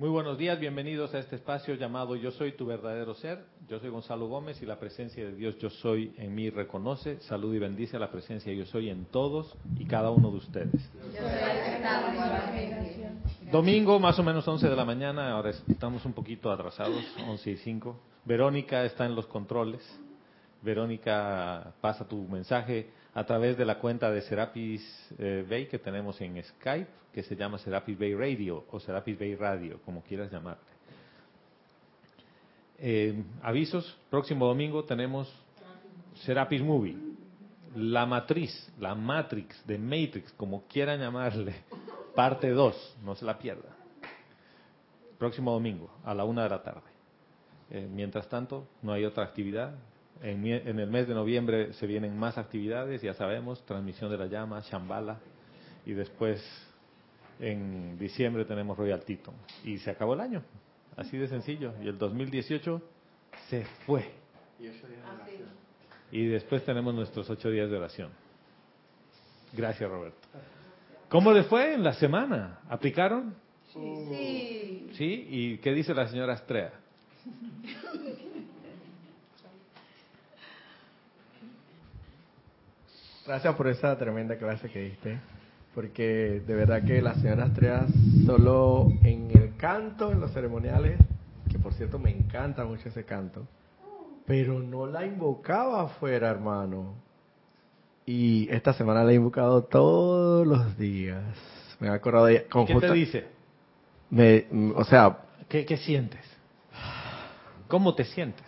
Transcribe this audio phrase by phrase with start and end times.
[0.00, 3.44] Muy buenos días, bienvenidos a este espacio llamado Yo Soy tu verdadero ser.
[3.68, 7.54] Yo soy Gonzalo Gómez y la presencia de Dios Yo Soy en mí reconoce, salud
[7.54, 10.90] y bendice a la presencia Yo Soy en todos y cada uno de ustedes.
[13.52, 17.56] Domingo, más o menos 11 de la mañana, ahora estamos un poquito atrasados, 11 y
[17.58, 18.00] 5.
[18.24, 19.82] Verónica está en los controles.
[20.62, 24.82] Verónica pasa tu mensaje a través de la cuenta de Serapis
[25.18, 29.34] eh, Bay que tenemos en Skype, que se llama Serapis Bay Radio o Serapis Bay
[29.34, 30.70] Radio, como quieras llamarle.
[32.78, 35.30] Eh, avisos, próximo domingo tenemos
[36.24, 36.96] Serapis Movie,
[37.74, 41.54] La Matriz, la Matrix, de Matrix, como quieran llamarle,
[42.14, 43.76] parte 2, no se la pierda.
[45.18, 46.88] Próximo domingo, a la una de la tarde.
[47.70, 49.74] Eh, mientras tanto, no hay otra actividad,
[50.22, 54.60] en, el mes de noviembre se vienen más actividades, ya sabemos, transmisión de la llama,
[54.60, 55.18] Shambhala,
[55.86, 56.42] y después
[57.38, 59.34] en diciembre tenemos Royal Teton.
[59.64, 60.42] Y se acabó el año,
[60.96, 61.72] así de sencillo.
[61.82, 62.82] Y el 2018
[63.48, 64.10] se fue.
[66.12, 68.10] Y después tenemos nuestros ocho días de oración.
[69.52, 70.28] Gracias, Roberto.
[71.08, 72.60] ¿Cómo le fue en la semana?
[72.68, 73.34] ¿Aplicaron?
[73.72, 74.90] Sí.
[74.92, 75.26] ¿Sí?
[75.28, 76.72] ¿Y qué dice la señora Astrea?
[83.26, 85.18] Gracias por esa tremenda clase que diste,
[85.74, 87.86] porque de verdad que la señora Astrea
[88.24, 90.98] solo en el canto, en los ceremoniales,
[91.50, 93.46] que por cierto me encanta mucho ese canto,
[94.26, 96.94] pero no la invocaba afuera, hermano.
[98.06, 101.22] Y esta semana la he invocado todos los días.
[101.78, 102.44] Me he acordado de ella.
[102.66, 103.26] ¿Qué te dice?
[104.08, 105.18] Me, o sea...
[105.48, 106.20] ¿Qué, ¿Qué sientes?
[107.68, 108.46] ¿Cómo te sientes?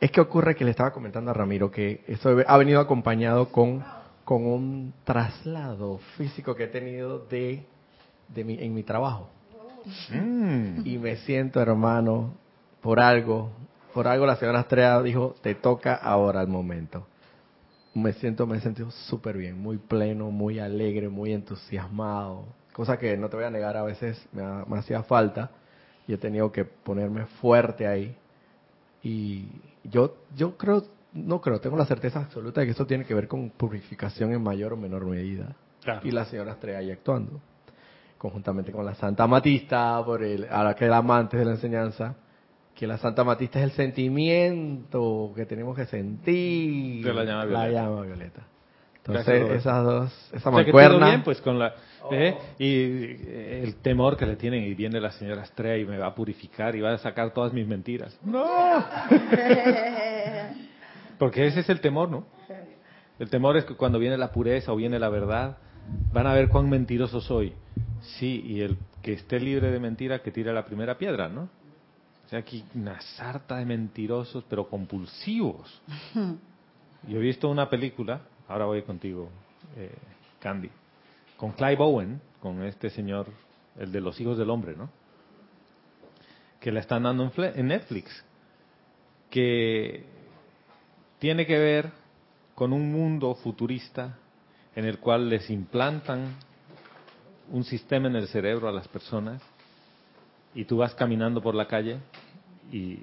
[0.00, 3.84] Es que ocurre que le estaba comentando a Ramiro que eso ha venido acompañado con
[4.28, 7.64] con un traslado físico que he tenido de,
[8.28, 9.30] de mi, en mi trabajo.
[10.10, 10.86] Mm.
[10.86, 12.34] Y me siento, hermano,
[12.82, 13.50] por algo,
[13.94, 17.06] por algo la señora Estrella dijo, te toca ahora el momento.
[17.94, 23.16] Me siento, me he sentido súper bien, muy pleno, muy alegre, muy entusiasmado, cosa que
[23.16, 25.52] no te voy a negar, a veces me, me hacía falta
[26.06, 28.14] y he tenido que ponerme fuerte ahí.
[29.02, 29.48] Y
[29.84, 33.28] yo, yo creo no creo, tengo la certeza absoluta de que esto tiene que ver
[33.28, 35.56] con purificación en mayor o menor medida.
[36.02, 37.40] Y la señora Estrella ahí actuando,
[38.18, 42.16] conjuntamente con la Santa Matista, por el, ahora que era amante de la enseñanza,
[42.74, 47.04] que la Santa Matista es el sentimiento que tenemos que sentir.
[47.04, 48.42] De la llama violeta.
[48.96, 51.06] Entonces, esas dos, esa mancuerna.
[51.06, 51.74] bien, pues con la.
[52.10, 52.36] ¿eh?
[52.58, 56.14] Y el temor que le tienen, y viene la señora Estrella y me va a
[56.14, 58.18] purificar y va a sacar todas mis mentiras.
[58.22, 58.44] ¡No!
[61.18, 62.24] Porque ese es el temor, ¿no?
[63.18, 65.58] El temor es que cuando viene la pureza o viene la verdad,
[66.12, 67.52] van a ver cuán mentiroso soy.
[68.00, 71.48] Sí, y el que esté libre de mentira, que tire la primera piedra, ¿no?
[72.26, 75.82] O sea, aquí una sarta de mentirosos, pero compulsivos.
[77.08, 79.30] Yo he visto una película, ahora voy contigo,
[79.76, 79.94] eh,
[80.38, 80.70] Candy,
[81.36, 83.26] con Clive Owen, con este señor,
[83.78, 84.90] el de los hijos del hombre, ¿no?
[86.60, 88.24] Que la están dando en Netflix.
[89.30, 90.17] Que
[91.18, 91.90] tiene que ver
[92.54, 94.18] con un mundo futurista
[94.74, 96.36] en el cual les implantan
[97.50, 99.42] un sistema en el cerebro a las personas
[100.54, 101.98] y tú vas caminando por la calle
[102.70, 103.02] y,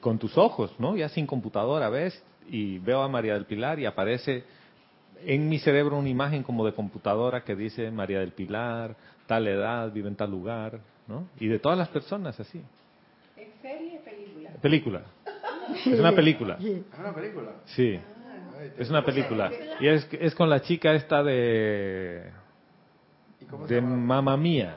[0.00, 0.96] con tus ojos, ¿no?
[0.96, 4.44] Ya sin computadora ves y veo a María del Pilar y aparece
[5.24, 8.96] en mi cerebro una imagen como de computadora que dice María del Pilar,
[9.26, 11.28] tal edad, vive en tal lugar, ¿no?
[11.38, 12.62] Y de todas las personas así.
[13.36, 14.50] ¿En serie película?
[14.62, 15.02] Película.
[15.86, 16.58] Es una película.
[16.60, 17.50] ¿Es una película?
[17.66, 18.00] Sí.
[18.78, 19.50] Es una película.
[19.80, 22.30] Y es, es con la chica esta de...
[23.68, 24.76] de Mamma Mía.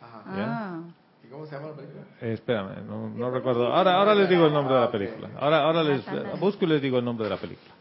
[0.00, 0.80] Ah.
[1.24, 2.02] ¿Y cómo se llama la película?
[2.20, 3.72] Eh, espérame, no, no recuerdo.
[3.72, 5.30] Ahora, ahora les digo el nombre de la película.
[5.38, 6.04] Ahora, ahora les
[6.38, 7.72] busco y les digo el nombre de la película.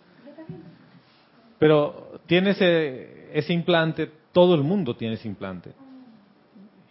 [1.58, 5.74] Pero tiene ese, ese implante, todo el mundo tiene ese implante.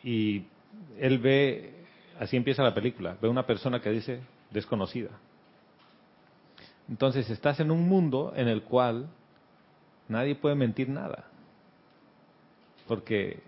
[0.03, 0.45] Y
[0.99, 1.75] él ve,
[2.19, 5.11] así empieza la película, ve una persona que dice desconocida.
[6.89, 9.09] Entonces estás en un mundo en el cual
[10.09, 11.25] nadie puede mentir nada.
[12.87, 13.43] Porque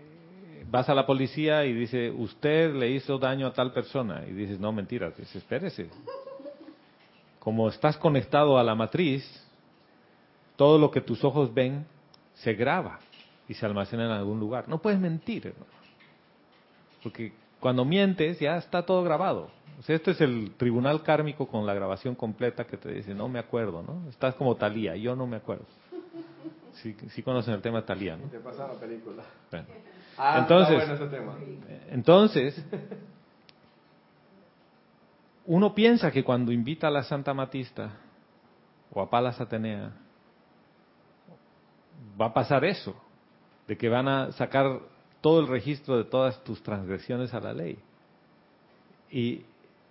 [0.69, 4.23] vas a la policía y dice, usted le hizo daño a tal persona.
[4.27, 5.89] Y dices, no, mentira, espérese.
[7.39, 9.23] Como estás conectado a la matriz,
[10.55, 11.85] todo lo que tus ojos ven
[12.33, 12.99] se graba
[13.47, 14.67] y se almacena en algún lugar.
[14.67, 15.53] No puedes mentir,
[17.03, 22.15] Porque cuando mientes ya está todo grabado este es el tribunal kármico con la grabación
[22.15, 24.09] completa que te dice, no me acuerdo, ¿no?
[24.09, 25.65] Estás como Talía, yo no me acuerdo.
[26.73, 28.27] Sí, sí conocen el tema de Talía, ¿no?
[28.27, 29.23] Te pasa la película.
[30.17, 30.99] Ah, entonces,
[31.91, 32.65] entonces,
[35.45, 37.91] uno piensa que cuando invita a la Santa Matista
[38.91, 39.91] o a Palas Atenea,
[42.19, 42.95] va a pasar eso,
[43.67, 44.79] de que van a sacar
[45.21, 47.77] todo el registro de todas tus transgresiones a la ley.
[49.11, 49.45] Y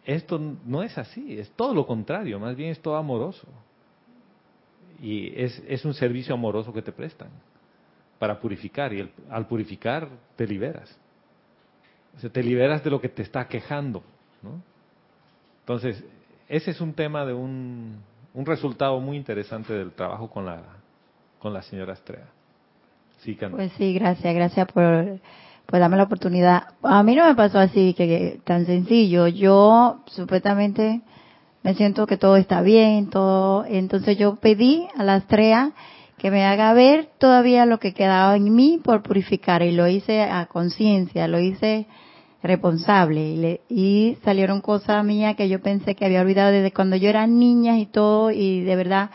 [0.07, 3.47] esto no es así, es todo lo contrario, más bien es todo amoroso.
[5.03, 7.29] Y es, es un servicio amoroso que te prestan
[8.19, 10.97] para purificar, y al purificar te liberas.
[12.17, 14.03] O sea, te liberas de lo que te está quejando.
[14.43, 14.63] ¿no?
[15.61, 16.03] Entonces,
[16.49, 17.97] ese es un tema de un,
[18.33, 20.63] un resultado muy interesante del trabajo con la,
[21.41, 22.29] con la señora Estrella.
[23.19, 25.19] Sí, pues sí, gracias, gracias por,
[25.67, 26.69] por darme la oportunidad.
[26.83, 29.27] A mí no me pasó así, que, tan sencillo.
[29.27, 31.03] Yo supuestamente
[31.63, 33.65] me siento que todo está bien, todo.
[33.65, 35.73] Entonces yo pedí a la estrella
[36.19, 40.23] que me haga ver todavía lo que quedaba en mí por purificar y lo hice
[40.23, 41.87] a conciencia, lo hice
[42.43, 47.27] responsable y, salieron cosas mías que yo pensé que había olvidado desde cuando yo era
[47.27, 49.11] niña y todo y de verdad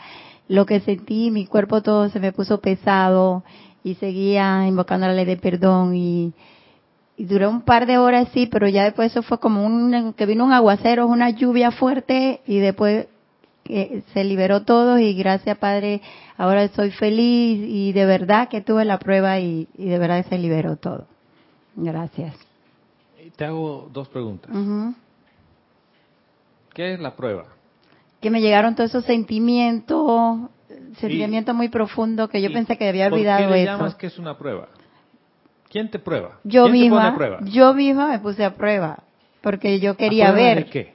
[0.48, 3.42] lo que sentí, mi cuerpo todo se me puso pesado
[3.84, 6.32] y seguía invocando la ley de perdón y,
[7.16, 10.26] y duró un par de horas sí, pero ya después eso fue como un que
[10.26, 13.06] vino un aguacero, una lluvia fuerte y después
[13.64, 16.02] que se liberó todo y gracias Padre,
[16.36, 20.38] ahora estoy feliz y de verdad que tuve la prueba y, y de verdad se
[20.38, 21.06] liberó todo.
[21.76, 22.34] Gracias
[23.36, 24.50] te hago dos preguntas.
[26.74, 27.46] ¿Qué es la prueba?
[28.20, 30.48] Que me llegaron todos esos sentimientos,
[30.98, 34.18] sentimientos muy profundos que yo pensé que había olvidado ¿por qué le llamas que es
[34.18, 34.68] una prueba?
[35.70, 36.38] ¿Quién te prueba?
[36.44, 37.38] Yo ¿Quién misma, te pone prueba?
[37.44, 39.02] yo misma me puse a prueba
[39.40, 40.64] porque yo quería ver.
[40.66, 40.94] ¿De qué?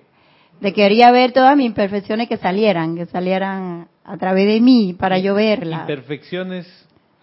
[0.61, 5.19] De quería ver todas mis imperfecciones que salieran, que salieran a través de mí para
[5.19, 5.81] yo verlas.
[5.81, 6.67] Imperfecciones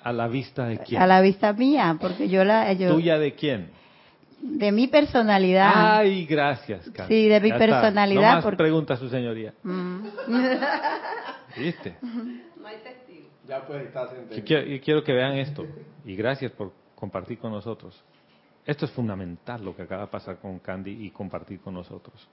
[0.02, 1.00] a la vista de quién?
[1.00, 3.70] A la vista mía, porque yo la yo, ¿Tuya de quién?
[4.40, 5.72] de mi personalidad.
[5.74, 7.08] Ay, gracias, Carlos.
[7.08, 8.22] Sí, de mi Ya personalidad.
[8.22, 8.30] Está.
[8.30, 9.54] No más porque- pregunta su señoría.
[9.62, 10.00] Mm.
[11.56, 11.96] ¿Viste?
[12.82, 13.28] Testigo.
[13.46, 15.66] Ya pues estás Yo quiero, yo quiero que vean esto.
[16.04, 18.02] Y gracias por compartir con nosotros.
[18.66, 22.26] Esto es fundamental lo que acaba de pasar con Candy y compartir con nosotros.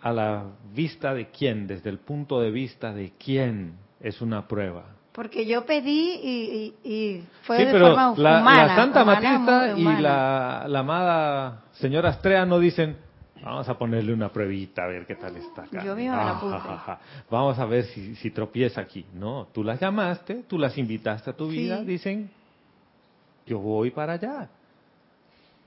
[0.00, 0.44] A la
[0.74, 4.84] vista de quién, desde el punto de vista de quién es una prueba.
[5.12, 8.66] Porque yo pedí y, y- y fue sí, de pero forma la, humana.
[8.66, 12.96] la Santa humana, Matista y la, la amada señora Astrea no dicen,
[13.42, 15.84] vamos a ponerle una pruebita a ver qué tal está acá.
[15.84, 17.00] Yo misma Ah, ja, ja.
[17.30, 19.04] Vamos a ver si, si tropieza aquí.
[19.14, 21.56] No, tú las llamaste, tú las invitaste a tu Sí.
[21.58, 22.30] vida, dicen,
[23.46, 24.48] yo voy para allá.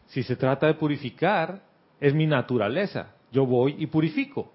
[0.08, 1.62] Si se trata de purificar,
[2.00, 3.08] es mi naturaleza.
[3.32, 4.52] Yo voy y purifico.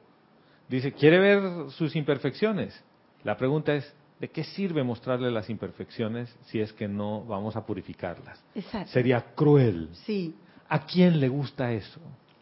[0.68, 2.82] Dice, ¿quiere ver sus imperfecciones?
[3.24, 7.66] La pregunta es, ¿de qué sirve mostrarle las imperfecciones si es que no vamos a
[7.66, 8.42] purificarlas?
[8.54, 8.90] Exacto.
[8.92, 9.88] Sería cruel.
[10.06, 10.34] Sí.
[10.68, 12.00] ¿A quién le gusta eso?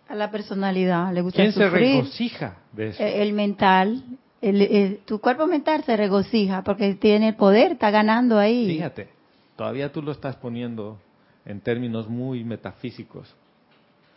[0.08, 1.82] A la personalidad le gusta ¿Quién se sufrir.
[1.96, 3.02] regocija de eso?
[3.02, 4.02] Eh, El mental,
[4.40, 8.66] el- el- tu cuerpo mental se regocija porque tiene el poder, está ganando ahí.
[8.66, 9.08] Fíjate,
[9.56, 10.98] todavía tú lo estás poniendo
[11.44, 13.34] en términos muy metafísicos.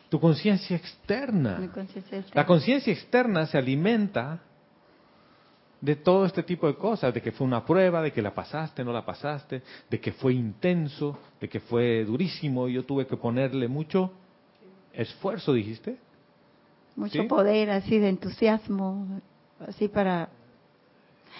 [0.09, 1.59] Tu conciencia externa.
[2.33, 4.39] La conciencia externa se alimenta
[5.79, 8.83] de todo este tipo de cosas, de que fue una prueba, de que la pasaste,
[8.83, 13.17] no la pasaste, de que fue intenso, de que fue durísimo y yo tuve que
[13.17, 14.11] ponerle mucho
[14.93, 15.97] esfuerzo, dijiste.
[16.95, 17.27] mucho ¿Sí?
[17.27, 19.21] poder así de entusiasmo,
[19.67, 20.29] así para...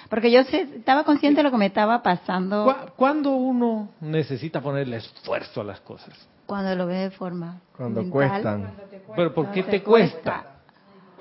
[0.10, 4.62] Porque yo sé- estaba consciente de lo que me estaba pasando ¿Cu- ¿Cuándo uno necesita
[4.62, 6.14] ponerle esfuerzo a las cosas?
[6.46, 8.12] cuando lo ve de forma Cuando mental.
[8.12, 8.74] cuestan.
[9.16, 10.46] ¿Pero por qué te te cuesta?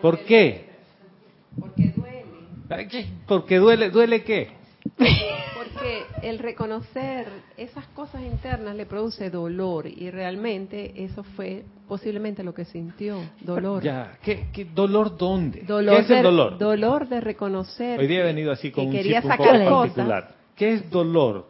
[0.00, 0.70] ¿Por qué?
[1.58, 2.24] Porque duele.
[2.68, 3.06] Ay, ¿qué?
[3.26, 3.90] ¿Porque duele?
[3.90, 4.50] ¿Duele qué?
[6.22, 12.64] El reconocer esas cosas internas le produce dolor y realmente eso fue posiblemente lo que
[12.64, 13.82] sintió, dolor.
[13.82, 15.62] Ya, ¿qué, qué dolor dónde?
[15.62, 16.58] Dolor ¿Qué es el de, dolor?
[16.58, 17.98] dolor de reconocer.
[17.98, 19.88] Hoy día he que- venido así con que un quería chip un sacar poco cosas.
[19.94, 20.34] particular.
[20.56, 21.46] ¿Qué es dolor?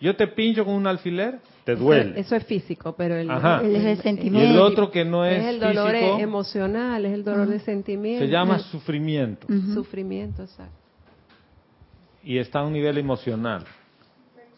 [0.00, 2.18] Yo te pincho con un alfiler, te duele.
[2.18, 3.60] Eso, es físico, pero el, Ajá.
[3.62, 4.50] El y resentimiento.
[4.50, 8.24] el otro que no es, es el dolor físico emocional, es el dolor de sentimiento.
[8.24, 10.74] se llama sufrimiento sufrimiento, exacto.
[12.24, 13.64] y está a un nivel emocional.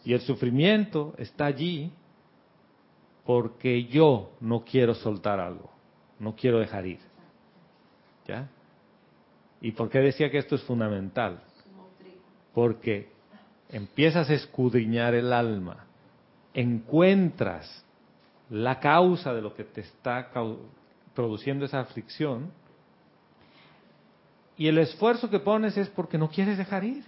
[0.05, 1.91] Y el sufrimiento está allí
[3.25, 5.71] porque yo no quiero soltar algo,
[6.19, 6.99] no quiero dejar ir.
[8.27, 8.47] ¿Ya?
[9.61, 11.41] ¿Y por qué decía que esto es fundamental?
[12.53, 13.09] Porque
[13.69, 15.85] empiezas a escudriñar el alma,
[16.53, 17.83] encuentras
[18.51, 20.31] la causa de lo que te está
[21.15, 22.51] produciendo esa aflicción
[24.55, 27.03] y el esfuerzo que pones es porque no quieres dejar ir.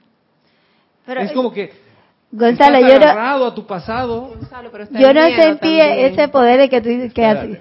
[1.06, 1.87] Pero, es como que
[2.32, 4.22] Gonzalo, estás yo no, agarrado a tu pasado.
[4.28, 6.14] Gonzalo, pero está yo no sentí también.
[6.14, 7.58] ese poder de que tú dices que así.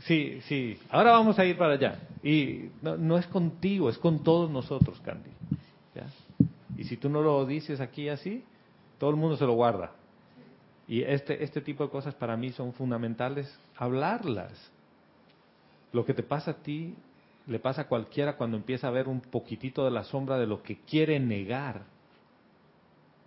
[0.00, 0.78] Sí, sí.
[0.90, 1.98] Ahora vamos a ir para allá.
[2.22, 5.30] Y no, es contigo, es con todos nosotros, Candy.
[6.76, 8.44] Y si tú no lo dices aquí así,
[8.98, 9.92] todo el mundo se lo guarda.
[10.86, 14.52] Y este, este tipo de cosas para mí son fundamentales hablarlas.
[15.92, 16.94] Lo que te pasa a ti
[17.46, 20.62] le pasa a cualquiera cuando empieza a ver un poquitito de la sombra de lo
[20.62, 21.82] que quiere negar.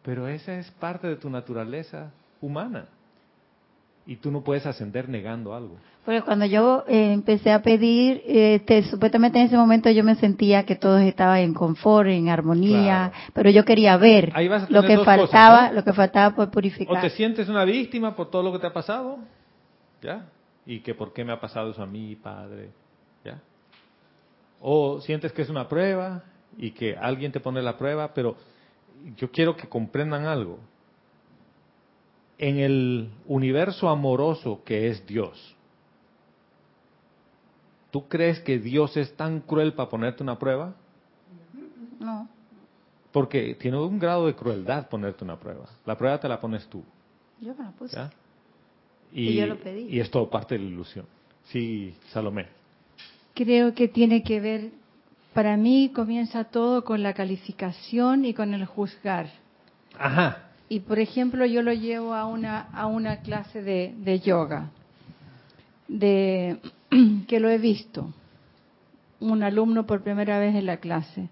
[0.03, 2.85] Pero esa es parte de tu naturaleza humana.
[4.05, 5.77] Y tú no puedes ascender negando algo.
[6.05, 10.65] Porque cuando yo eh, empecé a pedir, este, supuestamente en ese momento yo me sentía
[10.65, 14.33] que todo estaba en confort, en armonía, pero yo quería ver
[14.69, 16.97] lo que faltaba, lo que faltaba por purificar.
[16.97, 19.19] O te sientes una víctima por todo lo que te ha pasado,
[20.01, 20.25] ¿ya?
[20.65, 22.71] Y que por qué me ha pasado eso a mí, padre,
[23.23, 23.39] ¿ya?
[24.61, 26.23] O sientes que es una prueba
[26.57, 28.35] y que alguien te pone la prueba, pero
[29.17, 30.59] yo quiero que comprendan algo.
[32.37, 35.55] En el universo amoroso que es Dios,
[37.91, 40.75] ¿Tú crees que Dios es tan cruel para ponerte una prueba?
[41.99, 42.29] No.
[43.11, 45.65] Porque tiene un grado de crueldad ponerte una prueba.
[45.85, 46.83] La prueba te la pones tú.
[47.41, 47.99] Yo me la puse.
[49.11, 49.87] Y, yo lo pedí.
[49.89, 51.05] Y es todo parte de la ilusión.
[51.45, 52.47] Sí, Salomé.
[53.33, 54.69] Creo que tiene que ver,
[55.33, 59.27] para mí comienza todo con la calificación y con el juzgar.
[59.97, 60.49] Ajá.
[60.69, 64.69] Y por ejemplo, yo lo llevo a una, a una clase de, de yoga.
[65.87, 66.59] De
[67.27, 68.13] que lo he visto,
[69.19, 71.29] un alumno por primera vez en la clase,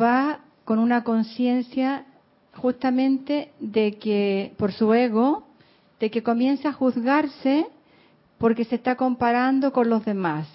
[0.00, 2.06] va con una conciencia
[2.54, 5.46] justamente de que, por su ego,
[6.00, 7.66] de que comienza a juzgarse
[8.38, 10.46] porque se está comparando con los demás,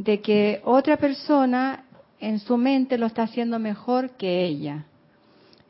[0.00, 1.84] de que otra persona
[2.20, 4.86] en su mente lo está haciendo mejor que ella.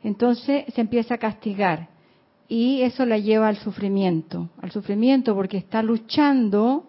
[0.03, 1.89] Entonces se empieza a castigar
[2.47, 6.85] y eso la lleva al sufrimiento, al sufrimiento porque está luchando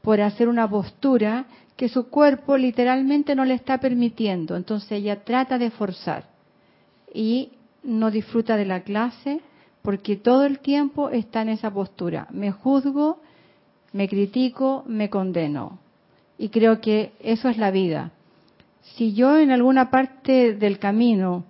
[0.00, 4.54] por hacer una postura que su cuerpo literalmente no le está permitiendo.
[4.54, 6.28] Entonces ella trata de forzar
[7.12, 7.50] y
[7.82, 9.40] no disfruta de la clase
[9.82, 12.28] porque todo el tiempo está en esa postura.
[12.30, 13.18] Me juzgo,
[13.92, 15.80] me critico, me condeno.
[16.38, 18.12] Y creo que eso es la vida.
[18.96, 21.44] Si yo en alguna parte del camino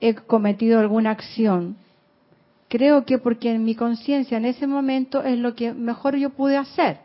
[0.00, 1.76] he cometido alguna acción
[2.74, 6.56] Creo que porque en mi conciencia en ese momento es lo que mejor yo pude
[6.56, 6.98] hacer.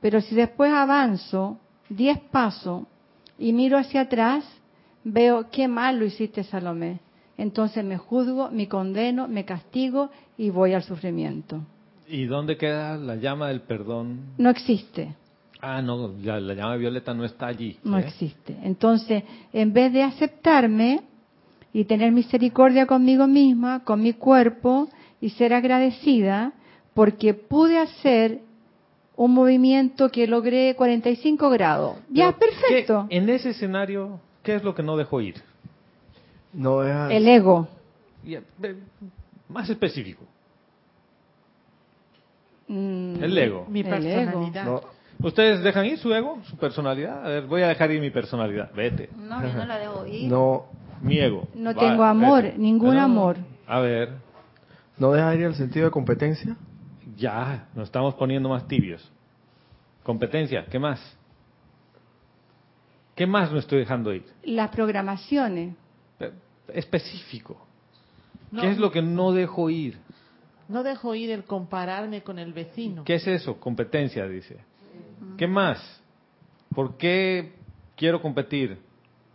[0.00, 2.84] Pero si después avanzo diez pasos
[3.36, 4.44] y miro hacia atrás,
[5.02, 7.00] veo qué mal lo hiciste Salomé.
[7.36, 11.62] Entonces me juzgo, me condeno, me castigo y voy al sufrimiento.
[12.06, 14.20] ¿Y dónde queda la llama del perdón?
[14.38, 15.16] No existe.
[15.60, 17.78] Ah, no, la, llama violeta no está allí.
[17.82, 18.56] No existe.
[18.62, 19.22] Entonces,
[19.52, 21.02] en vez de aceptarme,
[21.76, 24.88] y tener misericordia conmigo misma, con mi cuerpo
[25.20, 26.54] y ser agradecida
[26.94, 28.40] porque pude hacer
[29.14, 31.98] un movimiento que logré 45 grados.
[32.08, 33.06] Ya, perfecto.
[33.10, 35.34] en ese escenario, ¿qué es lo que no dejó ir?
[36.54, 37.68] No El ego.
[39.50, 40.24] Más específico.
[42.68, 43.66] Mm, el ego.
[43.68, 44.80] Mi personalidad.
[45.22, 47.24] ¿Ustedes dejan ir su ego, su personalidad?
[47.24, 48.72] A ver, voy a dejar ir mi personalidad.
[48.74, 49.10] Vete.
[49.16, 50.30] No, yo no la dejo ir.
[50.30, 50.66] No,
[51.00, 51.48] mi ego.
[51.54, 53.36] No tengo amor, ningún amor.
[53.66, 54.12] A ver.
[54.98, 56.56] ¿No deja ir el sentido de competencia?
[57.16, 59.10] Ya, nos estamos poniendo más tibios.
[60.02, 61.00] Competencia, ¿qué más?
[63.14, 64.24] ¿Qué más no estoy dejando ir?
[64.44, 65.74] Las programaciones.
[66.68, 67.66] Específico.
[68.60, 69.98] ¿Qué es lo que no dejo ir?
[70.68, 73.04] No dejo ir el compararme con el vecino.
[73.04, 73.58] ¿Qué es eso?
[73.58, 74.58] Competencia, dice.
[75.36, 75.78] ¿Qué más?
[76.74, 77.54] ¿Por qué
[77.96, 78.78] quiero competir?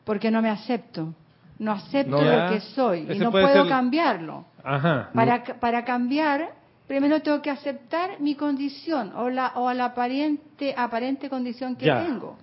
[0.04, 1.14] Porque no me acepto
[1.62, 4.46] no acepto lo que soy y no puedo cambiarlo.
[4.64, 6.54] Para, para cambiar,
[6.88, 12.36] primero tengo que aceptar mi condición o la, o la aparente, aparente condición que tengo.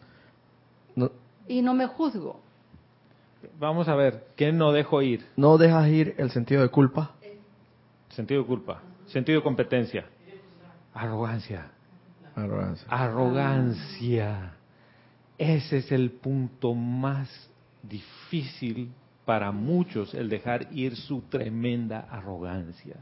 [1.48, 2.40] Y no me juzgo.
[3.58, 5.26] Vamos a ver, ¿qué no dejo ir?
[5.36, 7.12] ¿No dejas ir el sentido de culpa?
[8.10, 10.06] Sentido de culpa, sentido de competencia,
[10.94, 11.72] arrogancia.
[12.44, 12.86] Arrogancia.
[12.88, 14.52] Arrogancia.
[15.36, 17.28] Ese es el punto más
[17.82, 18.92] difícil
[19.24, 22.96] para muchos el dejar ir su tremenda arrogancia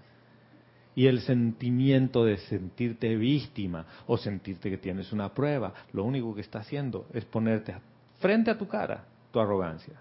[0.95, 5.73] y el sentimiento de sentirte víctima o sentirte que tienes una prueba.
[5.93, 7.77] Lo único que está haciendo es ponerte
[8.19, 10.01] frente a tu cara tu arrogancia.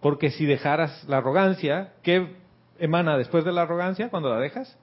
[0.00, 2.36] Porque si dejaras la arrogancia, ¿qué
[2.78, 4.78] emana después de la arrogancia cuando la dejas?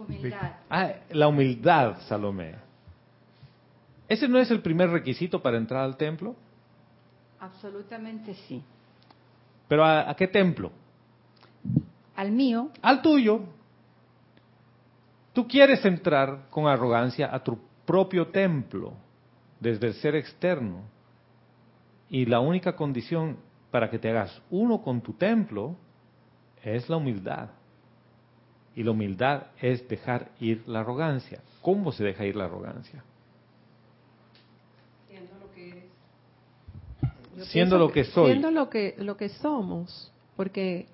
[0.00, 0.52] Humildad.
[0.68, 2.54] Ah, la humildad, Salomé.
[4.08, 6.34] ¿Ese no es el primer requisito para entrar al templo?
[7.38, 8.62] Absolutamente sí.
[9.68, 10.72] ¿Pero a, qué templo?
[12.16, 12.70] Al mío.
[12.82, 13.40] Al tuyo.
[15.32, 18.94] Tú quieres entrar con arrogancia a tu propio templo
[19.60, 20.82] desde el ser externo
[22.08, 23.36] y la única condición
[23.70, 25.76] para que te hagas uno con tu templo
[26.64, 27.50] es la humildad.
[28.80, 31.42] Y la humildad es dejar ir la arrogancia.
[31.60, 33.04] ¿Cómo se deja ir la arrogancia?
[35.06, 35.84] Siendo lo que
[37.44, 38.30] Siendo lo que soy.
[38.30, 40.10] Siendo lo que, lo que somos.
[40.34, 40.86] Porque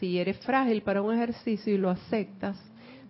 [0.00, 2.56] si eres frágil para un ejercicio y lo aceptas.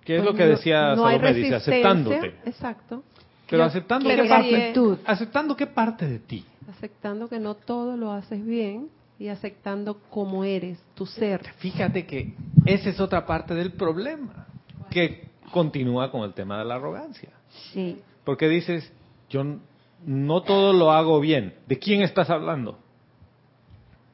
[0.04, 1.34] ¿Qué es lo pues que decía no, Salomé?
[1.34, 2.34] Dice, aceptándote.
[2.44, 3.04] Exacto.
[3.48, 4.72] Pero aceptando qué parte,
[5.04, 6.44] aceptando qué parte de ti.
[6.68, 11.42] Aceptando que no todo lo haces bien y aceptando cómo eres, tu ser.
[11.58, 12.34] Fíjate que
[12.66, 14.46] esa es otra parte del problema,
[14.90, 17.30] que continúa con el tema de la arrogancia.
[17.72, 18.00] Sí.
[18.24, 18.92] Porque dices,
[19.28, 19.44] yo
[20.04, 21.54] no todo lo hago bien.
[21.66, 22.78] ¿De quién estás hablando?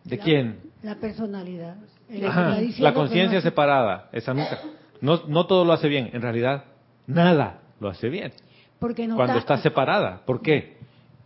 [0.04, 0.60] ¿De quién?
[0.82, 1.76] La personalidad.
[2.08, 4.60] la conciencia separada, esa nunca.
[5.00, 6.64] No, no todo lo hace bien, en realidad
[7.06, 8.32] nada lo hace bien.
[8.78, 10.22] Porque no cuando está, separada.
[10.24, 10.77] ¿Por qué?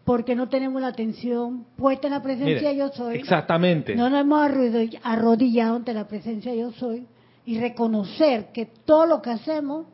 [0.04, 3.16] Porque no tenemos la atención puesta en la presencia yo soy.
[3.16, 3.94] Exactamente.
[3.94, 4.42] No nos hemos
[5.02, 7.06] arrodillado ante la presencia yo soy
[7.44, 9.86] y reconocer que todo lo que hacemos,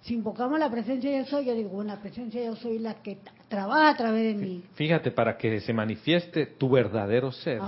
[0.00, 3.18] si invocamos la presencia yo soy, yo digo, bueno, la presencia yo soy la que
[3.48, 4.62] trabaja a través de mí.
[4.74, 7.60] Fíjate, para que se manifieste tu verdadero ser,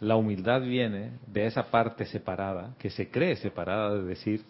[0.00, 4.44] la humildad viene de esa parte separada, que se cree separada de decir,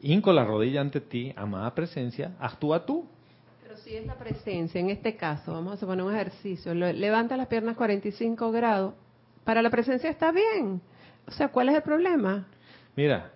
[0.00, 3.04] hinco la rodilla ante ti, amada presencia, actúa tú
[3.84, 7.76] si es la presencia, en este caso, vamos a poner un ejercicio, levanta las piernas
[7.76, 8.94] 45 grados,
[9.44, 10.80] para la presencia está bien.
[11.26, 12.46] O sea, ¿cuál es el problema?
[12.96, 13.30] Mira.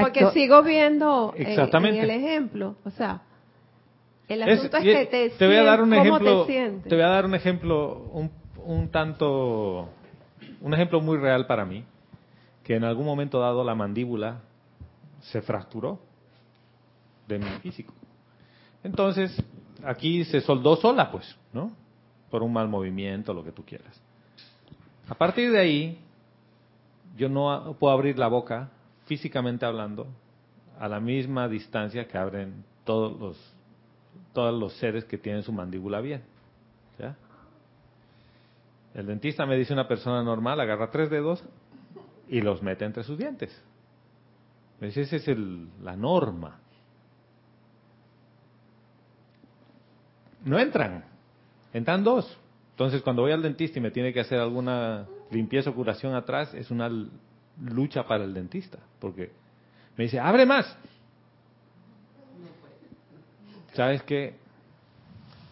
[0.00, 3.22] porque sigo viendo en, el ejemplo, o sea,
[4.28, 7.24] el asunto es, que te, te voy a dar un ejemplo, te, voy a dar
[7.24, 8.30] un ejemplo un,
[8.64, 9.88] un tanto
[10.60, 11.84] un ejemplo muy real para mí,
[12.62, 14.42] que en algún momento dado la mandíbula
[15.20, 15.98] se fracturó
[17.26, 17.92] de mi físico.
[18.82, 19.36] Entonces,
[19.84, 21.72] aquí se soldó sola, pues, ¿no?
[22.30, 24.00] Por un mal movimiento, lo que tú quieras.
[25.08, 25.98] A partir de ahí,
[27.16, 28.70] yo no puedo abrir la boca,
[29.06, 30.06] físicamente hablando,
[30.78, 33.54] a la misma distancia que abren todos los,
[34.32, 36.22] todos los seres que tienen su mandíbula bien.
[38.94, 41.42] El dentista me dice una persona normal, agarra tres dedos
[42.28, 43.50] y los mete entre sus dientes.
[44.80, 46.58] Me dice, esa es el, la norma.
[50.44, 51.04] No entran,
[51.72, 52.38] entran dos.
[52.72, 56.54] Entonces, cuando voy al dentista y me tiene que hacer alguna limpieza o curación atrás,
[56.54, 56.90] es una
[57.62, 59.30] lucha para el dentista, porque
[59.96, 60.76] me dice, abre más.
[63.74, 64.34] ¿Sabes qué?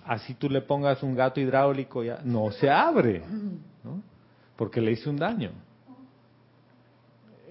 [0.06, 3.22] Así tú le pongas un gato hidráulico, ya no se abre,
[3.84, 4.02] ¿no?
[4.56, 5.50] porque le hice un daño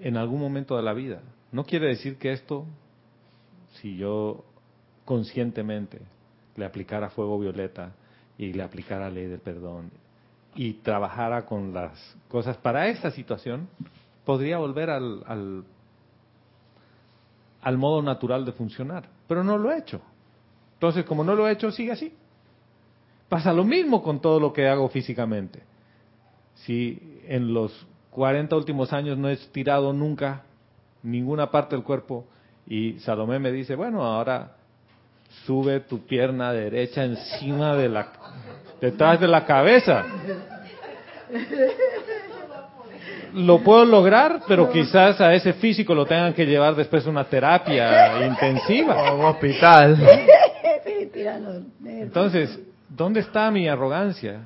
[0.00, 1.22] en algún momento de la vida.
[1.52, 2.66] No quiere decir que esto,
[3.74, 4.44] si yo
[5.04, 6.00] conscientemente
[6.58, 7.92] le aplicara fuego violeta
[8.36, 9.90] y le aplicara ley del perdón
[10.54, 13.68] y trabajara con las cosas para esta situación,
[14.24, 15.64] podría volver al, al,
[17.62, 19.08] al modo natural de funcionar.
[19.28, 20.00] Pero no lo he hecho.
[20.74, 22.12] Entonces, como no lo he hecho, sigue así.
[23.28, 25.62] Pasa lo mismo con todo lo que hago físicamente.
[26.54, 30.42] Si en los 40 últimos años no he estirado nunca
[31.04, 32.26] ninguna parte del cuerpo
[32.66, 34.57] y Salomé me dice, bueno, ahora
[35.44, 38.08] sube tu pierna derecha encima de la,
[38.80, 40.04] detrás de la cabeza.
[43.34, 47.24] Lo puedo lograr, pero quizás a ese físico lo tengan que llevar después a una
[47.24, 49.08] terapia intensiva.
[49.08, 49.98] A un hospital.
[51.84, 54.40] Entonces, ¿dónde está mi arrogancia?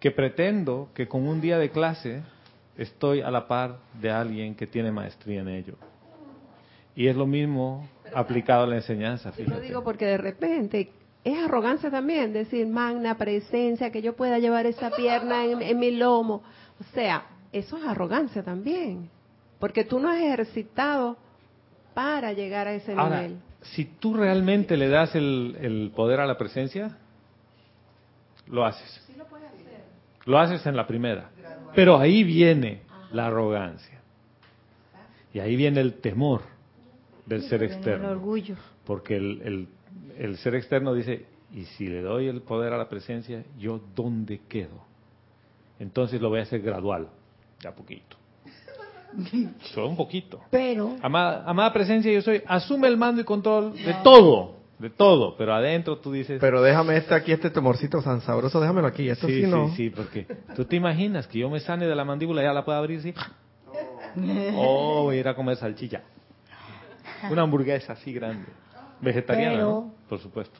[0.00, 2.22] Que pretendo que con un día de clase
[2.76, 5.74] estoy a la par de alguien que tiene maestría en ello.
[6.96, 9.32] Y es lo mismo aplicado a la enseñanza.
[9.36, 10.90] Yo lo digo porque de repente
[11.24, 16.42] es arrogancia también decir magna presencia, que yo pueda llevar esa pierna en, mi lomo.
[16.80, 19.10] O sea, eso es arrogancia también.
[19.58, 21.18] Porque tú no has ejercitado
[21.92, 23.38] para llegar a ese nivel.
[23.62, 26.96] Si tú realmente le das el, poder a la presencia,
[28.46, 29.06] lo haces.
[29.18, 29.84] lo puedes hacer.
[30.24, 31.30] Lo haces en la primera.
[31.74, 34.00] Pero ahí viene la arrogancia.
[35.34, 36.49] Y ahí viene el temor
[37.30, 38.10] del ser externo.
[38.10, 38.56] orgullo.
[38.84, 39.68] Porque el,
[40.18, 44.40] el, ser externo dice, y si le doy el poder a la presencia, ¿yo dónde
[44.48, 44.84] quedo?
[45.78, 47.08] Entonces lo voy a hacer gradual,
[47.62, 48.16] de a poquito.
[49.72, 50.40] Solo un poquito.
[50.50, 50.96] Pero.
[51.00, 55.54] Amada, amada presencia, yo soy, asume el mando y control de todo, de todo, pero
[55.54, 56.38] adentro tú dices.
[56.40, 59.90] Pero déjame este aquí, este temorcito tan sabroso, déjamelo aquí, esto sí, sí, Sí, sí,
[59.90, 62.76] porque tú te imaginas que yo me sane de la mandíbula y ya la puedo
[62.76, 63.14] abrir, sí.
[64.56, 66.02] Oh, voy a ir a comer salchicha.
[67.30, 68.46] Una hamburguesa así grande.
[69.00, 69.94] Vegetariana, ¿no?
[70.08, 70.58] Por supuesto.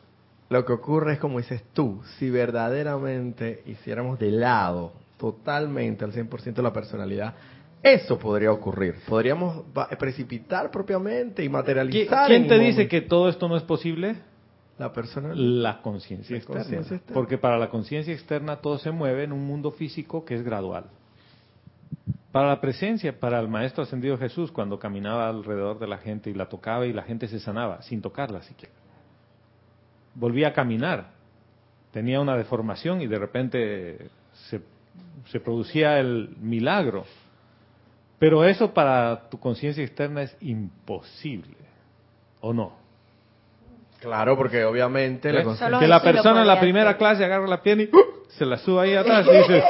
[0.49, 6.61] Lo que ocurre es como dices tú, si verdaderamente hiciéramos de lado totalmente al 100%
[6.63, 7.35] la personalidad,
[7.83, 8.97] eso podría ocurrir.
[9.09, 9.65] Podríamos
[9.99, 12.27] precipitar propiamente y materializar.
[12.27, 14.17] ¿Quién te dice que todo esto no es posible?
[14.79, 15.35] La persona.
[15.35, 17.01] La conciencia externa.
[17.13, 20.87] Porque para la conciencia externa todo se mueve en un mundo físico que es gradual.
[22.33, 26.35] Para la presencia, para el Maestro Ascendido Jesús, cuando caminaba alrededor de la gente y
[26.35, 28.75] la tocaba y la gente se sanaba, sin tocarla siquiera.
[30.15, 31.11] Volvía a caminar.
[31.93, 34.11] Tenía una deformación y de repente
[34.49, 34.61] se,
[35.27, 37.05] se producía el milagro
[38.21, 41.57] pero eso para tu conciencia externa es imposible,
[42.43, 42.75] ¿o no?
[43.99, 45.43] Claro, porque obviamente la
[45.81, 48.29] que la persona en la primera clase agarra la pierna y ¡uh!
[48.29, 49.65] se la sube ahí atrás y dice,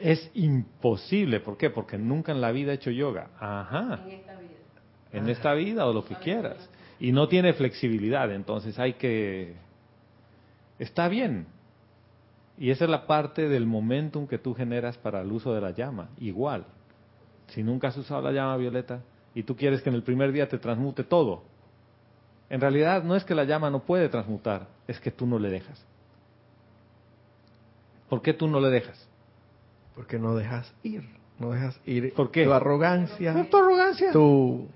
[0.00, 1.70] es imposible, ¿por qué?
[1.70, 3.30] Porque nunca en la vida he hecho yoga.
[3.38, 4.02] Ajá.
[4.04, 4.50] En esta vida.
[5.12, 6.68] En esta vida o lo que quieras.
[6.98, 9.56] Y no tiene flexibilidad, entonces hay que...
[10.78, 11.46] Está bien,
[12.56, 15.72] y esa es la parte del momentum que tú generas para el uso de la
[15.72, 16.10] llama.
[16.18, 16.64] Igual,
[17.48, 19.02] si nunca has usado la llama violeta
[19.34, 21.42] y tú quieres que en el primer día te transmute todo,
[22.48, 25.50] en realidad no es que la llama no puede transmutar, es que tú no le
[25.50, 25.84] dejas.
[28.08, 29.08] ¿Por qué tú no le dejas?
[29.94, 32.12] Porque no dejas ir, no dejas ir.
[32.14, 32.44] ¿Por qué?
[32.44, 33.46] Tu arrogancia.
[33.50, 34.12] tu arrogancia.
[34.12, 34.68] Tu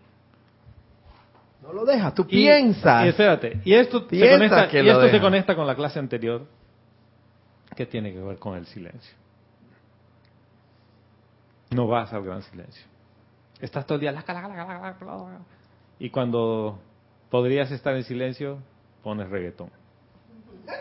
[1.63, 3.05] no lo dejas, tú piensas.
[3.05, 6.47] Y espérate, y esto, se conecta, y esto se conecta con la clase anterior
[7.79, 9.15] ¿Qué tiene que ver con el silencio?
[11.71, 12.85] No vas al gran silencio.
[13.61, 14.25] Estás todo el día...
[16.01, 16.81] Y cuando
[17.31, 18.59] podrías estar en silencio,
[19.05, 19.71] pones reggaetón.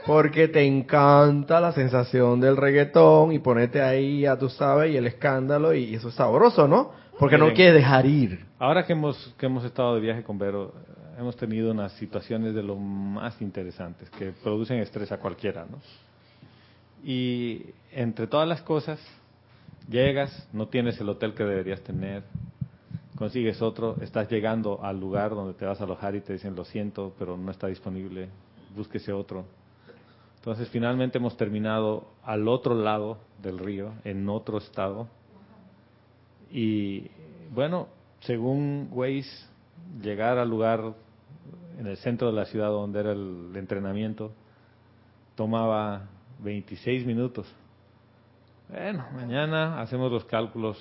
[0.05, 5.07] Porque te encanta la sensación del reggaetón y ponete ahí, ya tú sabes, y el
[5.07, 6.91] escándalo, y eso es sabroso, ¿no?
[7.19, 8.45] Porque no quieres dejar ir.
[8.59, 10.73] Ahora que hemos, que hemos estado de viaje con Vero,
[11.17, 15.79] hemos tenido unas situaciones de lo más interesantes que producen estrés a cualquiera, ¿no?
[17.03, 18.99] Y entre todas las cosas,
[19.89, 22.23] llegas, no tienes el hotel que deberías tener,
[23.15, 26.65] consigues otro, estás llegando al lugar donde te vas a alojar y te dicen lo
[26.65, 28.29] siento, pero no está disponible,
[28.75, 29.45] búsquese otro.
[30.47, 35.09] Entonces finalmente hemos terminado al otro lado del río, en otro estado.
[36.49, 37.11] Y
[37.53, 37.89] bueno,
[38.21, 39.27] según Waze,
[40.01, 40.93] llegar al lugar
[41.77, 44.31] en el centro de la ciudad donde era el entrenamiento
[45.35, 46.07] tomaba
[46.39, 47.45] 26 minutos.
[48.69, 50.77] Bueno, mañana hacemos los cálculos.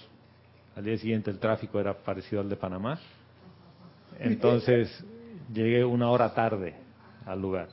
[0.76, 3.00] Al día siguiente el tráfico era parecido al de Panamá.
[4.20, 5.04] Entonces
[5.52, 6.76] llegué una hora tarde
[7.24, 7.66] al lugar.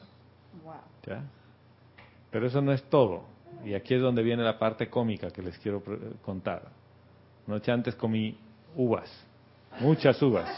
[2.34, 3.24] Pero eso no es todo.
[3.64, 5.82] Y aquí es donde viene la parte cómica que les quiero
[6.24, 6.64] contar.
[7.48, 8.38] Noche antes comí
[8.76, 9.10] uvas,
[9.80, 10.50] muchas uvas.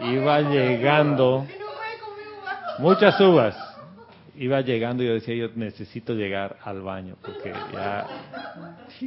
[0.00, 1.44] Iba llegando,
[2.78, 3.56] muchas uvas
[4.36, 8.06] iba llegando y yo decía, yo necesito llegar al baño, porque ya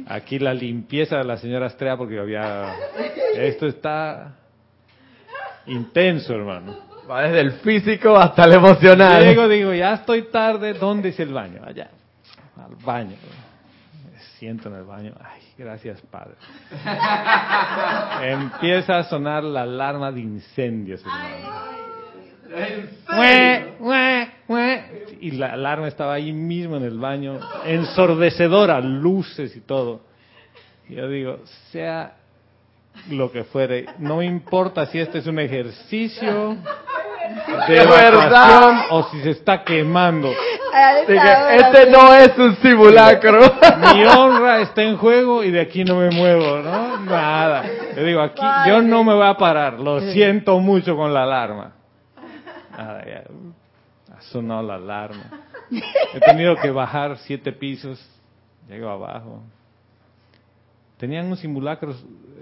[0.06, 2.74] aquí la limpieza de la señora Estrella, porque había,
[3.34, 4.36] esto está
[5.66, 6.91] intenso, hermano.
[7.10, 9.22] Va desde el físico hasta el emocional.
[9.22, 11.60] Llego, digo, ya estoy tarde, ¿dónde es el baño?
[11.64, 11.90] Allá,
[12.56, 13.16] al baño.
[14.12, 16.34] Me siento en el baño, ay, gracias Padre.
[18.32, 21.02] Empieza a sonar la alarma de incendios.
[25.20, 30.02] Y la alarma estaba ahí mismo en el baño, ensordecedora, luces y todo.
[30.88, 32.16] Y yo digo, sea
[33.10, 36.56] lo que fuere, no importa si este es un ejercicio
[37.68, 40.30] de evacuación o si se está quemando.
[40.30, 43.40] este no es un simulacro.
[43.94, 46.98] Mi honra está en juego y de aquí no me muevo, ¿no?
[47.00, 47.64] Nada.
[47.96, 49.78] Yo digo, aquí yo no me voy a parar.
[49.78, 51.72] Lo siento mucho con la alarma.
[52.76, 53.24] Nada, ya,
[54.16, 55.24] ha sonado la alarma.
[56.14, 58.00] He tenido que bajar siete pisos,
[58.68, 59.42] llego abajo.
[60.98, 61.94] Tenían un simulacro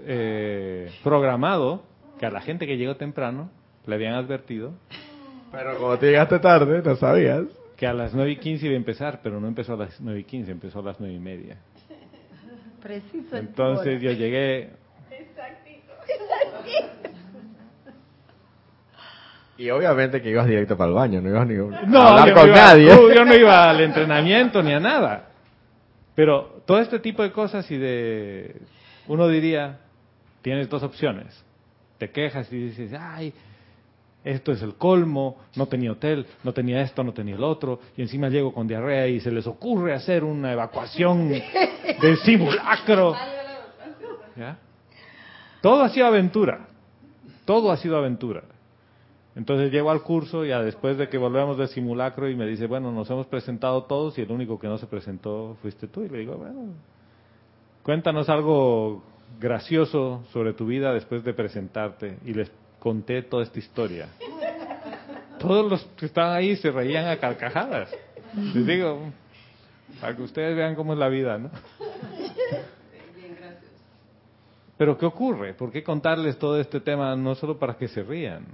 [0.05, 1.83] eh, programado
[2.19, 3.49] que a la gente que llegó temprano
[3.85, 4.73] le habían advertido.
[5.51, 7.43] Pero como te llegaste tarde, no sabías.
[7.75, 10.19] Que a las nueve y quince iba a empezar, pero no empezó a las nueve
[10.19, 11.57] y quince, empezó a las nueve y media.
[12.81, 13.35] Preciso.
[13.35, 14.69] Entonces yo llegué.
[15.09, 15.93] Exactito.
[19.57, 22.87] Y obviamente que ibas directo para el baño, no ibas ni a hablar con nadie.
[22.87, 25.27] yo no iba al entrenamiento ni a nada.
[26.15, 28.55] Pero todo este tipo de cosas y de...
[29.07, 29.79] Uno diría,
[30.41, 31.43] tienes dos opciones.
[31.99, 33.33] Te quejas y dices, ay,
[34.23, 38.01] esto es el colmo, no tenía hotel, no tenía esto, no tenía el otro, y
[38.01, 41.29] encima llego con diarrea y se les ocurre hacer una evacuación
[42.01, 43.15] del simulacro.
[44.35, 44.57] ¿Ya?
[45.61, 46.67] Todo ha sido aventura.
[47.45, 48.43] Todo ha sido aventura.
[49.35, 52.91] Entonces llego al curso ya después de que volvemos del simulacro y me dice, bueno,
[52.91, 56.03] nos hemos presentado todos y el único que no se presentó fuiste tú.
[56.03, 56.73] Y le digo, bueno,
[57.81, 59.01] cuéntanos algo
[59.39, 62.17] gracioso sobre tu vida después de presentarte.
[62.25, 64.07] Y les conté toda esta historia.
[65.37, 67.89] Todos los que estaban ahí se reían a carcajadas.
[68.55, 69.11] Les digo,
[69.99, 71.51] para que ustedes vean cómo es la vida, ¿no?
[74.77, 75.53] Pero ¿qué ocurre?
[75.53, 78.45] ¿Por qué contarles todo este tema no solo para que se rían?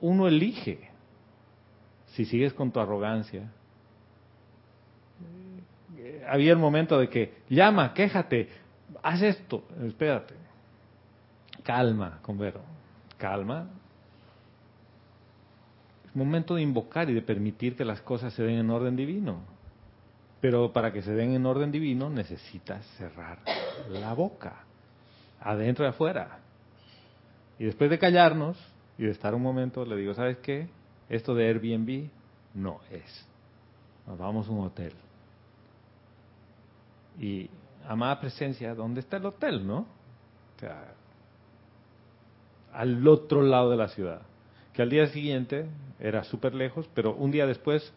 [0.00, 0.90] Uno elige
[2.12, 3.50] si sigues con tu arrogancia.
[6.28, 8.48] Había el momento de que llama, quéjate,
[9.02, 10.43] haz esto, espérate.
[11.64, 12.60] Calma, convero,
[13.16, 13.66] calma.
[16.04, 19.40] Es momento de invocar y de permitir que las cosas se den en orden divino.
[20.42, 23.38] Pero para que se den en orden divino necesitas cerrar
[23.88, 24.64] la boca,
[25.40, 26.40] adentro y afuera.
[27.58, 28.58] Y después de callarnos
[28.98, 30.68] y de estar un momento, le digo, ¿sabes qué?
[31.08, 32.10] Esto de Airbnb
[32.52, 33.26] no es.
[34.06, 34.92] Nos vamos a un hotel.
[37.18, 37.48] Y,
[37.88, 39.78] amada presencia, ¿dónde está el hotel, no?
[40.56, 40.92] O sea,
[42.74, 44.22] al otro lado de la ciudad.
[44.72, 45.66] Que al día siguiente
[46.00, 47.92] era súper lejos, pero un día después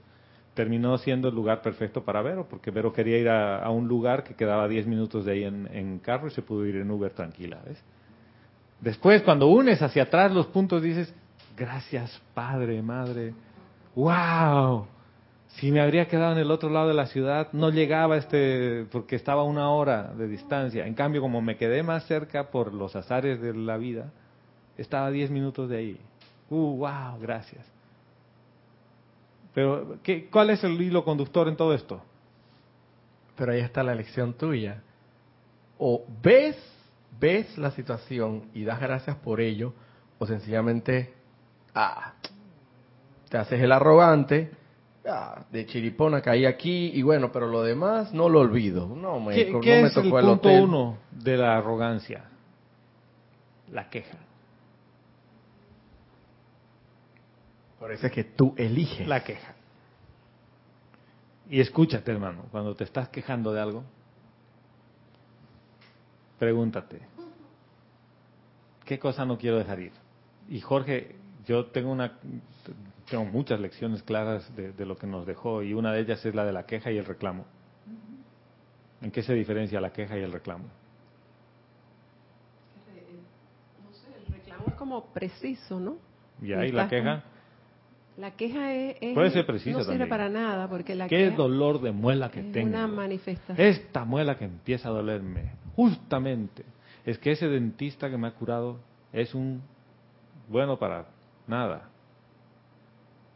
[0.53, 4.33] terminó siendo el lugar perfecto para Vero, porque Vero quería ir a, un lugar que
[4.33, 7.59] quedaba 10 minutos de ahí en, carro y se pudo ir en Uber tranquila.
[7.65, 7.77] ¿ves?
[8.81, 11.13] Después, cuando unes hacia atrás los puntos, dices,
[11.55, 13.33] gracias Padre, Madre,
[13.95, 14.87] wow,
[15.47, 19.15] si me habría quedado en el otro lado de la ciudad, no llegaba este, porque
[19.15, 20.85] estaba a una hora de distancia.
[20.85, 24.11] En cambio, como me quedé más cerca por los azares de la vida,
[24.77, 25.99] estaba a 10 minutos de ahí.
[26.49, 27.65] Uh, wow, gracias.
[29.53, 32.01] Pero, ¿qué, ¿cuál es el hilo conductor en todo esto?
[33.35, 34.83] Pero ahí está la lección tuya.
[35.79, 36.55] O ves,
[37.19, 39.73] ves la situación y das gracias por ello,
[40.19, 41.13] o sencillamente,
[41.73, 42.13] ah,
[43.29, 44.51] te haces el arrogante,
[45.07, 48.87] ah, de chiripona caí aquí y bueno, pero lo demás no lo olvido.
[48.87, 52.25] No me, ¿Qué, ¿qué es el punto uno de la arrogancia?
[53.71, 54.17] La queja.
[57.79, 59.07] Por eso es que tú eliges.
[59.07, 59.53] La queja.
[61.49, 63.83] Y escúchate, hermano, cuando te estás quejando de algo,
[66.39, 67.01] pregúntate,
[68.83, 69.93] ¿qué cosa no quiero dejar ir?
[70.49, 72.17] Y Jorge, yo tengo una
[73.09, 76.35] tengo muchas lecciones claras de, de, lo que nos dejó y una de ellas es
[76.35, 77.45] la de la queja y el reclamo.
[79.01, 80.65] ¿En qué se diferencia la queja y el reclamo?
[83.85, 85.97] No sé, el reclamo es como preciso, ¿no?
[86.41, 87.23] Y ahí la queja.
[88.17, 91.91] La queja es, Puede ser precisa no sirve para nada porque la qué dolor de
[91.91, 92.69] muela que es tengo.
[92.69, 93.67] Una manifestación.
[93.67, 96.65] Esta muela que empieza a dolerme, justamente,
[97.05, 98.79] es que ese dentista que me ha curado
[99.13, 99.61] es un
[100.49, 101.05] bueno para
[101.45, 101.89] nada.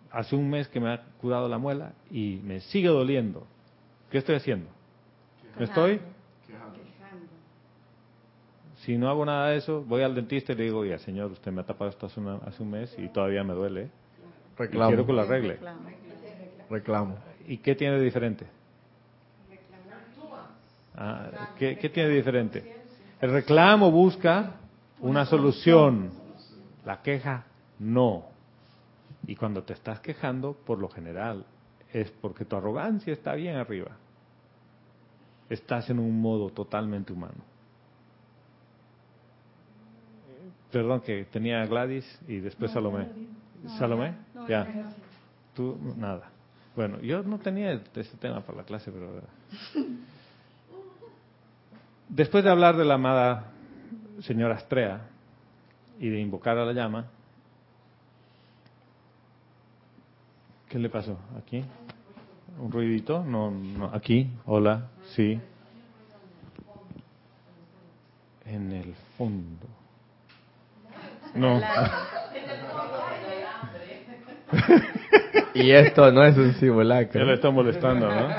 [0.09, 3.45] Hace un mes que me ha curado la muela y me sigue doliendo.
[4.09, 4.67] ¿Qué estoy haciendo?
[5.57, 6.01] ¿Me estoy?
[8.77, 11.51] Si no hago nada de eso, voy al dentista y le digo, ya señor, usted
[11.51, 13.91] me ha tapado esto hace, hace un mes y todavía me duele.
[14.61, 14.89] Reclamo.
[14.89, 15.59] quiero que lo arregle.
[16.69, 17.17] Reclamo.
[17.47, 18.45] ¿Y qué tiene de diferente?
[20.95, 22.75] Ah, ¿qué, ¿Qué tiene de diferente?
[23.19, 24.53] El reclamo busca
[24.99, 26.11] una solución.
[26.85, 27.45] La queja
[27.79, 28.25] no.
[29.25, 31.45] Y cuando te estás quejando, por lo general,
[31.91, 33.91] es porque tu arrogancia está bien arriba.
[35.49, 37.43] Estás en un modo totalmente humano.
[40.71, 43.07] Perdón que tenía Gladys y después Salomé.
[43.77, 44.15] Salomé,
[44.47, 44.93] ya.
[45.55, 46.29] Tú, nada.
[46.75, 49.21] Bueno, yo no tenía este tema para la clase, pero...
[52.07, 53.51] Después de hablar de la amada
[54.21, 55.01] señora Astrea
[55.99, 57.05] y de invocar a la llama,
[60.69, 61.17] ¿qué le pasó?
[61.37, 61.63] ¿Aquí?
[62.59, 63.23] ¿Un ruidito?
[63.23, 65.39] No, no, aquí, hola, sí.
[68.45, 69.67] En el fondo.
[71.35, 71.61] No.
[75.53, 77.19] y esto no es un simulacro.
[77.19, 78.29] Ya le está molestando, ¿no?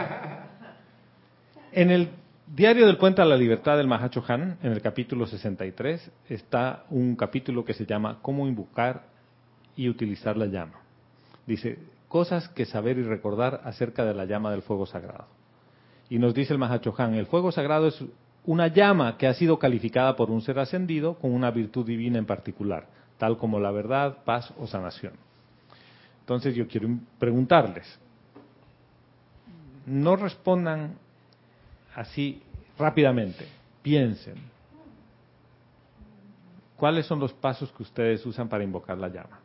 [1.72, 2.08] En el
[2.46, 7.16] Diario del Puente a la Libertad del Mahacho Han, en el capítulo 63, está un
[7.16, 9.04] capítulo que se llama Cómo invocar
[9.74, 10.80] y utilizar la llama.
[11.46, 15.28] Dice, cosas que saber y recordar acerca de la llama del fuego sagrado.
[16.10, 18.04] Y nos dice el Mahacho Han, el fuego sagrado es
[18.44, 22.26] una llama que ha sido calificada por un ser ascendido con una virtud divina en
[22.26, 25.14] particular, tal como la verdad, paz o sanación.
[26.22, 27.98] Entonces yo quiero preguntarles,
[29.86, 30.94] no respondan
[31.96, 32.40] así
[32.78, 33.44] rápidamente,
[33.82, 34.36] piensen,
[36.76, 39.40] ¿cuáles son los pasos que ustedes usan para invocar la llama?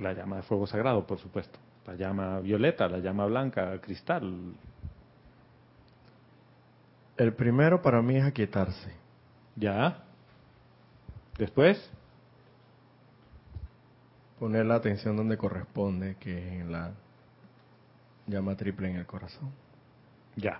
[0.00, 1.56] La llama de fuego sagrado, por supuesto.
[1.86, 4.54] La llama violeta, la llama blanca, cristal.
[7.16, 8.92] El primero para mí es aquietarse.
[9.54, 10.02] ¿Ya?
[11.38, 11.90] Después.
[14.42, 16.90] Poner la atención donde corresponde, que es en la
[18.26, 19.52] llama triple en el corazón.
[20.34, 20.58] Ya.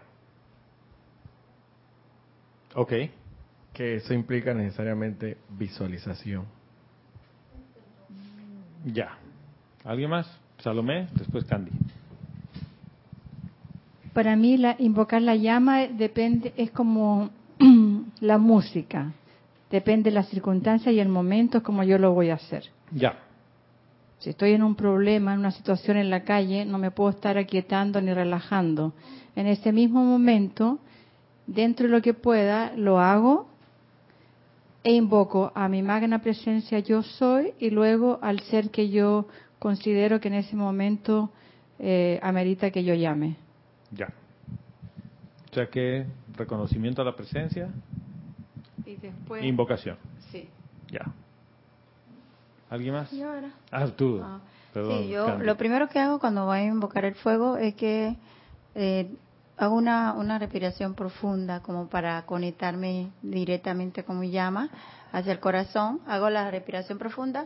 [2.77, 2.93] Ok.
[3.73, 6.45] Que eso implica necesariamente visualización.
[8.85, 9.19] Ya.
[9.83, 10.31] ¿Alguien más?
[10.59, 11.73] Salomé, después Candy.
[14.13, 17.31] Para mí la, invocar la llama depende, es como
[18.21, 19.13] la música.
[19.73, 22.71] Depende de las circunstancias y el momento, como yo lo voy a hacer.
[22.93, 23.32] Ya.
[24.23, 27.37] Si estoy en un problema, en una situación en la calle, no me puedo estar
[27.37, 28.93] aquietando ni relajando.
[29.35, 30.79] En ese mismo momento,
[31.49, 33.49] dentro de lo que pueda, lo hago
[34.85, 39.27] e invoco a mi magna presencia yo soy y luego al ser que yo
[39.59, 41.33] considero que en ese momento
[41.81, 43.35] eh, amerita que yo llame.
[43.91, 44.07] Ya.
[45.51, 46.07] O sea que
[46.37, 47.71] reconocimiento a la presencia.
[48.87, 49.43] Y después.
[49.43, 49.97] Invocación.
[50.31, 50.49] Sí.
[50.93, 51.13] Ya.
[52.73, 53.11] ¿Alguien más?
[53.13, 53.51] Yo ahora.
[53.71, 54.21] Ah, tú.
[54.25, 54.39] Ah.
[54.73, 58.17] Perdón, sí, yo lo primero que hago cuando voy a invocar el fuego es que
[58.75, 59.15] eh,
[59.59, 64.71] hago una, una respiración profunda como para conectarme directamente con mi llama
[65.13, 66.01] hacia el corazón.
[66.07, 67.45] Hago la respiración profunda,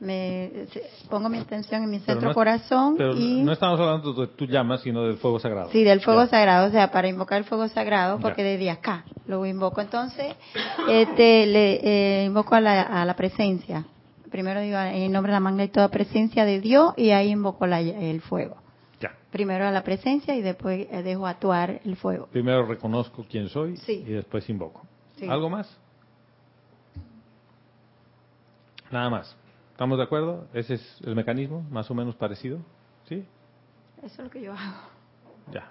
[0.00, 0.66] me
[1.08, 4.44] pongo mi atención en mi centro no- corazón Pero y no estamos hablando de tu
[4.44, 5.70] llama, sino del fuego sagrado.
[5.70, 6.28] Sí, del fuego Ya.
[6.28, 8.50] sagrado, o sea, para invocar el fuego sagrado, porque Ya.
[8.50, 9.80] desde acá lo invoco.
[9.80, 10.34] Entonces,
[10.90, 13.86] este, le eh, invoco a la, a la presencia.
[14.30, 17.66] Primero digo en nombre de la magna y toda presencia de Dios y ahí invoco
[17.66, 18.56] la- el fuego.
[19.00, 19.14] Ya.
[19.30, 22.26] Primero a la presencia y después dejo actuar el fuego.
[22.32, 24.04] Primero reconozco quién soy Sí.
[24.06, 24.82] y después invoco.
[25.16, 25.26] Sí.
[25.28, 25.78] ¿Algo más?
[28.90, 29.36] Nada más.
[29.72, 30.46] ¿Estamos de acuerdo?
[30.54, 32.58] Ese es el mecanismo, más o menos parecido.
[33.08, 33.24] ¿Sí?
[33.98, 34.88] Eso es lo que yo hago.
[35.52, 35.70] Ya.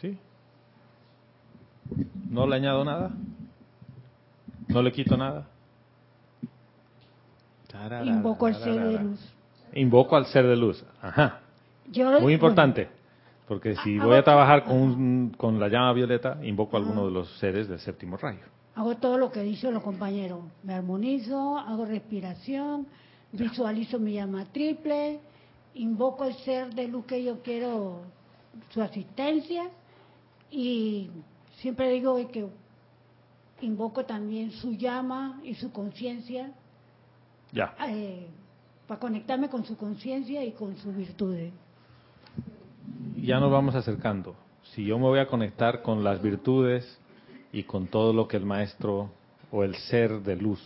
[0.00, 0.18] ¿Sí?
[2.30, 3.10] ¿No le añado nada?
[4.68, 5.46] ¿No le quito nada?
[8.04, 9.34] Invoco el ser de luz.
[9.74, 10.84] Invoco al ser de luz.
[11.02, 11.40] Ajá.
[11.90, 12.88] Yo, Muy importante.
[13.48, 17.10] Porque si voy a trabajar con, un- con la llama violeta, invoco a alguno de
[17.12, 18.40] los seres del séptimo rayo.
[18.74, 20.40] Hago todo lo que dicen los compañeros.
[20.62, 22.86] Me armonizo, hago respiración,
[23.32, 25.20] visualizo mi llama triple,
[25.74, 28.00] invoco el ser de luz que yo quiero,
[28.70, 29.64] su asistencia,
[30.50, 31.10] y
[31.56, 32.46] siempre digo que
[33.60, 36.50] invoco también su llama y su conciencia
[37.54, 37.74] Ya.
[37.88, 38.26] eh,
[38.86, 41.52] para conectarme con su conciencia y con sus virtudes.
[43.16, 44.34] ya nos vamos acercando.
[44.74, 46.98] Si yo me voy a conectar con las virtudes
[47.52, 49.10] y con todo lo que el maestro
[49.50, 50.60] o el ser de luz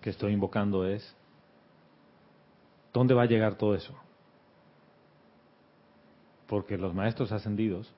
[0.00, 1.14] que estoy invocando es,
[2.92, 3.94] ¿dónde va a llegar todo eso?
[6.48, 7.92] Porque los maestros ascendidos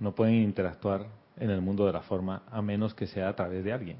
[0.00, 1.06] no pueden interactuar
[1.36, 3.98] en el mundo de la forma a menos que sea a través de alguien.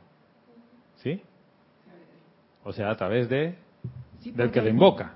[1.02, 1.22] ¿Sí?
[2.64, 3.56] O sea, a través de
[4.24, 5.14] del que lo invoca.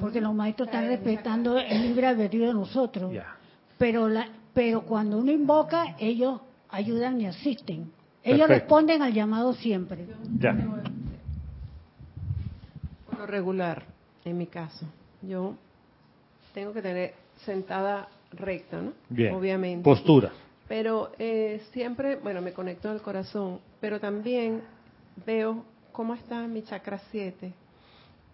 [0.00, 3.12] Porque los maestros están respetando el libre albedrío de nosotros.
[3.12, 3.36] Ya.
[3.78, 7.90] Pero, la, pero cuando uno invoca, ellos ayudan y asisten.
[8.22, 8.74] Ellos Perfecto.
[8.74, 10.06] responden al llamado siempre.
[10.38, 10.56] Ya.
[13.06, 13.84] Por lo regular,
[14.24, 14.86] en mi caso,
[15.22, 15.54] yo
[16.52, 18.92] tengo que tener sentada recta, ¿no?
[19.08, 19.34] Bien.
[19.34, 19.84] Obviamente.
[19.84, 20.30] Postura.
[20.66, 24.62] Pero eh, siempre, bueno, me conecto al corazón, pero también
[25.24, 25.64] veo
[25.98, 27.52] cómo está mi chakra 7.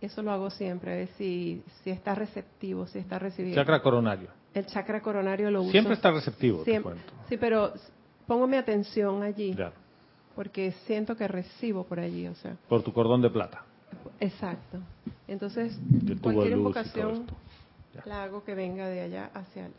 [0.02, 3.58] Eso lo hago siempre, a ver si, si está receptivo, si está recibiendo.
[3.58, 4.28] Chakra coronario.
[4.52, 5.70] El chakra coronario lo uso.
[5.70, 7.12] Siempre está receptivo, te Siempre- cuento.
[7.26, 7.72] Sí, pero
[8.26, 9.72] pongo mi atención allí, Ya.
[10.36, 12.54] porque siento que recibo por allí, o sea.
[12.68, 13.62] Por tu cordón de plata.
[14.20, 14.80] Exacto.
[15.26, 15.74] Entonces,
[16.20, 17.24] cualquier invocación
[18.04, 19.72] la hago que venga de allá hacia él.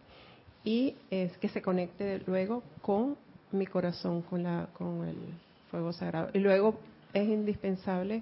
[0.64, 3.16] Y es que se conecte luego con
[3.52, 5.18] mi corazón, con, la, con el
[5.70, 6.30] fuego sagrado.
[6.34, 6.80] Y luego
[7.16, 8.22] es indispensable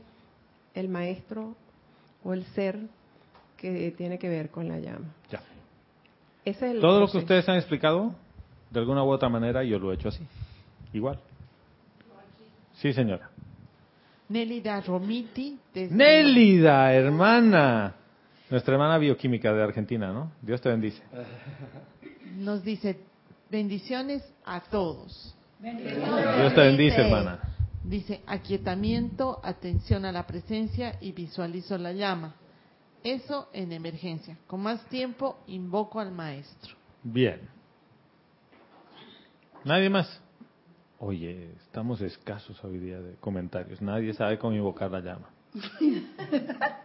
[0.76, 1.56] el maestro
[2.24, 2.80] o el ser
[3.58, 5.14] que tiene que ver con la llama.
[5.32, 5.42] Ya.
[6.46, 8.14] Ese es el Todo lo que ustedes han explicado,
[8.70, 10.24] de alguna u otra manera, yo lo he hecho así.
[10.94, 11.20] Igual.
[12.76, 13.30] Sí, señora.
[14.30, 15.58] Nélida Romiti.
[15.74, 17.96] desde- Nélida, hermana.
[18.50, 20.32] Nuestra hermana bioquímica de Argentina, ¿no?
[20.42, 21.02] Dios te bendice.
[22.38, 23.00] Nos dice,
[23.50, 25.36] bendiciones a todos.
[25.60, 27.40] Dios te bendice, hermana.
[27.84, 32.36] Dice, aquietamiento, atención a la presencia y visualizo la llama.
[33.04, 34.38] Eso en emergencia.
[34.48, 36.76] Con más tiempo, invoco al maestro.
[37.04, 37.42] Bien.
[39.66, 40.22] ¿Nadie más?
[41.00, 43.82] Oye, estamos escasos hoy día de comentarios.
[43.82, 45.30] Nadie sabe cómo invocar la llama.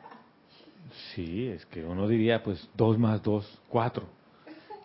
[1.14, 4.08] Sí, es que uno diría, pues, dos más dos, cuatro.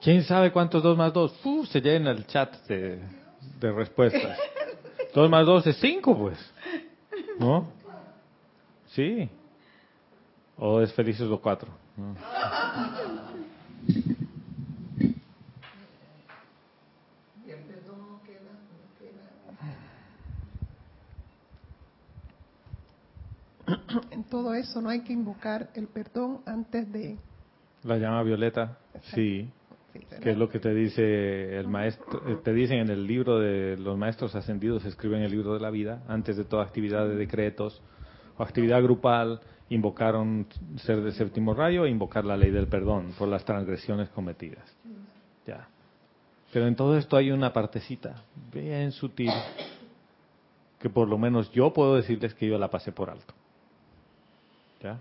[0.01, 1.33] ¿Quién sabe cuántos dos más dos?
[1.69, 2.99] se llena el chat de,
[3.59, 4.37] de respuestas.
[5.13, 6.37] Dos más dos es cinco, pues.
[7.39, 7.67] ¿No?
[8.87, 9.29] Sí.
[10.57, 11.69] ¿O es felices los cuatro?
[24.11, 27.17] En todo eso no hay que invocar el perdón antes de...
[27.83, 28.77] La llama violeta,
[29.13, 29.49] sí.
[30.21, 33.77] Que es lo que te dice el maestro, eh, te dicen en el libro de
[33.77, 37.81] los maestros ascendidos, escriben el libro de la vida, antes de toda actividad de decretos
[38.37, 39.39] o actividad grupal,
[39.69, 44.63] invocaron ser de séptimo rayo e invocar la ley del perdón por las transgresiones cometidas.
[45.45, 45.67] Ya.
[46.51, 49.31] Pero en todo esto hay una partecita bien sutil
[50.79, 53.33] que por lo menos yo puedo decirles que yo la pasé por alto.
[54.81, 54.99] ¿Ya?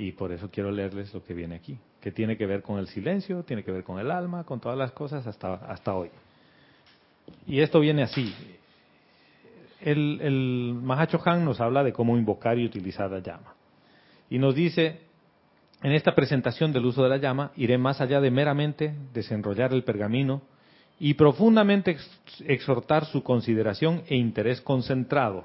[0.00, 2.86] Y por eso quiero leerles lo que viene aquí que tiene que ver con el
[2.86, 6.08] silencio, tiene que ver con el alma, con todas las cosas hasta, hasta hoy.
[7.46, 8.34] Y esto viene así.
[9.82, 13.54] El, el Mahacho Han nos habla de cómo invocar y utilizar la llama.
[14.30, 15.00] Y nos dice,
[15.82, 19.84] en esta presentación del uso de la llama, iré más allá de meramente desenrollar el
[19.84, 20.40] pergamino
[20.98, 21.98] y profundamente
[22.46, 25.44] exhortar su consideración e interés concentrado,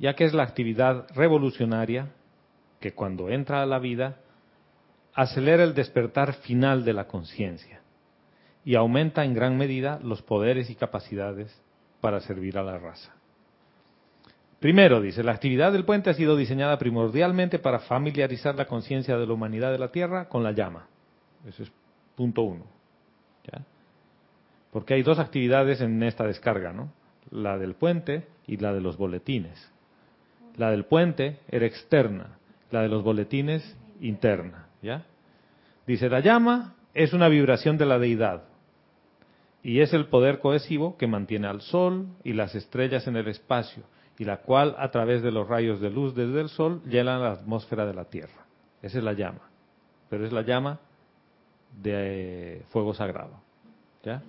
[0.00, 2.08] ya que es la actividad revolucionaria
[2.80, 4.16] que cuando entra a la vida
[5.14, 7.80] acelera el despertar final de la conciencia
[8.64, 11.60] y aumenta en gran medida los poderes y capacidades
[12.00, 13.14] para servir a la raza.
[14.58, 19.26] Primero, dice, la actividad del puente ha sido diseñada primordialmente para familiarizar la conciencia de
[19.26, 20.86] la humanidad de la Tierra con la llama.
[21.46, 21.72] Ese es
[22.14, 22.64] punto uno.
[24.70, 26.92] Porque hay dos actividades en esta descarga, ¿no?
[27.30, 29.72] La del puente y la de los boletines.
[30.56, 32.38] La del puente era externa,
[32.70, 34.66] la de los boletines interna.
[34.82, 35.04] ¿Ya?
[35.86, 38.44] Dice, la llama es una vibración de la deidad
[39.62, 43.82] y es el poder cohesivo que mantiene al Sol y las estrellas en el espacio
[44.18, 47.32] y la cual a través de los rayos de luz desde el Sol llena la
[47.32, 48.46] atmósfera de la Tierra.
[48.82, 49.50] Esa es la llama,
[50.08, 50.80] pero es la llama
[51.82, 53.40] de fuego sagrado.
[54.02, 54.22] ¿Ya?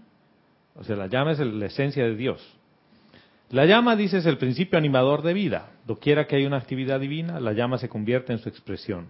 [0.75, 2.57] O sea, la llama es la esencia de Dios.
[3.51, 5.71] La llama, dice, es el principio animador de vida.
[5.85, 9.07] Doquiera que hay una actividad divina, la llama se convierte en su expresión.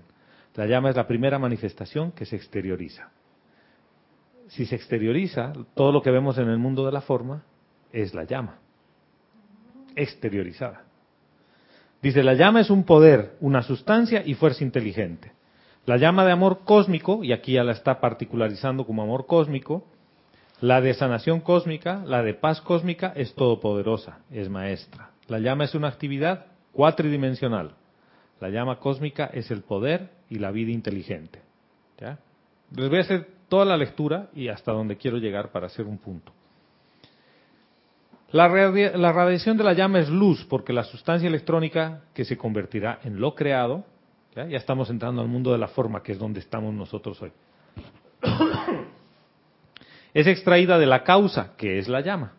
[0.55, 3.11] La llama es la primera manifestación que se exterioriza.
[4.47, 7.43] Si se exterioriza, todo lo que vemos en el mundo de la forma
[7.91, 8.57] es la llama,
[9.95, 10.85] exteriorizada.
[12.01, 15.33] Dice, la llama es un poder, una sustancia y fuerza inteligente.
[15.85, 19.85] La llama de amor cósmico, y aquí ya la está particularizando como amor cósmico,
[20.62, 25.09] la de sanación cósmica, la de paz cósmica es todopoderosa, es maestra.
[25.28, 27.72] La llama es una actividad cuatridimensional.
[28.39, 31.41] La llama cósmica es el poder y la vida inteligente.
[31.99, 32.20] ¿ya?
[32.76, 35.97] Les voy a hacer toda la lectura y hasta donde quiero llegar para hacer un
[35.97, 36.32] punto.
[38.32, 43.20] La, radiación de la llama es luz porque la sustancia electrónica que se convertirá en
[43.20, 43.84] lo creado,
[44.36, 44.45] ¿ya?
[44.45, 47.32] ya estamos entrando al mundo de la forma, que es donde estamos nosotros hoy,
[50.14, 52.34] es extraída de la causa, que es la llama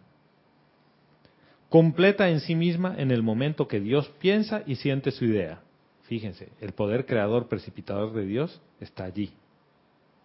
[1.73, 5.63] completa en sí misma en el momento que Dios piensa y siente su idea.
[6.03, 9.33] Fíjense, el poder creador precipitador de Dios está allí.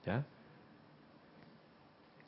[0.05, 0.25] ¿Ya?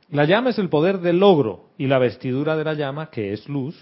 [0.09, 3.49] La llama es el poder del logro y la vestidura de la llama, que es
[3.49, 3.77] luz,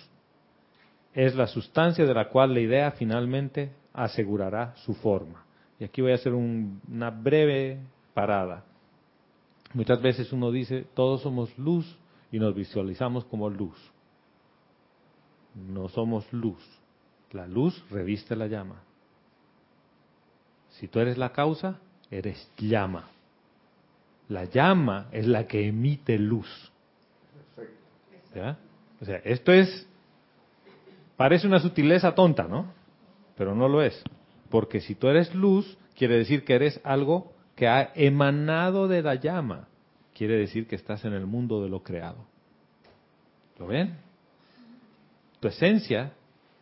[1.13, 5.45] es la sustancia de la cual la idea finalmente asegurará su forma.
[5.79, 7.77] Y aquí voy a hacer una breve
[8.15, 8.65] parada.
[9.77, 11.85] Muchas veces uno dice, todos somos luz
[12.31, 13.77] y nos visualizamos como luz.
[15.53, 16.57] No somos luz.
[17.29, 18.81] La luz reviste la llama.
[20.71, 23.07] Si tú eres la causa, eres llama.
[24.29, 26.49] La llama es la que emite luz.
[28.33, 28.57] ¿Ya?
[28.99, 29.87] O sea, esto es,
[31.17, 32.73] parece una sutileza tonta, ¿no?
[33.37, 34.03] Pero no lo es.
[34.49, 39.15] Porque si tú eres luz, quiere decir que eres algo que ha emanado de la
[39.15, 39.67] llama.
[40.13, 42.23] Quiere decir que estás en el mundo de lo creado.
[43.57, 43.97] ¿Lo ven?
[45.39, 46.13] Tu esencia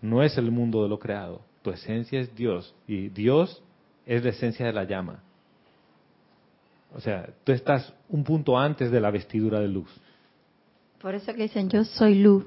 [0.02, 1.42] no es el mundo de lo creado.
[1.62, 2.74] Tu esencia es Dios.
[2.88, 3.62] Y Dios
[4.06, 5.22] es la esencia de la llama.
[6.96, 9.90] O sea, tú estás un punto antes de la vestidura de luz.
[11.02, 12.46] Por eso que dicen yo soy luz.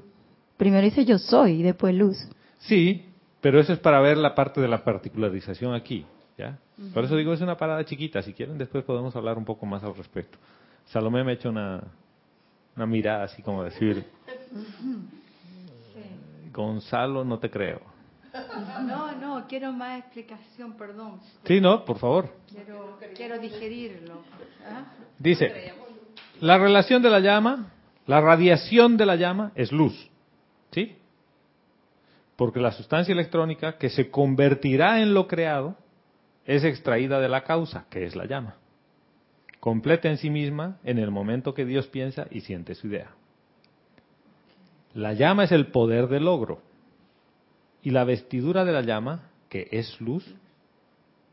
[0.57, 2.17] Primero dice yo soy y después luz.
[2.57, 3.05] Sí,
[3.41, 6.03] pero eso es para ver la parte de la particularización aquí.
[6.35, 6.57] ¿ya?
[6.93, 8.21] Por eso digo, es una parada chiquita.
[8.21, 10.37] Si quieren, después podemos hablar un poco más al respecto.
[10.85, 11.83] Salomé me ha hecho una,
[12.75, 14.05] una mirada así como decir,
[16.53, 17.81] Gonzalo, no te creo.
[18.83, 21.19] No, no, quiero más explicación, perdón.
[21.45, 22.29] Sí, no, por favor.
[23.15, 24.23] Quiero, digerirlo.
[24.65, 24.85] ¿Ah?
[25.17, 25.73] Dice,
[26.39, 27.71] la relación de la llama,
[28.05, 30.09] la radiación de la llama es luz.
[30.71, 30.95] ¿Sí?
[32.35, 35.75] Porque la sustancia electrónica que se convertirá en lo creado
[36.45, 38.55] es extraída de la causa, que es la llama.
[39.59, 43.11] Completa en sí misma en el momento que Dios piensa y siente su idea.
[44.93, 46.61] La llama es el poder del logro.
[47.81, 50.25] Y la vestidura de la llama, que es luz,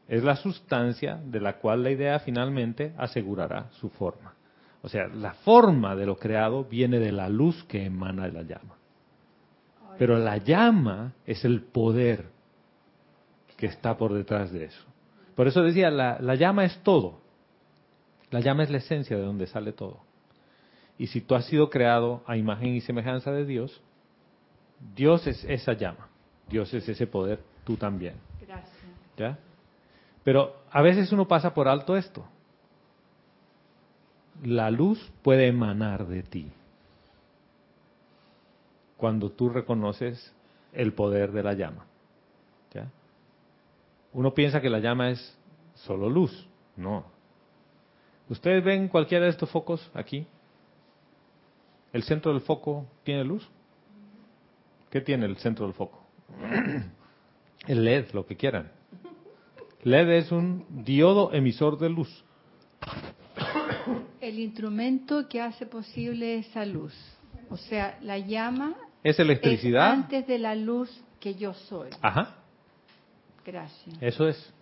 [0.08, 4.34] es la sustancia de la cual la idea finalmente asegurará su forma.
[4.82, 8.42] O sea, la forma de lo creado viene de la luz que emana de la
[8.42, 8.76] llama.
[9.98, 12.26] Pero la llama es el poder
[13.56, 14.84] que está por detrás de eso.
[15.36, 17.20] Por eso decía, la, la llama es todo.
[18.30, 20.00] La llama es la esencia de donde sale todo.
[20.98, 23.80] Y si tú has sido creado a imagen y semejanza de Dios,
[24.94, 26.08] Dios es esa llama.
[26.48, 28.14] Dios es ese poder, tú también.
[28.40, 28.72] Gracias.
[29.16, 29.38] ¿Ya?
[30.24, 32.24] Pero a veces uno pasa por alto esto.
[34.42, 36.50] La luz puede emanar de ti
[38.96, 40.34] cuando tú reconoces
[40.72, 41.86] el poder de la llama.
[42.72, 42.88] ¿Ya?
[44.16, 45.38] Uno piensa que la llama es
[45.74, 46.48] solo luz.
[46.74, 47.04] No.
[48.30, 50.26] ¿Ustedes ven cualquiera de estos focos aquí?
[51.92, 53.46] ¿El centro del foco tiene luz?
[54.88, 56.02] ¿Qué tiene el centro del foco?
[57.66, 58.72] El LED, lo que quieran.
[59.82, 62.24] LED es un diodo emisor de luz.
[64.22, 66.94] El instrumento que hace posible esa luz.
[67.50, 69.90] O sea, la llama es electricidad.
[69.90, 71.90] antes de la luz que yo soy.
[72.00, 72.45] Ajá.
[73.46, 73.96] Gracias.
[74.00, 74.52] Eso es.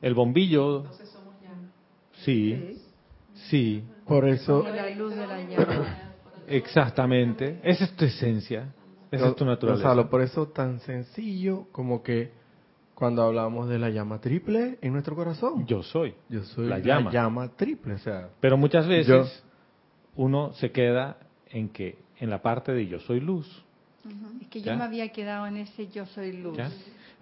[0.00, 0.84] El bombillo.
[2.24, 2.80] Sí.
[3.50, 3.84] Sí.
[4.06, 4.62] Por eso.
[4.62, 6.12] la luz de la llama.
[6.46, 7.60] Exactamente.
[7.64, 8.72] Esa es tu esencia.
[9.10, 10.08] Esa es tu naturaleza.
[10.08, 12.32] por eso tan sencillo como que
[12.94, 15.66] cuando hablamos de la llama triple en nuestro corazón.
[15.66, 16.14] Yo soy.
[16.28, 17.94] Yo soy la llama, llama triple.
[17.94, 19.44] O sea, Pero muchas veces
[20.14, 21.18] uno se queda
[21.48, 23.65] en que en la parte de yo soy luz.
[24.40, 26.58] Es que yo me había quedado en ese yo soy luz.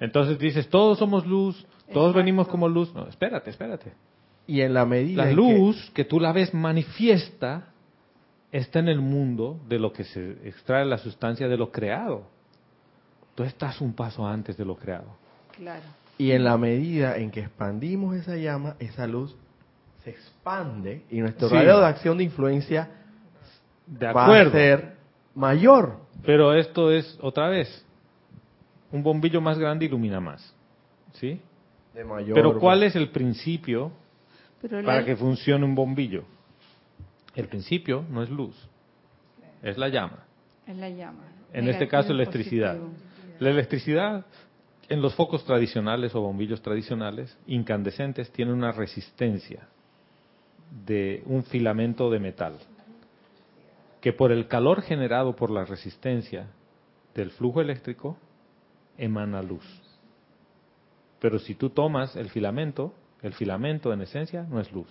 [0.01, 2.93] Entonces dices, todos somos luz, todos venimos como luz.
[2.95, 3.93] No, espérate, espérate.
[4.47, 6.05] Y en la medida la luz que...
[6.05, 7.69] tú la ves manifiesta
[8.53, 12.27] está en el mundo de lo que se extrae la sustancia de lo creado.
[13.35, 15.17] Tú estás un paso antes de lo creado.
[15.57, 15.83] Claro.
[16.19, 19.35] Y en la medida en que expandimos esa llama, esa luz
[20.05, 22.91] se expande y nuestro radio de acción de influencia
[23.87, 24.31] de acuerdo.
[24.31, 24.94] va a ser
[25.35, 25.99] mayor.
[26.25, 27.85] Pero esto es otra vez,
[28.91, 30.55] un bombillo más grande ilumina más,
[31.15, 31.41] ¿sí?
[31.93, 32.35] De mayor.
[32.35, 33.93] Pero ¿cuál es el principio
[34.85, 36.25] para que funcione un bombillo?
[37.35, 38.57] El principio no es luz,
[39.63, 40.25] es la llama.
[40.67, 41.25] Es la llama.
[41.53, 42.79] En este caso, electricidad.
[43.39, 44.25] La electricidad
[44.89, 49.67] en los focos tradicionales o bombillos tradicionales, incandescentes, tiene una resistencia
[50.87, 52.59] de un filamento de metal
[54.05, 56.47] que por el calor generado por la resistencia
[57.15, 58.19] del flujo eléctrico
[58.99, 59.65] emana luz.
[61.21, 62.93] Pero si tú tomas el filamento,
[63.23, 64.89] el filamento en esencia no es luz.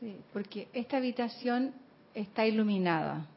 [0.00, 1.72] Sí, porque esta habitación
[2.12, 3.28] está iluminada,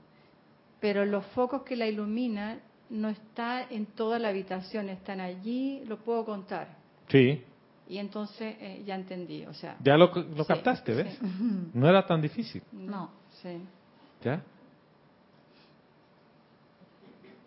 [0.80, 2.60] pero los focos que la iluminan
[2.90, 6.68] no están en toda la habitación, están allí, lo puedo contar.
[7.10, 7.44] Sí.
[7.88, 9.78] Y entonces eh, ya entendí, o sea.
[9.84, 10.12] Ya lo,
[10.48, 11.20] captaste, ¿ves?
[11.76, 12.64] No era tan difícil.
[12.72, 13.62] No, sí.
[14.24, 14.42] ¿Ya?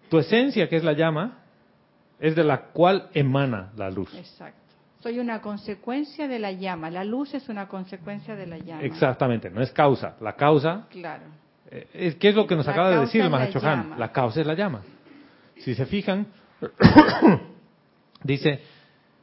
[0.08, 1.38] Tu esencia, que es la llama,
[2.18, 4.14] es de la cual emana la luz.
[4.14, 4.60] Exacto.
[5.00, 6.90] Soy una consecuencia de la llama.
[6.90, 8.82] La luz es una consecuencia de la llama.
[8.82, 10.16] Exactamente, no es causa.
[10.20, 10.86] La causa.
[10.90, 11.24] Claro.
[11.70, 13.60] Eh, ¿Qué es lo que nos acaba de decir el Mahacho
[13.98, 14.82] La causa es la llama.
[15.58, 16.26] Si se fijan,
[18.22, 18.60] dice: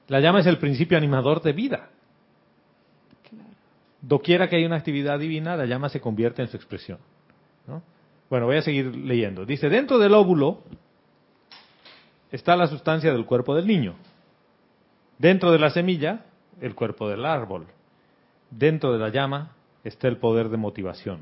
[0.08, 1.90] la llama es el principio animador de vida.
[3.30, 3.50] Claro.
[4.02, 7.00] Doquiera que hay una actividad divina, la llama se convierte en su expresión.
[7.68, 7.82] ¿no?
[8.34, 9.46] Bueno, voy a seguir leyendo.
[9.46, 10.64] Dice, dentro del óvulo
[12.32, 13.94] está la sustancia del cuerpo del niño.
[15.20, 16.26] Dentro de la semilla,
[16.60, 17.68] el cuerpo del árbol.
[18.50, 19.52] Dentro de la llama
[19.84, 21.20] está el poder de motivación.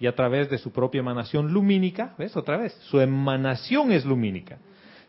[0.00, 2.72] Y a través de su propia emanación lumínica, ¿ves otra vez?
[2.84, 4.56] Su emanación es lumínica.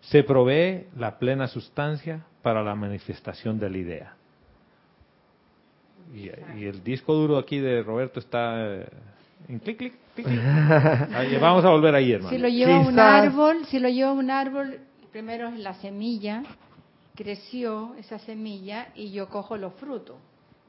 [0.02, 4.18] Se provee la plena sustancia para la manifestación de la idea.
[6.14, 6.24] Y,
[6.60, 8.90] y el disco duro aquí de Roberto está eh,
[9.48, 9.98] en clic, clic,
[11.42, 12.30] vamos a volver ahí, hermano.
[12.30, 14.80] Si lo lleva un árbol, si lo lleva un árbol,
[15.12, 16.44] primero es la semilla,
[17.16, 20.18] creció esa semilla y yo cojo los frutos.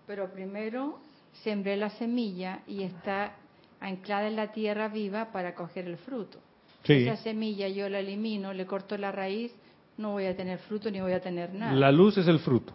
[0.06, 0.98] Pero primero
[1.42, 3.34] sembré la semilla y está
[3.80, 6.38] anclada en la tierra viva para coger el fruto.
[6.84, 7.06] Sí.
[7.06, 9.52] Esa semilla yo la elimino, le corto la raíz,
[9.96, 11.72] no voy a tener fruto ni voy a tener nada.
[11.72, 12.72] La luz es el fruto.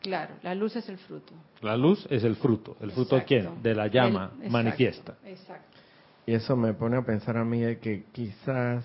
[0.00, 1.32] Claro, la luz es el fruto.
[1.60, 2.76] La luz es el fruto.
[2.80, 3.62] ¿El fruto de quién?
[3.62, 5.14] De la llama El- exacto, manifiesta.
[5.24, 5.78] Exacto.
[6.26, 8.84] Y eso me pone a pensar a mí de que quizás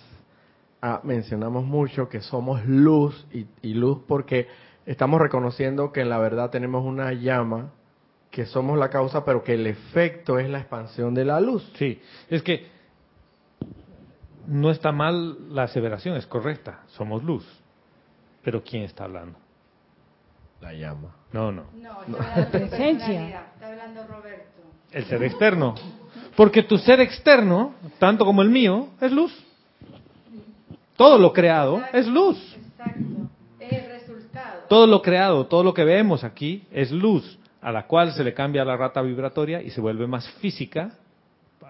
[0.81, 4.47] ah, mencionamos mucho que somos luz y, y luz porque
[4.85, 7.71] estamos reconociendo que en la verdad tenemos una llama,
[8.31, 11.71] que somos la causa, pero que el efecto es la expansión de la luz.
[11.75, 12.65] Sí, es que
[14.47, 16.81] no está mal la aseveración, es correcta.
[16.87, 17.45] Somos luz.
[18.43, 19.37] Pero ¿quién está hablando?
[20.63, 21.13] La llama.
[21.33, 21.65] No, no.
[21.73, 23.47] No, está hablando de Presencia.
[23.53, 24.61] Está hablando Roberto.
[24.93, 25.75] El ser externo.
[26.37, 29.37] Porque tu ser externo, tanto como el mío, es luz.
[30.95, 32.37] Todo lo creado es luz.
[32.55, 33.29] Exacto.
[33.59, 34.61] Es el resultado.
[34.69, 38.33] Todo lo creado, todo lo que vemos aquí es luz, a la cual se le
[38.33, 40.91] cambia la rata vibratoria y se vuelve más física,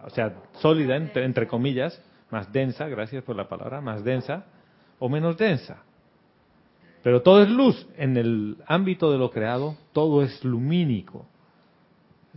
[0.05, 4.45] o sea, sólida, entre, entre comillas, más densa, gracias por la palabra, más densa
[4.99, 5.81] o menos densa.
[7.03, 7.85] Pero todo es luz.
[7.97, 11.25] En el ámbito de lo creado, todo es lumínico.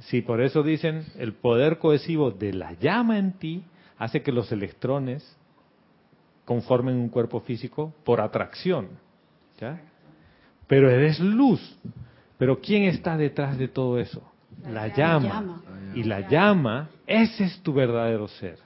[0.01, 3.63] Sí, por eso dicen, el poder cohesivo de la llama en ti
[3.97, 5.37] hace que los electrones
[6.45, 8.89] conformen un cuerpo físico por atracción.
[9.59, 9.81] ¿ya?
[10.67, 11.79] Pero eres luz.
[12.37, 14.23] Pero ¿quién está detrás de todo eso?
[14.69, 15.29] La llama.
[15.29, 15.63] llama.
[15.95, 18.59] Y la llama, ese es tu verdadero ser.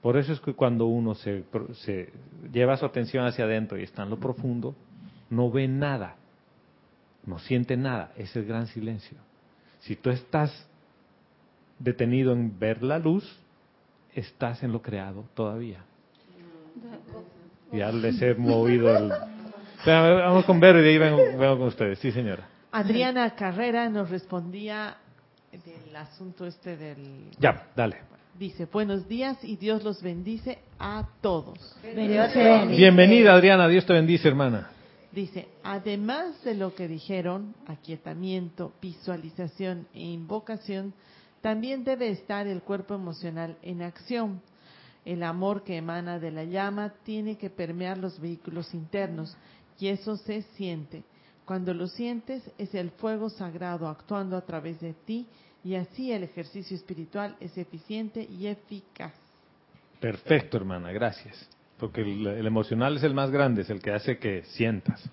[0.00, 1.44] Por eso es que cuando uno se,
[1.84, 2.10] se
[2.50, 4.74] lleva su atención hacia adentro y está en lo profundo,
[5.30, 6.16] no ve nada,
[7.24, 9.18] no siente nada, es el gran silencio.
[9.80, 10.66] Si tú estás
[11.78, 13.38] detenido en ver la luz,
[14.14, 15.80] estás en lo creado todavía.
[17.72, 19.12] Ya les he movido el...
[19.86, 21.98] Vamos con Vero y de ahí vengo, vengo con ustedes.
[21.98, 22.48] Sí, señora.
[22.72, 24.96] Adriana Carrera nos respondía
[25.52, 27.30] del asunto este del...
[27.38, 27.98] Ya, dale.
[28.38, 31.76] Dice, buenos días y Dios los bendice a todos.
[31.82, 33.68] Bienvenida, Adriana.
[33.68, 34.70] Dios te bendice, hermana.
[35.18, 40.94] Dice, además de lo que dijeron, aquietamiento, visualización e invocación,
[41.40, 44.40] también debe estar el cuerpo emocional en acción.
[45.04, 49.36] El amor que emana de la llama tiene que permear los vehículos internos
[49.80, 51.02] y eso se siente.
[51.44, 55.26] Cuando lo sientes es el fuego sagrado actuando a través de ti
[55.64, 59.14] y así el ejercicio espiritual es eficiente y eficaz.
[59.98, 61.57] Perfecto, hermana, gracias.
[61.78, 65.08] Porque el, el emocional es el más grande, es el que hace que sientas.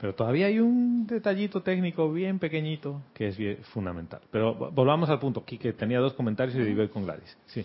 [0.00, 4.20] Pero todavía hay un detallito técnico bien pequeñito que es bien fundamental.
[4.32, 7.36] Pero vo- volvamos al punto, que tenía dos comentarios y voy con Gladys.
[7.46, 7.64] Sí.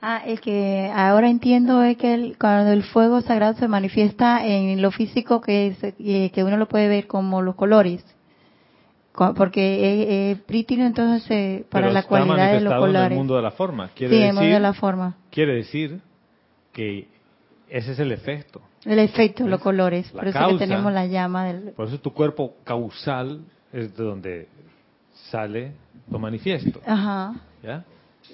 [0.00, 4.80] Ah, el que ahora entiendo es que el- cuando el fuego sagrado se manifiesta en
[4.82, 8.04] lo físico, que, es, eh, que uno lo puede ver como los colores.
[9.12, 12.90] Co- Porque eh, prístino entonces eh, para Pero la está cualidad de los manifestado en
[12.90, 13.18] el colores.
[13.18, 13.88] mundo de la forma.
[13.94, 15.16] Quiere Sí, el mundo de la forma.
[15.30, 16.00] quiere decir
[16.72, 17.08] que
[17.70, 18.60] ese es el efecto.
[18.84, 19.50] El efecto, ¿Ves?
[19.50, 20.12] los colores.
[20.14, 20.58] La Por eso causa.
[20.58, 21.72] que tenemos la llama del...
[21.72, 24.48] Por eso tu cuerpo causal es de donde
[25.30, 25.72] sale
[26.10, 26.80] lo manifiesto.
[26.86, 27.34] Ajá.
[27.62, 27.84] ¿Ya?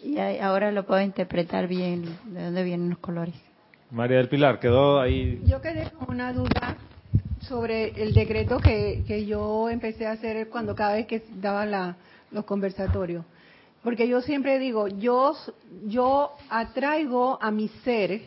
[0.02, 3.34] Y ahora lo puedo interpretar bien, de dónde vienen los colores.
[3.90, 5.40] María del Pilar, quedó ahí.
[5.46, 6.76] Yo quedé con una duda
[7.40, 11.96] sobre el decreto que, que yo empecé a hacer cuando cada vez que daba la,
[12.30, 13.24] los conversatorios.
[13.82, 15.34] Porque yo siempre digo, yo,
[15.86, 18.22] yo atraigo a mi ser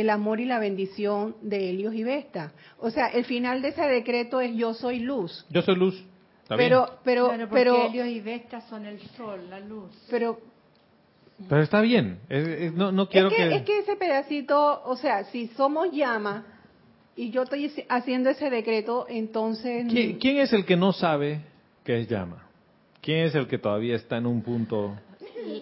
[0.00, 2.52] el amor y la bendición de Helios y Vesta.
[2.78, 5.46] O sea, el final de ese decreto es yo soy luz.
[5.50, 5.94] Yo soy luz.
[6.42, 6.68] ¿Está bien?
[6.68, 9.90] Pero, pero, Claro, pero, Helios y Vesta son el sol, la luz.
[10.10, 10.38] pero
[11.48, 12.18] Pero está bien.
[12.28, 13.54] Es- es- no, no quiero es que, que...
[13.56, 16.44] es que ese pedacito, o sea, si somos llama
[17.16, 19.86] y yo estoy haciendo ese decreto, entonces...
[19.86, 21.40] ¿Qui- ¿Quién es el que no sabe
[21.84, 22.46] qué es llama?
[23.00, 24.94] ¿Quién es el que todavía está en un punto...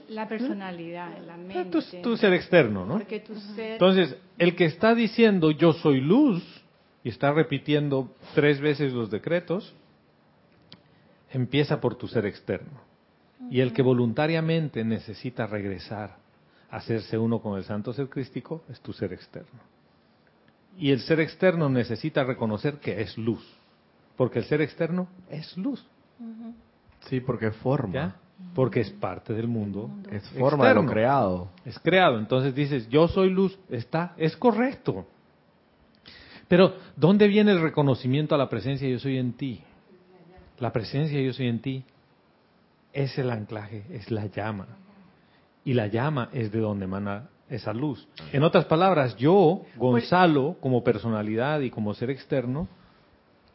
[0.09, 1.70] La personalidad, la mente.
[1.70, 2.95] Tu, tu ser externo, ¿no?
[2.95, 3.72] Porque tu ser...
[3.72, 6.43] Entonces, el que está diciendo yo soy luz
[7.03, 9.74] y está repitiendo tres veces los decretos,
[11.30, 12.80] empieza por tu ser externo.
[13.51, 16.16] Y el que voluntariamente necesita regresar
[16.70, 19.61] a hacerse uno con el santo ser crístico es tu ser externo.
[20.78, 23.45] Y el ser externo necesita reconocer que es luz,
[24.16, 25.85] porque el ser externo es luz,
[27.09, 27.93] Sí, porque forma.
[27.93, 28.16] ¿ya?
[28.55, 29.91] Porque es parte del mundo.
[30.11, 31.51] Es forma de lo creado.
[31.64, 32.18] Es creado.
[32.18, 35.07] Entonces dices, yo soy luz, está, es correcto.
[36.49, 39.61] Pero, ¿dónde viene el reconocimiento a la presencia yo soy en ti?
[40.59, 41.85] La presencia yo soy en ti
[42.93, 44.68] es el anclaje, es la llama.
[45.64, 48.07] Y la llama es de donde emana esa luz.
[48.32, 52.68] En otras palabras, yo, Gonzalo, como personalidad y como ser externo,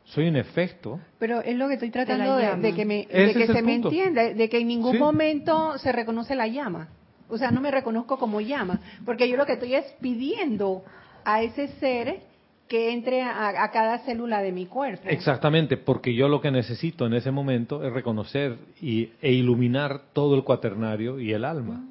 [0.10, 1.00] soy un efecto.
[1.20, 3.90] Pero es lo que estoy tratando De que, me, de que se me punto.
[3.90, 4.98] entienda, de que en ningún Sí.
[4.98, 6.90] momento se reconoce la llama.
[7.30, 10.84] O sea, no me reconozco como llama, porque yo lo que estoy es pidiendo
[11.24, 12.22] a ese ser
[12.68, 15.04] que entre a, cada célula de mi cuerpo.
[15.08, 20.36] Exactamente, porque yo lo que necesito en ese momento es reconocer y, e iluminar todo
[20.36, 21.84] el cuaternario y el alma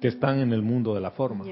[0.00, 1.44] que están en el mundo de la forma.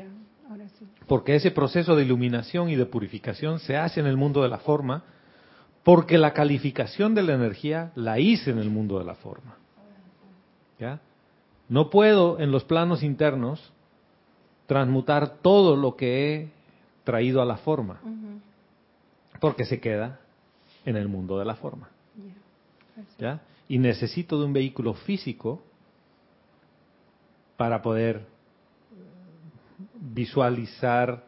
[1.07, 4.59] Porque ese proceso de iluminación y de purificación se hace en el mundo de la
[4.59, 5.05] forma,
[5.85, 9.57] porque la calificación de la energía la hice en el mundo de la forma.
[10.79, 11.01] ¿Ya?
[11.69, 13.73] No puedo en los planos internos
[14.67, 16.53] transmutar todo lo que he
[17.05, 18.01] traído a la forma,
[19.41, 20.21] porque se queda
[20.85, 21.89] en el mundo de la forma.
[23.19, 23.41] ¿Ya?
[23.69, 25.63] Y necesito de un vehículo físico
[27.57, 28.27] para poder
[30.01, 31.25] visualizar,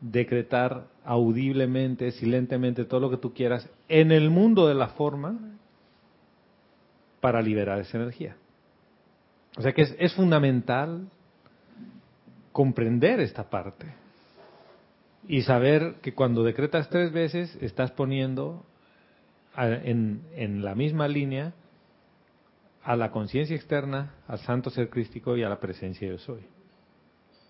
[0.00, 5.38] decretar audiblemente, silentemente, todo lo que tú quieras en el mundo de la forma
[7.22, 8.36] para liberar esa energía.
[9.56, 11.08] O sea que es, fundamental
[12.52, 13.86] comprender esta parte
[15.26, 18.66] y saber que cuando decretas tres veces estás poniendo
[19.56, 21.54] en, la misma línea
[22.84, 26.57] a la conciencia externa, al santo ser crístico y a la presencia yo soy.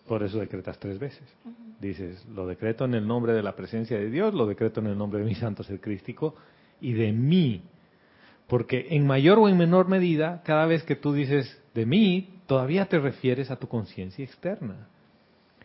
[0.09, 1.23] Por eso decretas tres veces.
[1.81, 4.99] Dices, lo decreto en el nombre de la presencia de Dios, lo decreto en el
[4.99, 6.35] nombre de mi santo ser crístico
[6.81, 7.63] y de mí.
[8.47, 12.87] Porque en mayor o en menor medida, cada vez que tú dices de mí, todavía
[12.87, 14.89] te refieres a tu conciencia externa.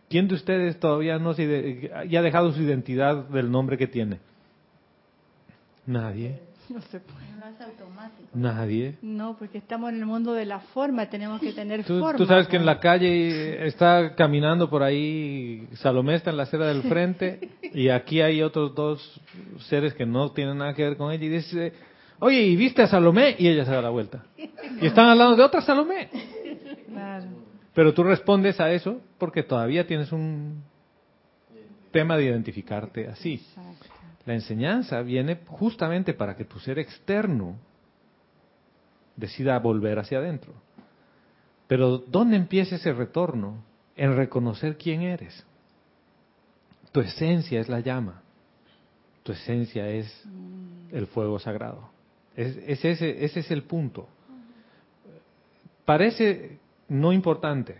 [0.09, 4.19] ¿Quién de ustedes todavía no se, ya ha dejado su identidad del nombre que tiene?
[5.85, 6.39] Nadie.
[6.69, 7.25] No se puede.
[7.39, 8.29] No es automático.
[8.33, 8.97] Nadie.
[9.01, 12.15] No, porque estamos en el mundo de la forma, tenemos que tener forma.
[12.15, 16.67] Tú sabes que en la calle está caminando por ahí, Salomé está en la acera
[16.67, 19.21] del frente y aquí hay otros dos
[19.67, 21.73] seres que no tienen nada que ver con ella y dice,
[22.19, 23.35] oye, ¿y viste a Salomé?
[23.37, 24.23] Y ella se da la vuelta.
[24.81, 26.09] Y están hablando de otra Salomé.
[27.73, 30.63] Pero tú respondes a eso porque todavía tienes un
[31.91, 33.45] tema de identificarte así.
[34.25, 37.57] La enseñanza viene justamente para que tu ser externo
[39.15, 40.53] decida volver hacia adentro.
[41.67, 43.63] Pero ¿dónde empieza ese retorno?
[43.95, 45.45] En reconocer quién eres.
[46.91, 48.21] Tu esencia es la llama.
[49.23, 50.23] Tu esencia es
[50.91, 51.89] el fuego sagrado.
[52.35, 54.07] Es, ese, ese es el punto.
[55.85, 57.77] Parece no importante,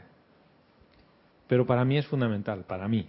[1.48, 3.08] pero para mí es fundamental, para mí.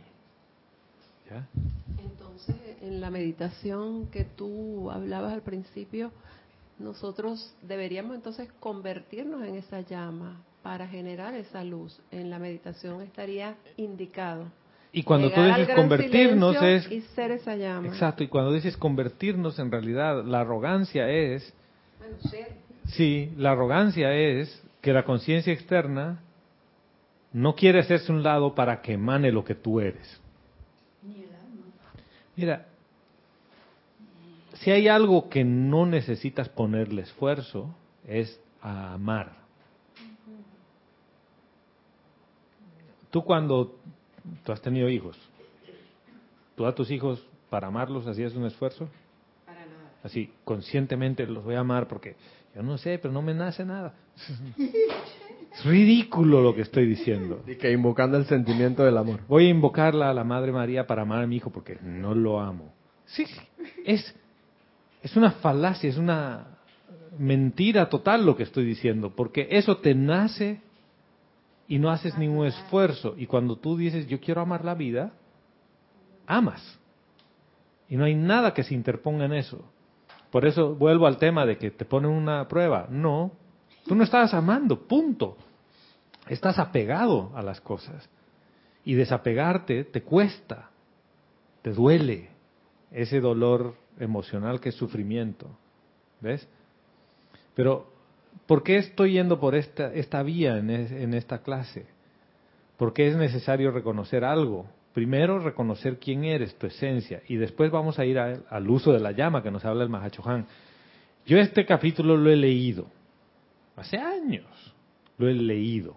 [2.02, 6.12] Entonces, en la meditación que tú hablabas al principio,
[6.78, 12.00] nosotros deberíamos entonces convertirnos en esa llama para generar esa luz.
[12.10, 14.46] En la meditación estaría indicado.
[14.92, 16.90] Y cuando tú dices convertirnos es...
[16.90, 17.88] Y ser esa llama.
[17.88, 21.52] Exacto, y cuando dices convertirnos, en realidad la arrogancia es...
[21.98, 22.52] Bueno, ser.
[22.86, 26.20] Sí, la arrogancia es que la conciencia externa
[27.32, 30.20] no quiere hacerse un lado para que emane lo que tú eres.
[32.36, 32.66] Mira,
[34.54, 37.74] si hay algo que no necesitas ponerle esfuerzo,
[38.06, 39.32] es a amar.
[43.10, 43.78] Tú cuando
[44.44, 45.16] tú has tenido hijos,
[46.56, 48.88] tú a tus hijos para amarlos hacías un esfuerzo?
[49.46, 49.90] Para nada.
[50.02, 52.16] Así, conscientemente los voy a amar porque
[52.54, 53.94] yo no sé, pero no me nace nada.
[55.52, 57.42] Es ridículo lo que estoy diciendo.
[57.46, 59.20] Y que invocando el sentimiento del amor.
[59.28, 62.40] Voy a invocarla a la Madre María para amar a mi hijo porque no lo
[62.40, 62.72] amo.
[63.06, 63.24] Sí,
[63.84, 64.14] es,
[65.02, 66.58] es una falacia, es una
[67.18, 70.60] mentira total lo que estoy diciendo, porque eso te nace
[71.68, 73.14] y no haces ningún esfuerzo.
[73.16, 75.12] Y cuando tú dices, yo quiero amar la vida,
[76.26, 76.78] amas.
[77.88, 79.64] Y no hay nada que se interponga en eso.
[80.30, 82.88] Por eso vuelvo al tema de que te ponen una prueba.
[82.90, 83.32] No,
[83.86, 85.36] tú no estás amando, punto.
[86.28, 88.08] Estás apegado a las cosas.
[88.84, 90.70] Y desapegarte te cuesta,
[91.62, 92.30] te duele
[92.90, 95.48] ese dolor emocional que es sufrimiento.
[96.20, 96.46] ¿Ves?
[97.54, 97.90] Pero,
[98.46, 101.86] ¿por qué estoy yendo por esta, esta vía en, en esta clase?
[102.76, 108.04] Porque es necesario reconocer algo Primero reconocer quién eres, tu esencia, y después vamos a
[108.04, 110.46] ir al uso de la llama que nos habla el Mahachohan.
[111.26, 112.86] Yo este capítulo lo he leído,
[113.76, 114.46] hace años
[115.18, 115.96] lo he leído.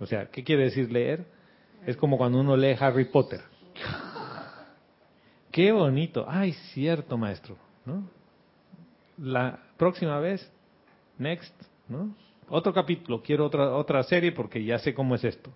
[0.00, 1.24] O sea, ¿qué quiere decir leer?
[1.86, 3.40] Es como cuando uno lee Harry Potter.
[5.50, 6.24] Qué bonito.
[6.28, 8.08] Ay, cierto, maestro, ¿no?
[9.18, 10.50] La próxima vez,
[11.18, 11.54] next,
[11.88, 12.14] ¿no?
[12.48, 15.52] Otro capítulo, quiero otra otra serie porque ya sé cómo es esto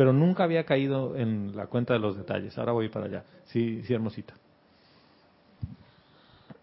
[0.00, 2.56] pero nunca había caído en la cuenta de los detalles.
[2.56, 3.24] Ahora voy para allá.
[3.44, 4.32] Sí, sí, hermosita.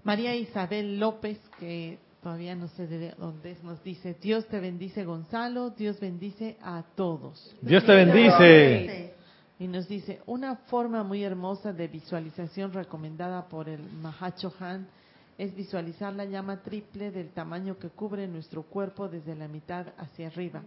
[0.04, 5.06] María Isabel López, que todavía no sé de dónde es, nos dice, Dios te bendice
[5.06, 7.56] Gonzalo, Dios bendice a todos.
[7.62, 9.14] Dios te bendice.
[9.60, 14.90] Y nos dice, una forma muy hermosa de visualización recomendada por el Mahacho Han
[15.38, 20.28] es visualizar la llama triple del tamaño que cubre nuestro cuerpo desde la mitad hacia
[20.28, 20.64] arriba,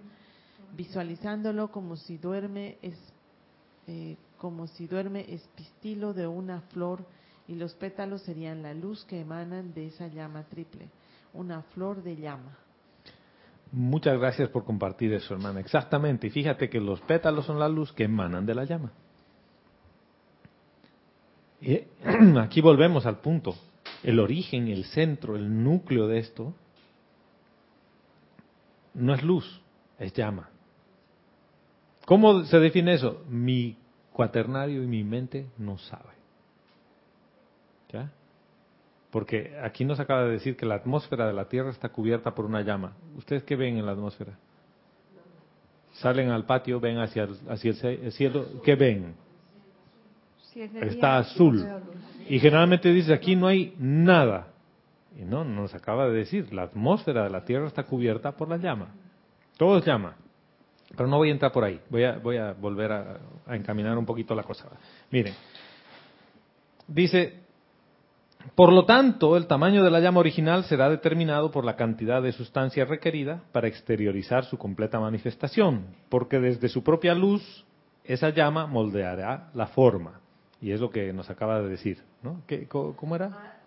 [0.74, 2.96] visualizándolo como si duerme es,
[3.86, 7.04] eh, como si duerme espistilo de una flor
[7.46, 10.88] y los pétalos serían la luz que emanan de esa llama triple,
[11.32, 12.56] una flor de llama.
[13.72, 15.60] Muchas gracias por compartir eso, hermana.
[15.60, 16.26] Exactamente.
[16.26, 18.92] Y fíjate que los pétalos son la luz que emanan de la llama.
[21.60, 21.82] Y
[22.40, 23.54] aquí volvemos al punto.
[24.02, 26.54] El origen, el centro, el núcleo de esto
[28.94, 29.60] no es luz,
[29.98, 30.48] es llama.
[32.06, 33.22] ¿Cómo se define eso?
[33.28, 33.76] Mi
[34.12, 36.10] cuaternario y mi mente no sabe.
[37.92, 38.10] ¿Ya?
[39.10, 42.44] Porque aquí nos acaba de decir que la atmósfera de la Tierra está cubierta por
[42.44, 42.92] una llama.
[43.16, 44.38] ¿Ustedes qué ven en la atmósfera?
[45.94, 48.46] Salen al patio, ven hacia el, hacia el cielo.
[48.64, 49.14] ¿Qué ven?
[50.54, 51.66] Está azul.
[52.28, 54.48] Y generalmente dice, aquí no hay nada.
[55.18, 58.56] Y no, nos acaba de decir, la atmósfera de la Tierra está cubierta por la
[58.56, 58.94] llama.
[59.56, 60.14] Todo es llama.
[60.96, 61.80] Pero no voy a entrar por ahí.
[61.90, 64.68] Voy a, voy a volver a, a encaminar un poquito la cosa.
[65.10, 65.34] Miren.
[66.86, 67.39] Dice,
[68.54, 72.32] por lo tanto, el tamaño de la llama original será determinado por la cantidad de
[72.32, 77.64] sustancia requerida para exteriorizar su completa manifestación, porque desde su propia luz
[78.04, 80.20] esa llama moldeará la forma.
[80.60, 82.42] Y es lo que nos acaba de decir, ¿no?
[82.46, 83.60] ¿Qué, ¿Cómo era?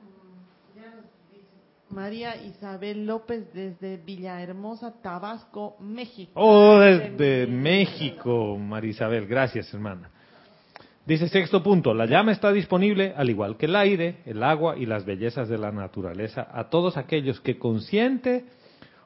[1.89, 6.31] María Isabel López desde Villahermosa, Tabasco, México.
[6.35, 9.27] Oh, desde México, María Isabel.
[9.27, 10.09] Gracias, hermana.
[11.05, 14.85] Dice sexto punto, la llama está disponible, al igual que el aire, el agua y
[14.85, 18.45] las bellezas de la naturaleza, a todos aquellos que consciente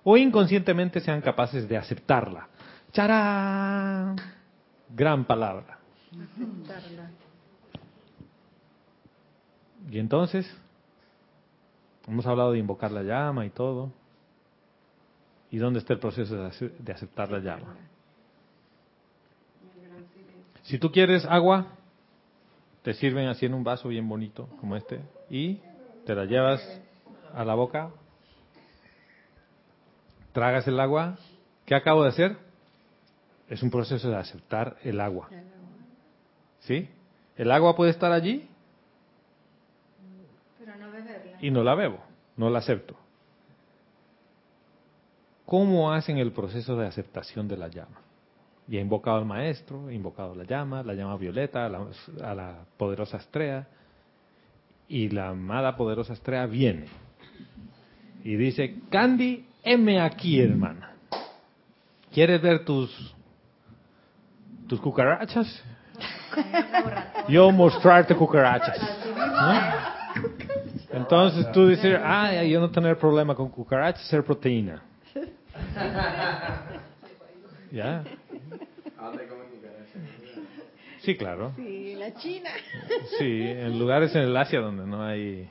[0.03, 2.49] o inconscientemente sean capaces de aceptarla.
[2.91, 4.15] ¡Charán!
[4.95, 5.79] Gran palabra.
[9.89, 10.45] Y entonces,
[12.07, 13.91] hemos hablado de invocar la llama y todo.
[15.49, 17.75] ¿Y dónde está el proceso de aceptar la llama?
[20.63, 21.76] Si tú quieres agua,
[22.87, 25.59] te sirven así en un vaso bien bonito como este y
[26.05, 26.61] te la llevas
[27.33, 27.89] a la boca,
[30.31, 31.17] tragas el agua.
[31.65, 32.37] ¿Qué acabo de hacer?
[33.49, 35.27] Es un proceso de aceptar el agua.
[36.61, 36.89] ¿Sí?
[37.35, 38.47] El agua puede estar allí
[41.41, 41.99] y no la bebo,
[42.37, 42.95] no la acepto.
[45.45, 48.06] ¿Cómo hacen el proceso de aceptación de la llama?
[48.67, 51.85] Y he invocado al maestro, he invocado la llama, la llama violeta, a la,
[52.23, 53.67] a la poderosa estrella.
[54.89, 56.85] Y la amada poderosa estrella viene.
[58.23, 60.91] Y dice, Candy, heme aquí, hermana.
[62.13, 63.15] ¿Quieres ver tus,
[64.67, 65.63] tus cucarachas?
[67.29, 68.79] Yo mostrarte cucarachas.
[70.91, 74.81] Entonces tú dices, ah, yo no tener problema con cucarachas, ser proteína.
[77.71, 78.03] ¿Ya?
[81.01, 81.53] Sí, claro.
[81.55, 82.49] Sí, la China.
[83.17, 85.47] Sí, en lugares en el Asia donde no hay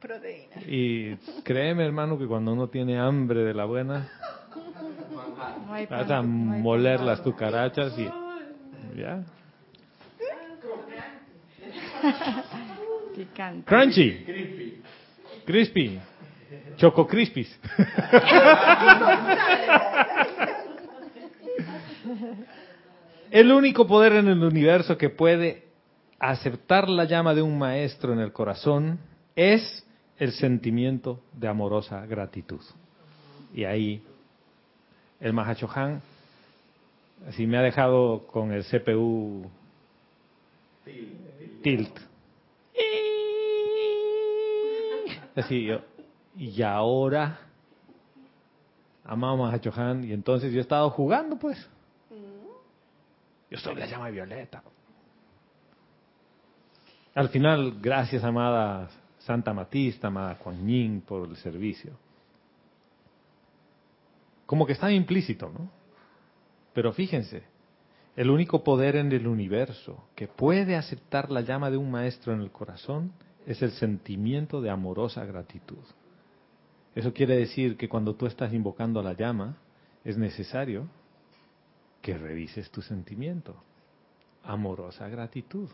[0.00, 0.56] proteína.
[0.66, 4.08] Y créeme, hermano, que cuando uno tiene hambre de la buena,
[5.90, 8.08] vas a moler las cucarachas y
[8.98, 9.22] ya.
[13.64, 14.82] Crunchy.
[15.44, 16.00] Crispy.
[16.76, 17.60] Choco Crispis.
[23.30, 25.64] El único poder en el universo que puede
[26.18, 28.98] aceptar la llama de un maestro en el corazón
[29.36, 29.86] es
[30.18, 32.60] el sentimiento de amorosa gratitud.
[33.54, 34.02] Y ahí
[35.20, 36.00] el Mahachohan
[37.26, 39.50] así me ha dejado con el CPU
[41.62, 41.98] tilt.
[45.34, 45.80] Así yo,
[46.36, 47.38] y ahora
[49.04, 51.68] amamos a Chohan y entonces yo he estado jugando pues
[53.50, 54.62] yo soy la llama violeta.
[57.14, 58.88] Al final, gracias, amada
[59.18, 61.92] Santa Matista, amada Kuan por el servicio.
[64.46, 65.70] Como que está implícito, ¿no?
[66.72, 67.42] Pero fíjense,
[68.16, 72.40] el único poder en el universo que puede aceptar la llama de un maestro en
[72.40, 73.12] el corazón
[73.46, 75.84] es el sentimiento de amorosa gratitud.
[76.94, 79.56] Eso quiere decir que cuando tú estás invocando a la llama,
[80.04, 80.88] es necesario
[82.00, 83.56] que revises tu sentimiento.
[84.44, 85.68] Amorosa gratitud.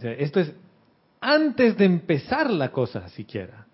[0.00, 0.54] esto es
[1.20, 3.66] antes de empezar la cosa siquiera.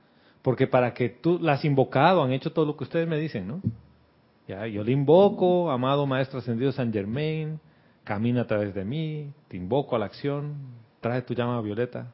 [0.43, 3.61] Porque para que tú las invocado, han hecho todo lo que ustedes me dicen, ¿no?
[4.49, 7.61] Ya, yo le invoco, amado Maestro Ascendido San Germain,
[8.05, 10.57] camina a través de mí, te invoco a la acción,
[11.01, 12.13] trae tu llama violeta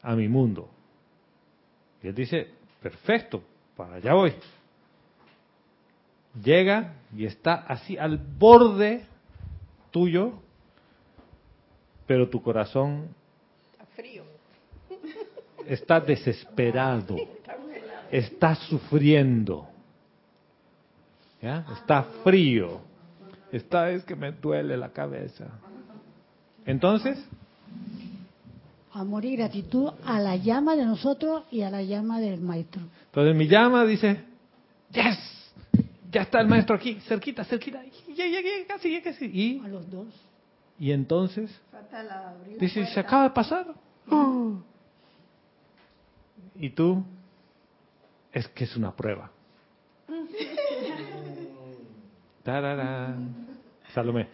[0.00, 0.70] a mi mundo.
[2.02, 2.48] Y él dice,
[2.80, 3.42] perfecto,
[3.76, 4.32] para allá voy.
[6.40, 9.04] Llega y está así al borde
[9.90, 10.32] tuyo,
[12.06, 13.08] pero tu corazón
[13.72, 14.24] está frío.
[15.66, 17.16] Está desesperado.
[18.10, 19.68] Está sufriendo.
[21.40, 21.64] ¿Ya?
[21.72, 22.80] Está frío.
[23.52, 25.46] Está es que me duele la cabeza.
[26.66, 27.24] Entonces,
[28.92, 32.82] amor y gratitud a la llama de nosotros y a la llama del maestro.
[33.06, 34.24] Entonces mi llama dice,
[34.90, 35.41] yes,
[36.12, 37.82] ya está el maestro aquí, cerquita, cerquita,
[38.14, 39.26] ya llegué, casi, casi.
[39.26, 40.06] Y, a los dos.
[40.78, 41.50] Y entonces,
[42.58, 43.66] dice, se acaba de pasar.
[46.56, 47.02] Y tú,
[48.30, 49.30] es que es una prueba.
[52.42, 53.34] Tararán.
[53.94, 54.28] Salomé.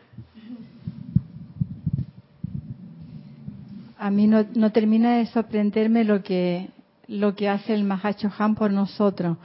[4.01, 6.71] a mí no, no, termina de sorprenderme lo que
[7.09, 9.39] lo que hace el Mahacho Han por nosotros,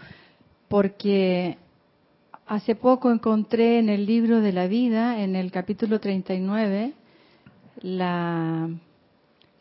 [0.68, 1.58] porque
[2.48, 6.94] hace poco encontré en el libro de la vida, en el capítulo 39,
[7.82, 8.70] la,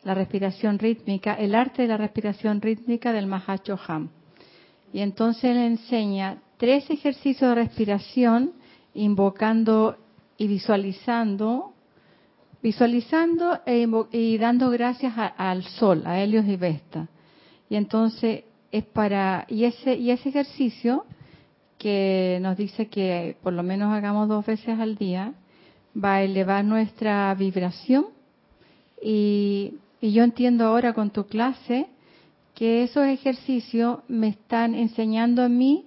[0.03, 4.11] la respiración rítmica, el arte de la respiración rítmica del Mahacho Han.
[4.93, 8.53] Y entonces él enseña tres ejercicios de respiración
[8.95, 9.97] invocando
[10.37, 11.73] y visualizando
[12.63, 17.09] visualizando e y dando gracias al sol, a Helios y Vesta.
[17.69, 21.05] Y entonces es para y ese y ese ejercicio
[21.83, 25.33] que nos dice que por lo menos hagamos dos veces al día
[25.93, 28.07] va a elevar nuestra vibración
[29.03, 31.89] y, y yo entiendo ahora con tu clase
[32.55, 35.87] que esos ejercicios me están enseñando a mí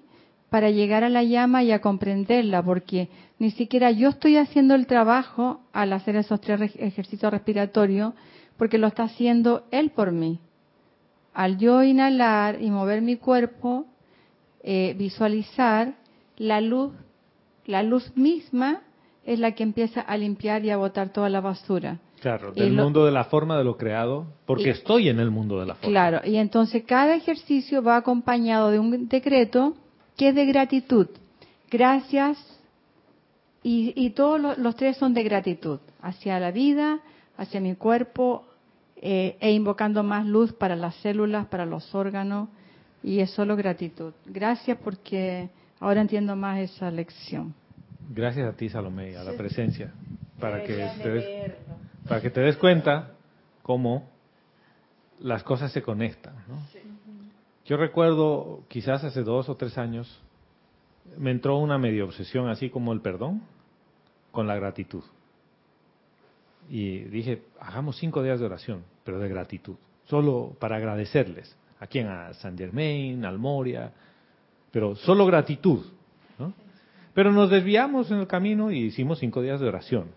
[0.50, 3.08] para llegar a la llama y a comprenderla, porque
[3.40, 8.14] ni siquiera yo estoy haciendo el trabajo al hacer esos tres ejercicios respiratorios,
[8.58, 10.42] porque lo está haciendo él por mí.
[11.34, 13.86] Al yo inhalar y mover mi cuerpo,
[14.68, 15.94] eh, visualizar
[16.38, 16.92] la luz,
[17.68, 18.82] la luz misma
[19.24, 22.00] es la que empieza a limpiar y a botar toda la basura.
[22.20, 25.68] Claro, del mundo de la forma de lo creado, porque estoy en el mundo de
[25.68, 25.92] la forma.
[25.92, 29.76] Claro, y entonces cada ejercicio va acompañado de un decreto
[30.18, 31.10] que es de gratitud.
[31.70, 32.40] Gracias,
[33.62, 37.02] y, todos los, tres son de gratitud, hacia la vida,
[37.38, 38.46] hacia mi cuerpo,
[38.96, 42.50] eh, e invocando más luz para las células, para los órganos,
[43.06, 44.14] y es solo gratitud.
[44.26, 45.48] Gracias porque
[45.80, 47.54] ahora entiendo más esa lección.
[48.10, 49.94] Gracias a ti, Salomé, a la presencia,
[50.40, 51.54] para que, te des,
[52.08, 53.12] para que te des cuenta
[53.62, 54.10] cómo
[55.20, 56.34] las cosas se conectan.
[57.66, 60.20] Yo recuerdo, quizás hace dos o tres años,
[61.16, 63.44] me entró una medio obsesión, así como el perdón,
[64.32, 65.04] con la gratitud.
[66.70, 69.76] Y dije, hagamos cinco días de oración, pero de gratitud,
[70.06, 71.56] solo para agradecerles.
[71.86, 72.08] ¿A quién?
[72.08, 73.92] A San Germain, al Moria,
[74.72, 75.86] pero solo gratitud.
[76.40, 76.52] ¿no?
[77.14, 80.08] Pero nos desviamos en el camino y hicimos cinco días de oración.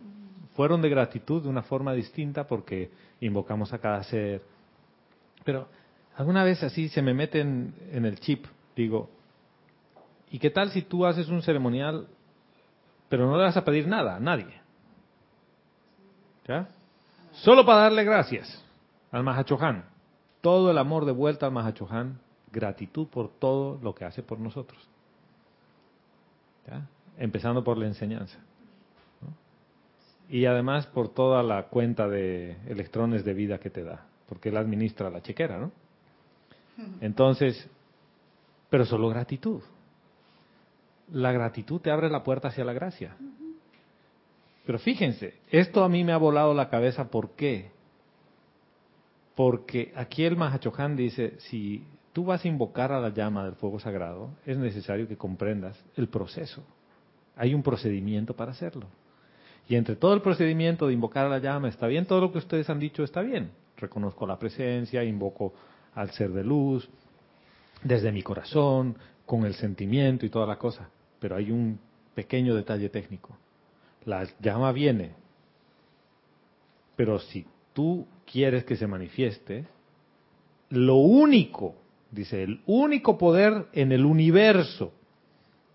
[0.56, 2.90] Fueron de gratitud de una forma distinta porque
[3.20, 4.40] invocamos a cada ser.
[5.44, 5.68] Pero
[6.16, 9.10] alguna vez así se me meten en el chip, digo,
[10.30, 12.06] ¿y qué tal si tú haces un ceremonial
[13.10, 14.60] pero no le vas a pedir nada a nadie.
[16.46, 16.68] ¿Ya?
[17.32, 18.64] Solo para darle gracias
[19.10, 19.97] al Mahachohan.
[20.48, 22.18] Todo el amor de vuelta al Mahachohan,
[22.50, 24.80] gratitud por todo lo que hace por nosotros.
[27.18, 28.38] Empezando por la enseñanza.
[30.26, 34.56] Y además por toda la cuenta de electrones de vida que te da, porque él
[34.56, 35.70] administra la chequera, ¿no?
[37.02, 37.68] Entonces,
[38.70, 39.60] pero solo gratitud
[41.12, 43.18] la gratitud te abre la puerta hacia la gracia.
[44.64, 47.70] Pero fíjense, esto a mí me ha volado la cabeza, ¿por qué?
[49.38, 53.78] Porque aquí el Mahachohan dice, si tú vas a invocar a la llama del fuego
[53.78, 56.64] sagrado, es necesario que comprendas el proceso.
[57.36, 58.88] Hay un procedimiento para hacerlo.
[59.68, 62.38] Y entre todo el procedimiento de invocar a la llama, está bien, todo lo que
[62.38, 63.52] ustedes han dicho está bien.
[63.76, 65.54] Reconozco la presencia, invoco
[65.94, 66.88] al ser de luz,
[67.84, 70.90] desde mi corazón, con el sentimiento y toda la cosa.
[71.20, 71.78] Pero hay un
[72.12, 73.36] pequeño detalle técnico.
[74.04, 75.12] La llama viene,
[76.96, 77.46] pero si
[77.78, 79.64] tú quieres que se manifieste,
[80.70, 81.76] lo único,
[82.10, 84.90] dice, el único poder en el universo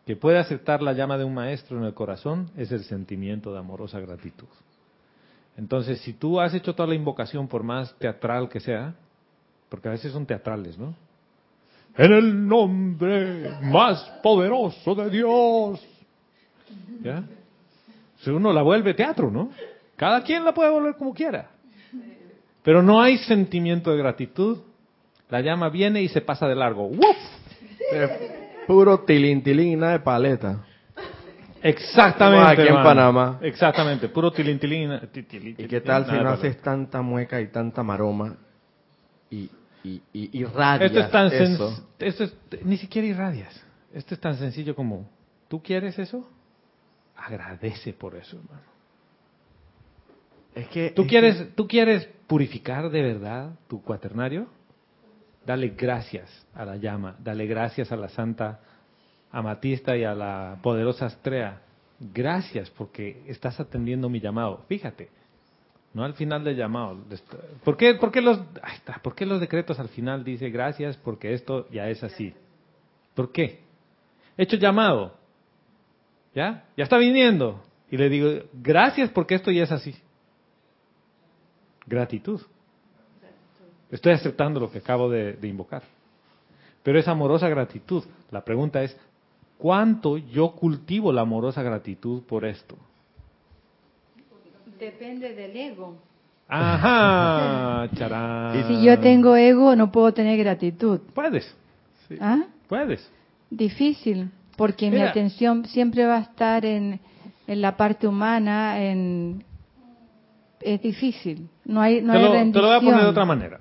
[0.05, 3.59] que puede aceptar la llama de un maestro en el corazón es el sentimiento de
[3.59, 4.49] amorosa gratitud.
[5.55, 8.95] Entonces, si tú has hecho toda la invocación, por más teatral que sea,
[9.69, 10.93] porque a veces son teatrales, ¿no?
[11.97, 15.81] en el nombre más poderoso de Dios.
[17.01, 17.23] ¿Ya?
[18.17, 19.51] Si uno la vuelve teatro, ¿no?
[19.95, 21.52] Cada quien la puede volver como quiera.
[22.63, 24.59] Pero no hay sentimiento de gratitud.
[25.29, 26.87] La llama viene y se pasa de largo.
[26.87, 27.17] ¡Wuf!
[28.67, 30.63] Puro tilín, tilín y nada de paleta.
[31.61, 32.61] Exactamente.
[32.61, 33.39] Aquí en Panamá.
[33.41, 34.99] Exactamente, puro tilín, tilín.
[35.57, 38.35] ¿Y qué tal si no haces tanta mueca y tanta maroma
[39.29, 39.49] y,
[39.83, 41.87] y, y irradias Esto es tan eso?
[41.99, 42.33] Esto es,
[42.63, 43.61] ni siquiera irradias.
[43.93, 45.09] Esto es tan sencillo como,
[45.47, 46.29] ¿tú quieres eso?
[47.15, 48.63] Agradece por eso, hermano.
[50.55, 54.47] Es que ¿Tú es quieres, que- ¿Tú quieres purificar de verdad tu cuaternario?
[55.45, 58.59] Dale gracias a la llama, dale gracias a la Santa
[59.31, 61.61] Amatista y a la poderosa Astrea.
[61.99, 64.65] Gracias porque estás atendiendo mi llamado.
[64.67, 65.09] Fíjate,
[65.93, 66.97] no al final del llamado.
[67.63, 68.39] ¿Por qué, por qué los,
[69.03, 72.33] ¿por qué los decretos al final dice gracias porque esto ya es así?
[73.13, 73.59] ¿Por qué?
[74.37, 75.13] He hecho llamado.
[76.33, 76.65] ¿Ya?
[76.75, 77.61] Ya está viniendo.
[77.91, 79.93] Y le digo, gracias porque esto ya es así.
[81.85, 82.41] Gratitud.
[83.91, 85.83] Estoy aceptando lo que acabo de, de invocar.
[86.81, 88.03] Pero es amorosa gratitud.
[88.31, 88.97] La pregunta es,
[89.57, 92.75] ¿cuánto yo cultivo la amorosa gratitud por esto?
[94.79, 95.95] Depende del ego.
[96.47, 98.67] Ajá, charán.
[98.67, 100.99] Si yo tengo ego, no puedo tener gratitud.
[101.13, 101.55] Puedes,
[102.19, 102.43] ¿Ah?
[102.67, 103.09] puedes.
[103.49, 106.99] Difícil, porque mi atención siempre va a estar en,
[107.47, 109.43] en la parte humana, en
[110.63, 111.49] es difícil.
[111.65, 112.61] No hay no te, hay lo, te rendición.
[112.63, 113.59] lo voy a poner de otra manera.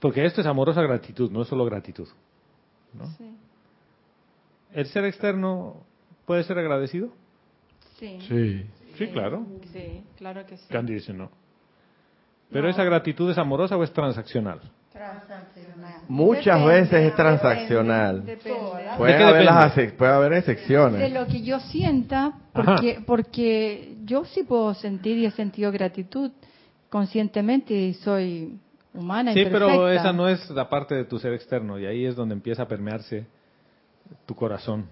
[0.00, 2.08] Porque esto es amorosa gratitud, no es solo gratitud.
[2.92, 3.06] ¿no?
[3.16, 3.34] Sí.
[4.72, 5.76] ¿El ser externo
[6.26, 7.08] puede ser agradecido?
[7.98, 8.18] Sí.
[8.28, 8.66] Sí.
[8.98, 9.46] Sí, claro.
[9.72, 10.66] Sí, claro que sí.
[10.68, 11.30] Candy dice no.
[12.50, 12.70] ¿Pero No.
[12.70, 14.60] esa gratitud es amorosa o es transaccional?
[16.08, 18.24] Muchas Depende, veces es transaccional.
[18.24, 18.58] Depende.
[18.96, 21.12] Puede ¿De qué haber, las puede haber De excepciones.
[21.12, 22.76] lo que yo sienta, Ajá.
[22.76, 26.30] porque, porque yo sí puedo sentir y he sentido gratitud
[26.90, 28.56] conscientemente y soy
[28.92, 32.06] humana y Sí, pero esa no es la parte de tu ser externo y ahí
[32.06, 33.26] es donde empieza a permearse
[34.26, 34.86] tu corazón,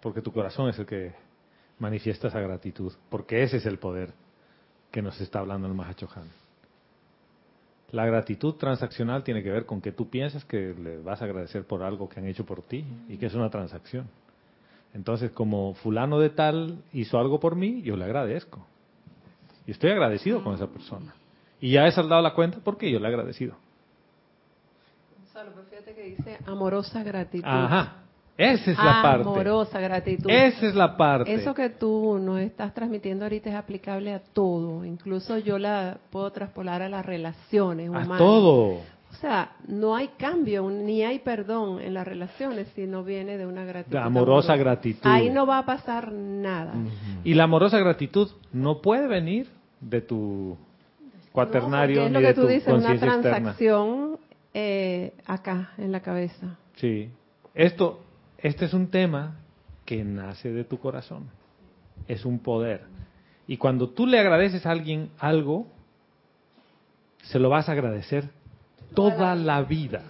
[0.00, 1.12] porque tu corazón es el que
[1.80, 4.12] manifiesta esa gratitud, porque ese es el poder
[4.92, 6.43] que nos está hablando el Mahachohan.
[7.94, 11.64] La gratitud transaccional tiene que ver con que tú piensas que le vas a agradecer
[11.64, 14.08] por algo que han hecho por ti y que es una transacción.
[14.94, 18.66] Entonces, como fulano de tal hizo algo por mí, yo le agradezco.
[19.64, 21.14] Y estoy agradecido con esa persona.
[21.60, 23.54] Y ya he saldado la cuenta porque yo le he agradecido.
[25.16, 27.46] Gonzalo, pero fíjate que dice amorosa gratitud.
[27.46, 28.03] Ajá.
[28.36, 29.28] Esa es la parte.
[29.28, 30.28] Amorosa gratitud.
[30.28, 31.32] Esa es la parte.
[31.32, 34.84] Eso que tú nos estás transmitiendo ahorita es aplicable a todo.
[34.84, 38.18] Incluso yo la puedo traspolar a las relaciones A humanas.
[38.18, 38.80] todo.
[39.14, 43.46] O sea, no hay cambio ni hay perdón en las relaciones si no viene de
[43.46, 43.92] una gratitud.
[43.92, 44.56] De amorosa amorosa.
[44.56, 45.08] gratitud.
[45.08, 46.74] Ahí no va a pasar nada.
[47.22, 49.48] Y la amorosa gratitud no puede venir
[49.80, 50.56] de tu
[51.30, 54.18] cuaternario No, es ni lo de que tú tu dices, una transacción
[54.52, 56.58] eh, acá, en la cabeza.
[56.74, 57.08] Sí.
[57.54, 58.00] Esto,
[58.44, 59.38] este es un tema
[59.86, 61.30] que nace de tu corazón.
[62.06, 62.82] Es un poder.
[63.46, 65.66] Y cuando tú le agradeces a alguien algo,
[67.22, 68.28] se lo vas a agradecer
[68.94, 70.02] toda la vida.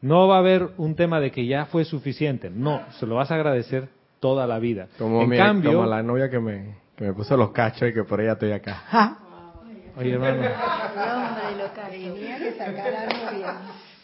[0.00, 2.50] No va a haber un tema de que ya fue suficiente.
[2.50, 3.88] No, se lo vas a agradecer
[4.20, 4.86] toda la vida.
[4.96, 7.92] Como, en mi, cambio, como la novia que me, que me puso los cachos y
[7.92, 9.18] que por ella estoy acá.
[9.96, 10.42] oye hermano,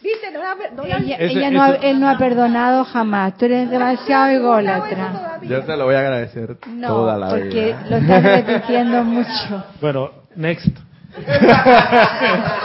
[0.05, 0.31] ¿Viste?
[0.31, 3.39] No la, no la- Ella, Ese- ella no ha- él no ha perdonado jamás.
[3.39, 5.39] Tú eres demasiado ególatra.
[5.43, 7.86] Yo te lo voy a agradecer No, toda la porque vida.
[7.89, 9.64] lo estás repitiendo mucho.
[9.81, 10.66] bueno, next.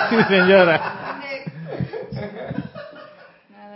[0.09, 0.81] sí, señora.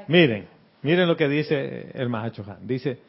[0.07, 0.47] Miren,
[0.81, 2.67] miren lo que dice el Mahachohan.
[2.67, 2.99] Dice,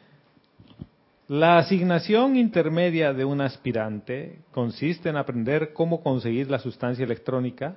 [1.29, 7.75] la asignación intermedia de un aspirante consiste en aprender cómo conseguir la sustancia electrónica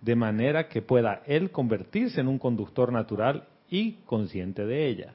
[0.00, 5.14] de manera que pueda él convertirse en un conductor natural y consciente de ella.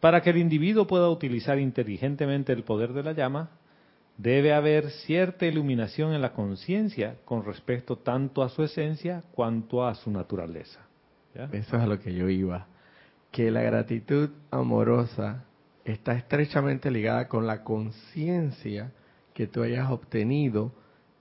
[0.00, 3.50] Para que el individuo pueda utilizar inteligentemente el poder de la llama,
[4.16, 9.94] debe haber cierta iluminación en la conciencia con respecto tanto a su esencia cuanto a
[9.94, 10.80] su naturaleza.
[11.34, 11.44] ¿Ya?
[11.52, 12.66] Eso es a lo que yo iba.
[13.30, 15.44] Que la gratitud amorosa
[15.84, 18.92] está estrechamente ligada con la conciencia
[19.34, 20.72] que tú hayas obtenido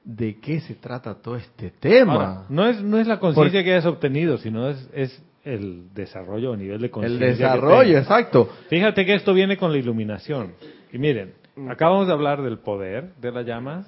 [0.08, 2.14] de qué se trata todo este tema.
[2.14, 6.52] Ahora, no es no es la conciencia que hayas obtenido, sino es, es el desarrollo
[6.52, 7.28] o nivel de El conciencia.
[7.28, 8.50] que desarrollo, exacto.
[8.70, 10.54] Fíjate que esto viene con la iluminación.
[10.94, 11.34] Y miren,
[11.70, 13.86] acabamos de hablar del poder de la llama,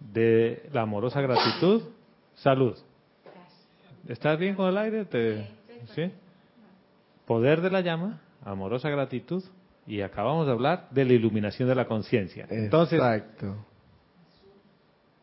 [0.00, 1.82] de la amorosa gratitud,
[2.34, 2.76] salud.
[4.08, 5.04] ¿Estás bien con el aire?
[5.04, 5.46] ¿Te...
[5.94, 6.10] ¿Sí?
[7.24, 9.44] Poder de la llama, amorosa gratitud,
[9.86, 12.46] y acabamos de hablar de la iluminación de la conciencia.
[12.50, 13.66] Entonces, Exacto.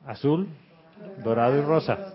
[0.08, 0.48] Azul,
[1.24, 2.14] dorado y rosa.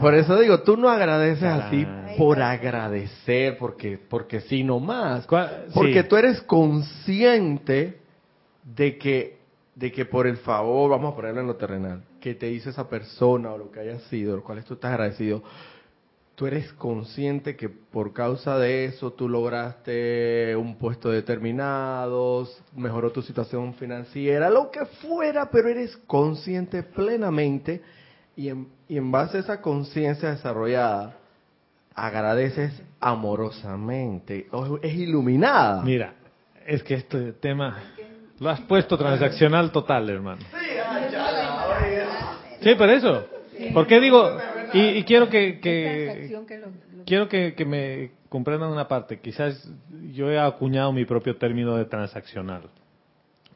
[0.00, 1.86] Por eso digo, tú no agradeces así
[2.16, 5.26] por agradecer, porque porque sí nomás.
[5.74, 8.00] Porque tú eres consciente
[8.62, 9.38] de que
[9.74, 12.88] de que por el favor, vamos a ponerlo en lo terrenal, que te hizo esa
[12.88, 15.42] persona o lo que haya sido, lo cual tú estás agradecido,
[16.34, 23.22] tú eres consciente que por causa de eso tú lograste un puesto determinado, mejoró tu
[23.22, 27.82] situación financiera, lo que fuera, pero eres consciente plenamente
[28.36, 31.16] y en, y en base a esa conciencia desarrollada,
[31.94, 34.48] agradeces amorosamente,
[34.82, 35.82] es iluminada.
[35.82, 36.14] Mira,
[36.66, 37.76] es que este tema
[38.40, 40.42] lo has puesto transaccional total, hermano.
[42.60, 43.26] Sí, por eso.
[43.72, 44.36] ¿Por qué digo?
[44.72, 45.60] Y, quiero que,
[47.06, 49.20] quiero que, que me comprendan una parte.
[49.20, 49.70] Quizás
[50.12, 52.68] yo he acuñado mi propio término de transaccional.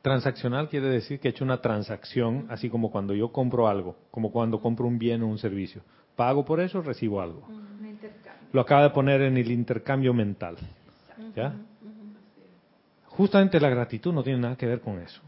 [0.03, 4.31] Transaccional quiere decir que he hecho una transacción, así como cuando yo compro algo, como
[4.31, 5.83] cuando compro un bien o un servicio.
[6.15, 7.47] Pago por eso, recibo algo.
[8.53, 10.57] Lo acaba de poner en el intercambio mental.
[11.35, 11.55] ¿Ya?
[13.07, 15.21] Justamente la gratitud no tiene nada que ver con eso.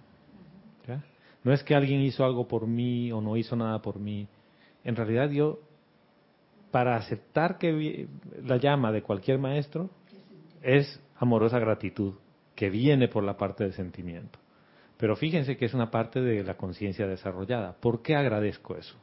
[0.86, 1.02] ¿Ya?
[1.42, 4.26] No es que alguien hizo algo por mí o no hizo nada por mí.
[4.84, 5.60] En realidad yo,
[6.70, 8.08] para aceptar que
[8.44, 9.90] la llama de cualquier maestro,
[10.62, 12.14] es amorosa gratitud,
[12.54, 14.38] que viene por la parte del sentimiento.
[14.96, 17.74] Pero fíjense que es una parte de la conciencia desarrollada.
[17.80, 18.96] ¿Por qué agradezco eso?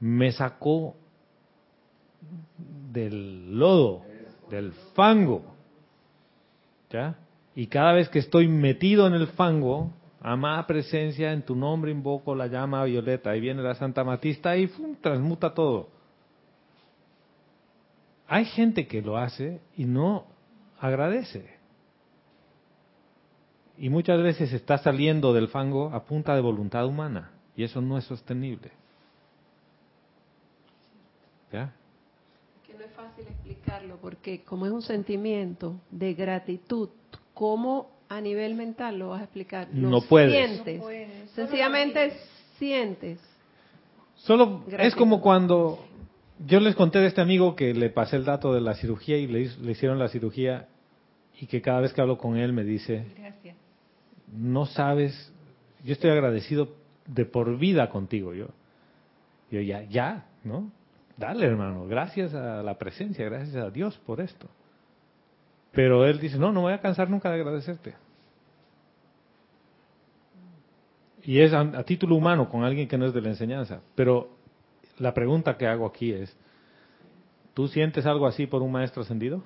[0.00, 0.94] Me sacó
[2.92, 4.02] del lodo,
[4.50, 5.42] del fango.
[6.90, 7.16] ¿Ya?
[7.54, 12.34] Y cada vez que estoy metido en el fango, amada presencia, en tu nombre invoco
[12.34, 13.30] la llama violeta.
[13.30, 14.68] Ahí viene la Santa Matista y
[15.00, 15.88] transmuta todo.
[18.26, 20.26] Hay gente que lo hace y no
[20.80, 21.58] agradece
[23.78, 27.96] y muchas veces está saliendo del fango a punta de voluntad humana y eso no
[27.96, 28.72] es sostenible.
[31.52, 31.72] ¿Ya?
[32.66, 36.90] Que no es fácil explicarlo porque como es un sentimiento de gratitud,
[37.32, 39.68] ¿cómo a nivel mental lo vas a explicar?
[39.72, 40.32] no puedes.
[40.32, 40.82] Sientes.
[41.34, 42.12] Sencillamente
[42.58, 43.20] sientes.
[44.16, 45.84] Solo es como cuando
[46.46, 49.26] yo les conté de este amigo que le pasé el dato de la cirugía y
[49.26, 50.68] le, le hicieron la cirugía
[51.40, 53.56] y que cada vez que hablo con él me dice, Gracias
[54.32, 55.32] no sabes,
[55.84, 56.68] yo estoy agradecido
[57.06, 58.48] de por vida contigo, yo.
[59.50, 60.70] Yo ya, ya, ¿no?
[61.16, 64.48] Dale, hermano, gracias a la presencia, gracias a Dios por esto.
[65.72, 67.94] Pero él dice, no, no voy a cansar nunca de agradecerte.
[71.22, 73.80] Y es a, título humano con alguien que no es de la enseñanza.
[73.94, 74.30] Pero
[74.98, 76.34] la pregunta que hago aquí es,
[77.54, 79.42] ¿tú sientes algo así por un maestro ascendido?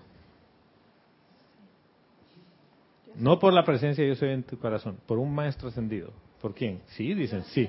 [3.16, 6.12] No por la presencia yo soy en tu corazón, por un maestro ascendido.
[6.40, 6.80] ¿Por quién?
[6.86, 7.68] Sí, dicen sí.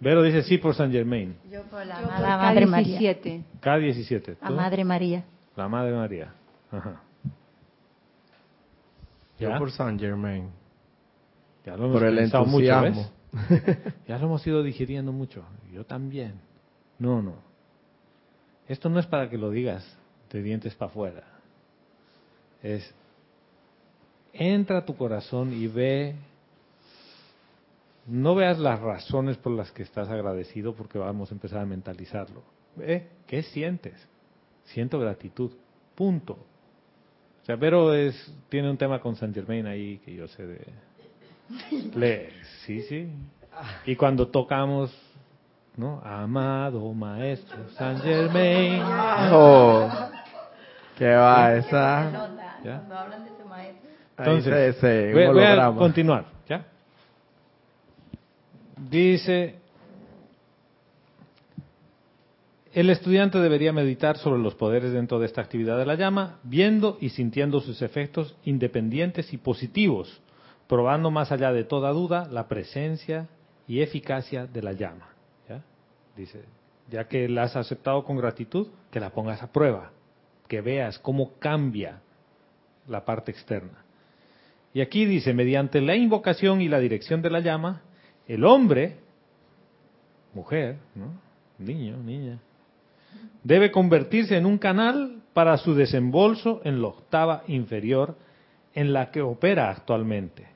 [0.00, 1.36] Vero dice sí por San Germain.
[1.48, 2.98] Yo por la Madre María.
[3.00, 4.36] K17.
[4.42, 5.24] La Madre María.
[5.54, 6.34] La Madre María.
[6.72, 7.02] Ajá.
[9.38, 10.50] Yo por San Germain.
[11.64, 13.10] Ya lo hemos por el entusiasmo.
[13.32, 13.52] Mucho,
[14.08, 15.44] ya lo hemos ido digiriendo mucho.
[15.72, 16.40] Yo también.
[16.98, 17.36] No, no.
[18.68, 19.84] Esto no es para que lo digas
[20.30, 21.24] de dientes para afuera.
[22.62, 22.94] Es
[24.32, 26.14] entra a tu corazón y ve,
[28.06, 32.42] no veas las razones por las que estás agradecido porque vamos a empezar a mentalizarlo.
[32.76, 33.94] Ve, ¿qué sientes?
[34.64, 35.52] Siento gratitud,
[35.94, 36.38] punto.
[37.42, 38.14] O sea, Vero es,
[38.48, 40.66] tiene un tema con San Germain ahí que yo sé de...
[41.96, 42.30] Le,
[42.64, 43.08] sí, sí.
[43.84, 44.92] Y cuando tocamos,
[45.76, 46.00] ¿no?
[46.04, 48.80] Amado Maestro San Germain.
[49.32, 49.90] Oh,
[50.96, 52.30] ¿Qué va esa?
[52.64, 52.76] ¿Ya?
[52.76, 53.32] hablan de
[54.18, 54.80] entonces,
[55.14, 56.64] voy, a continuar, ¿ya?
[58.76, 59.56] Dice,
[62.74, 66.96] el estudiante debería meditar sobre los poderes dentro de esta actividad de la llama, viendo
[67.00, 70.22] y sintiendo sus efectos independientes y positivos,
[70.68, 73.28] probando más allá de toda duda la presencia
[73.68, 75.08] y eficacia de la llama.
[75.48, 75.62] ¿ya?
[76.16, 76.44] Dice,
[76.90, 79.90] ya que la has aceptado con gratitud, que la pongas a prueba,
[80.48, 82.00] que veas cómo cambia
[82.88, 83.84] la parte externa.
[84.72, 87.82] Y aquí dice, mediante la invocación y la dirección de la llama,
[88.26, 88.96] el hombre,
[90.32, 90.78] mujer,
[91.58, 92.38] niño, niña,
[93.42, 98.16] debe convertirse en un canal para su desembolso en la octava inferior
[98.74, 100.46] en la que opera actualmente.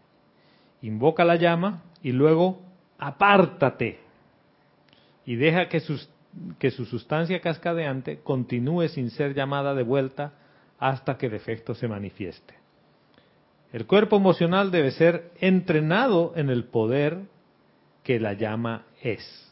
[0.82, 2.60] Invoca la llama y luego
[2.98, 4.00] apártate
[5.24, 10.34] y deja que, su sustancia cascadeante continúe sin ser llamada de vuelta
[10.78, 12.54] hasta que el efecto se manifieste.
[13.72, 17.22] El cuerpo emocional debe ser entrenado en el poder
[18.04, 19.45] que la llama es.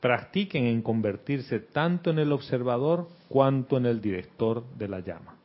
[0.00, 5.36] Practiquen en convertirse tanto en el observador cuanto en el director de la llama.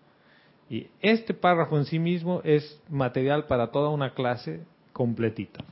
[0.70, 4.62] Y este párrafo en sí mismo es material para toda una clase
[4.94, 5.64] completita.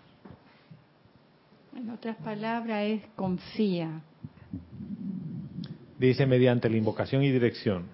[1.75, 4.01] En otras palabras, es confía.
[5.97, 7.85] Dice mediante la invocación y dirección.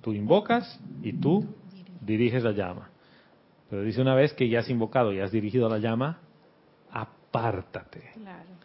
[0.00, 1.44] Tú invocas y tú
[2.00, 2.90] diriges la llama.
[3.70, 6.18] Pero dice una vez que ya has invocado y has dirigido la llama,
[6.90, 8.10] apártate.
[8.14, 8.61] Claro.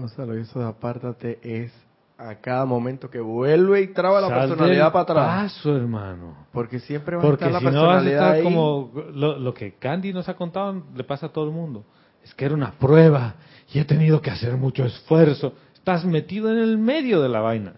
[0.00, 1.72] Gonzalo, eso de apártate es
[2.18, 5.52] a cada momento que vuelve y traba la personalidad para atrás.
[5.52, 6.46] Paso, hermano.
[6.52, 9.74] Porque siempre va a estar la personalidad no vas a estar como lo, lo, que
[9.74, 11.84] Candy nos ha contado le pasa a todo el mundo.
[12.24, 13.34] Es que era una prueba
[13.72, 15.52] y he tenido que hacer mucho esfuerzo.
[15.74, 17.74] Estás metido en el medio de la vaina.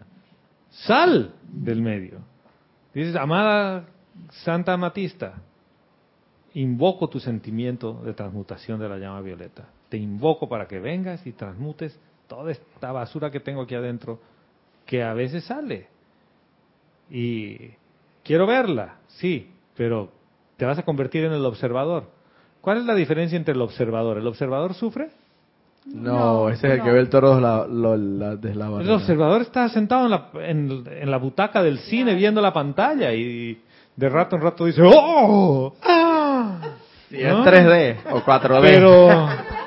[0.70, 2.20] Sal del medio.
[2.94, 3.86] Dices, amada
[4.44, 5.34] Santa Matista,
[6.54, 9.68] invoco tu sentimiento de transmutación de la llama violeta.
[9.88, 14.20] Te invoco para que vengas y transmutes toda esta basura que tengo aquí adentro,
[14.86, 15.88] que a veces sale.
[17.10, 17.70] Y
[18.22, 20.10] quiero verla, sí, pero
[20.56, 22.04] te vas a convertir en el observador.
[22.60, 24.18] ¿Cuál es la diferencia entre el observador?
[24.18, 25.10] ¿El observador sufre?
[25.86, 30.10] No, ese es el que ve el toro la, la, El observador está sentado en
[30.10, 33.58] la, en, la butaca del cine viendo la pantalla y
[33.96, 35.72] de rato en rato dice ¡Oh!
[35.82, 36.58] ¡Ah!
[37.10, 38.60] es 3D o 4D.
[38.60, 39.08] Pero,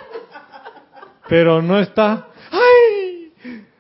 [1.31, 3.31] pero no está ¡Ay!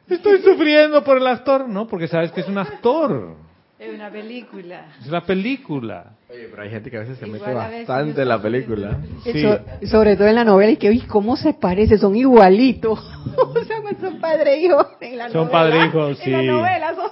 [0.07, 1.67] Estoy sufriendo por el actor.
[1.67, 3.35] No, porque sabes que es un actor.
[3.77, 4.85] Es una película.
[5.01, 6.13] Es la película.
[6.29, 8.99] Oye, pero hay gente que a veces se mete bastante en la película.
[9.23, 9.43] Sí.
[9.87, 11.97] sobre todo en la novela, y que, oye, ¿cómo se parece?
[11.97, 12.99] Son igualitos.
[13.37, 15.49] o sea, son padre e hijo en la son novela.
[15.49, 16.33] Son padre e hijo, sí.
[16.33, 17.11] En la novela son...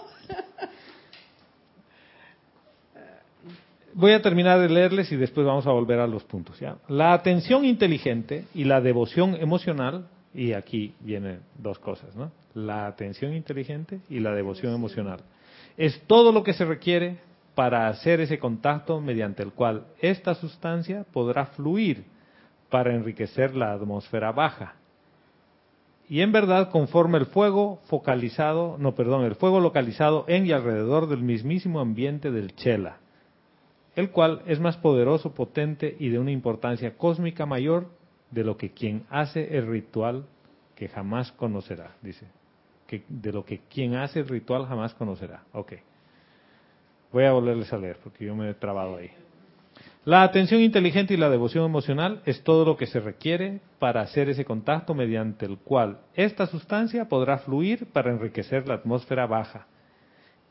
[3.93, 6.57] Voy a terminar de leerles y después vamos a volver a los puntos.
[6.61, 6.77] ¿ya?
[6.87, 12.31] La atención inteligente y la devoción emocional y aquí vienen dos cosas, ¿no?
[12.53, 15.21] La atención inteligente y la devoción emocional.
[15.77, 17.17] Es todo lo que se requiere
[17.55, 22.05] para hacer ese contacto mediante el cual esta sustancia podrá fluir
[22.69, 24.75] para enriquecer la atmósfera baja.
[26.07, 31.07] Y en verdad conforme el fuego focalizado, no, perdón, el fuego localizado en y alrededor
[31.07, 32.97] del mismísimo ambiente del Chela,
[33.95, 37.89] el cual es más poderoso, potente y de una importancia cósmica mayor
[38.31, 40.25] de lo que quien hace el ritual
[40.75, 42.27] que jamás conocerá, dice.
[42.87, 45.43] Que de lo que quien hace el ritual jamás conocerá.
[45.53, 45.73] Ok.
[47.11, 49.09] Voy a volverles a leer porque yo me he trabado ahí.
[50.05, 54.29] La atención inteligente y la devoción emocional es todo lo que se requiere para hacer
[54.29, 59.67] ese contacto mediante el cual esta sustancia podrá fluir para enriquecer la atmósfera baja.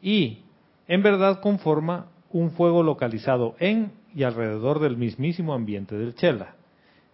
[0.02, 0.42] Y,
[0.86, 6.57] en verdad, conforma un fuego localizado en y alrededor del mismísimo ambiente del chela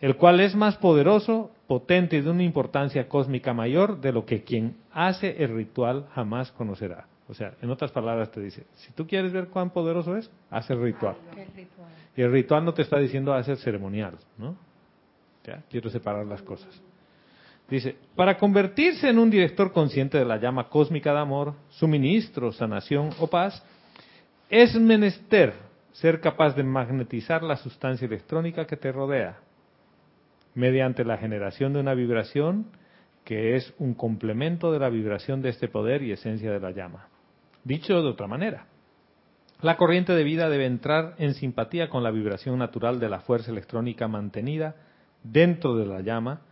[0.00, 4.42] el cual es más poderoso, potente y de una importancia cósmica mayor de lo que
[4.42, 7.06] quien hace el ritual jamás conocerá.
[7.28, 10.68] O sea, en otras palabras te dice, si tú quieres ver cuán poderoso es, haz
[10.70, 11.16] el ritual.
[12.16, 14.56] Y el ritual no te está diciendo hacer ceremonial, ¿no?
[15.44, 15.62] ¿Ya?
[15.70, 16.80] Quiero separar las cosas.
[17.68, 23.10] Dice, para convertirse en un director consciente de la llama cósmica de amor, suministro, sanación
[23.18, 23.62] o paz,
[24.50, 25.54] es menester
[25.92, 29.38] ser capaz de magnetizar la sustancia electrónica que te rodea,
[30.55, 32.66] mediante la generación de una vibración
[33.24, 37.09] que es un complemento de la vibración de este poder y esencia de la llama.
[37.64, 38.66] Dicho de otra manera,
[39.62, 43.51] la corriente de vida debe entrar en simpatía con la vibración natural de la fuerza
[43.51, 44.76] electrónica mantenida
[45.22, 46.43] dentro de la llama,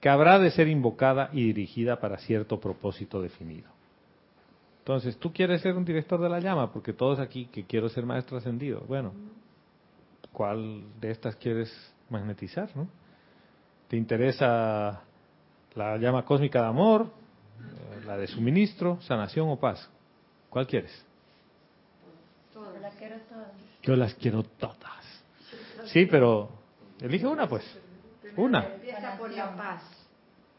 [0.00, 3.70] que habrá de ser invocada y dirigida para cierto propósito definido.
[4.80, 8.04] Entonces, tú quieres ser un director de la llama, porque todos aquí que quiero ser
[8.04, 8.82] maestro ascendido.
[8.86, 9.12] Bueno,
[10.32, 11.72] ¿cuál de estas quieres
[12.10, 12.88] magnetizar, no?
[13.88, 15.02] ¿Te interesa
[15.74, 19.88] la llama cósmica de amor, eh, la de suministro, sanación o paz?
[20.50, 21.04] ¿Cuál quieres?
[23.82, 25.24] Yo las quiero todas.
[25.86, 26.48] Sí, pero
[27.00, 27.64] elige una pues.
[28.36, 28.66] Una.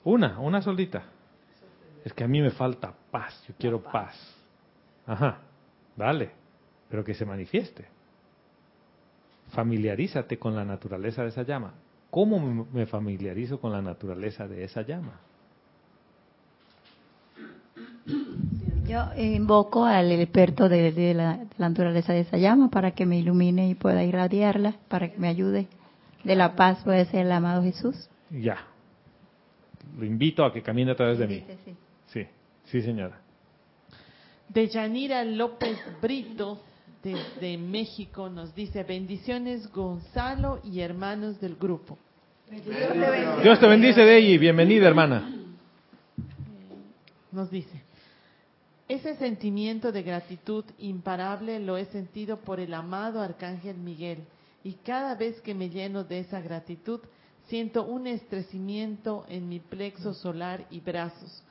[0.04, 1.04] Una, una solita.
[2.06, 4.16] Es que a mí me falta paz, yo quiero paz.
[5.06, 5.40] Ajá,
[5.95, 6.32] vale,
[6.90, 7.86] pero que se manifieste.
[9.49, 11.74] Familiarízate con la naturaleza de esa llama.
[12.10, 15.20] ¿Cómo me familiarizo con la naturaleza de esa llama?
[18.88, 23.76] Yo invoco al experto de, la, naturaleza de esa llama para que me ilumine y
[23.76, 25.68] pueda irradiarla, para que me ayude.
[26.24, 28.10] De la paz puede ser el amado Jesús.
[28.32, 28.58] Ya.
[29.98, 31.44] lo invito a que camine a través de mí.
[32.08, 32.26] Sí,
[32.66, 33.20] sí, señora.
[34.48, 36.62] De Yanira López Brito,
[37.03, 41.98] desde México, nos dice, bendiciones Gonzalo y hermanos del grupo.
[43.44, 44.38] Dios te bendice, Deji.
[44.38, 45.34] Bienvenida, hermana.
[47.32, 47.84] Nos dice,
[48.88, 54.19] ese sentimiento de gratitud imparable lo he sentido por el amado Arcángel Miguel
[54.64, 57.02] y cada vez que me lleno de esa gratitud
[57.48, 61.44] siento un estrecimiento en mi plexo solar y brazos.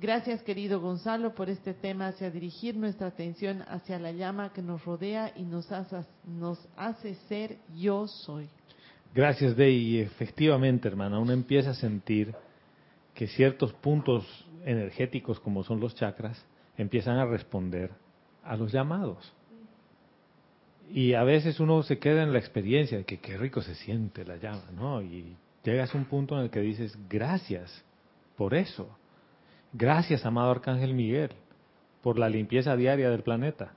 [0.00, 4.84] Gracias querido Gonzalo por este tema hacia dirigir nuestra atención hacia la llama que nos
[4.84, 8.48] rodea y nos hace, nos hace ser yo soy.
[9.12, 9.98] Gracias, Dey.
[9.98, 12.32] Efectivamente, hermana, uno empieza a sentir
[13.12, 14.24] que ciertos puntos
[14.64, 16.46] energéticos, como son los chakras,
[16.76, 17.90] empiezan a responder
[18.44, 19.32] a los llamados.
[20.92, 24.24] Y a veces uno se queda en la experiencia de que qué rico se siente
[24.24, 25.02] la llama, ¿no?
[25.02, 27.84] Y llegas a un punto en el que dices, gracias
[28.36, 28.96] por eso.
[29.72, 31.30] Gracias, amado Arcángel Miguel,
[32.02, 33.72] por la limpieza diaria del planeta.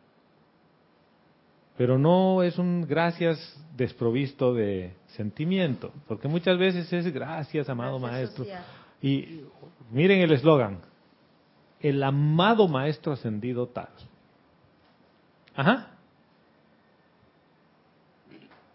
[1.78, 8.46] Pero no es un gracias desprovisto de sentimiento, porque muchas veces es gracias, amado maestro.
[9.02, 9.42] Y
[9.92, 10.80] miren el eslogan,
[11.80, 13.90] el amado maestro ascendido tal.
[15.56, 15.88] Ajá.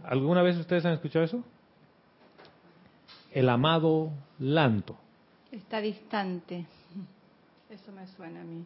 [0.05, 1.43] ¿Alguna vez ustedes han escuchado eso?
[3.33, 4.97] El amado Lanto.
[5.51, 6.65] Está distante.
[7.71, 8.65] Eso me suena a mí.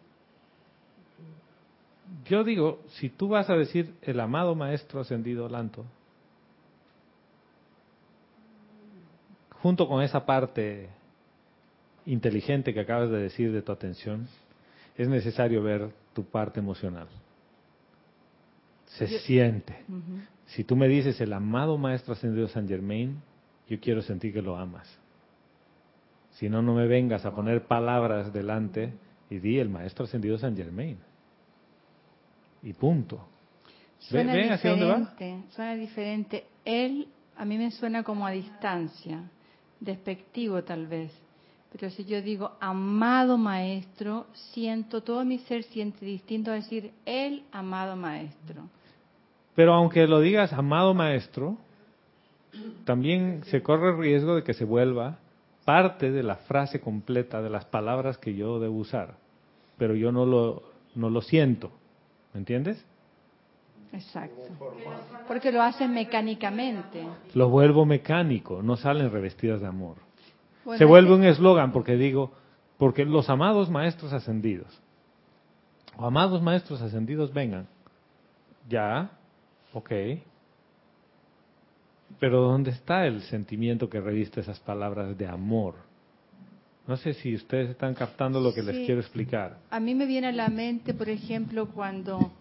[2.27, 5.85] Yo digo, si tú vas a decir el amado maestro ascendido Lanto,
[9.63, 10.89] junto con esa parte
[12.07, 14.27] inteligente que acabas de decir de tu atención,
[14.97, 17.09] es necesario ver tu parte emocional.
[18.87, 19.85] Se siente.
[20.47, 23.23] Si tú me dices el amado Maestro Ascendido San Germain,
[23.69, 25.00] yo quiero sentir que lo amas.
[26.41, 28.95] Si no, no me vengas a poner palabras delante
[29.29, 30.97] y di el Maestro Ascendido San Germain.
[32.63, 33.29] Y punto.
[33.99, 36.47] Suena diferente, Suena diferente.
[36.65, 39.21] Él a mí me suena como a distancia,
[39.81, 41.13] despectivo tal vez.
[41.73, 47.45] Pero si yo digo, amado maestro, siento, todo mi ser siente distinto a decir, el
[47.53, 48.63] amado maestro.
[49.55, 51.59] Pero aunque lo digas, amado maestro,
[52.87, 55.19] también se corre el riesgo de que se vuelva
[55.73, 59.17] parte de la frase completa de las palabras que yo debo usar.
[59.79, 60.63] Pero yo no lo,
[60.95, 61.71] no lo siento.
[62.33, 62.85] ¿Me entiendes?
[63.93, 64.49] Exacto.
[65.27, 67.05] Porque lo hacen mecánicamente.
[67.35, 69.97] Lo vuelvo mecánico, no salen revestidas de amor
[70.77, 72.33] se vuelve un eslogan porque digo,
[72.79, 74.81] porque los amados maestros ascendidos,
[75.97, 77.67] o amados maestros ascendidos vengan,
[78.69, 79.11] ya,
[79.73, 79.91] ok,
[82.19, 85.75] pero ¿dónde está el sentimiento que reviste esas palabras de amor?
[86.87, 89.59] No sé si ustedes están captando lo que les quiero explicar.
[89.71, 92.33] A mí me viene a la mente, por ejemplo, cuando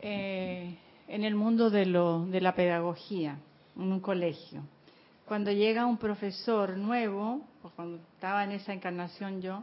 [0.00, 0.74] eh,
[1.08, 3.36] en el mundo de, lo, de la pedagogía,
[3.76, 4.62] en un colegio,
[5.26, 9.62] cuando llega un profesor nuevo, o cuando estaba en esa encarnación yo,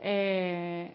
[0.00, 0.94] eh,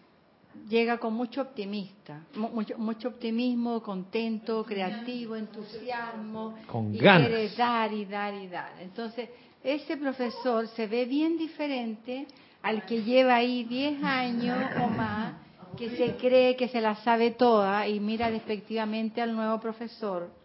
[0.68, 7.28] llega con mucho optimista, mucho, mucho, optimismo, contento, creativo, entusiasmo, con y ganas.
[7.28, 8.72] quiere dar y dar y dar.
[8.80, 9.28] Entonces,
[9.62, 12.26] ese profesor se ve bien diferente
[12.62, 15.34] al que lleva ahí 10 años o más,
[15.76, 20.42] que se cree que se la sabe toda y mira despectivamente al nuevo profesor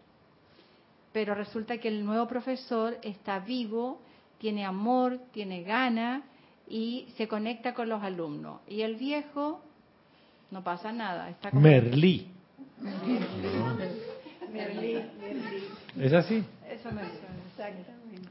[1.12, 4.00] pero resulta que el nuevo profesor está vivo,
[4.38, 6.22] tiene amor, tiene gana
[6.68, 8.60] y se conecta con los alumnos.
[8.68, 9.60] Y el viejo
[10.50, 11.30] no pasa nada.
[11.30, 12.30] Está Merlí.
[14.52, 15.04] Merlí.
[15.98, 16.44] ¿Es así?
[16.68, 18.28] Eso me suena, exactamente.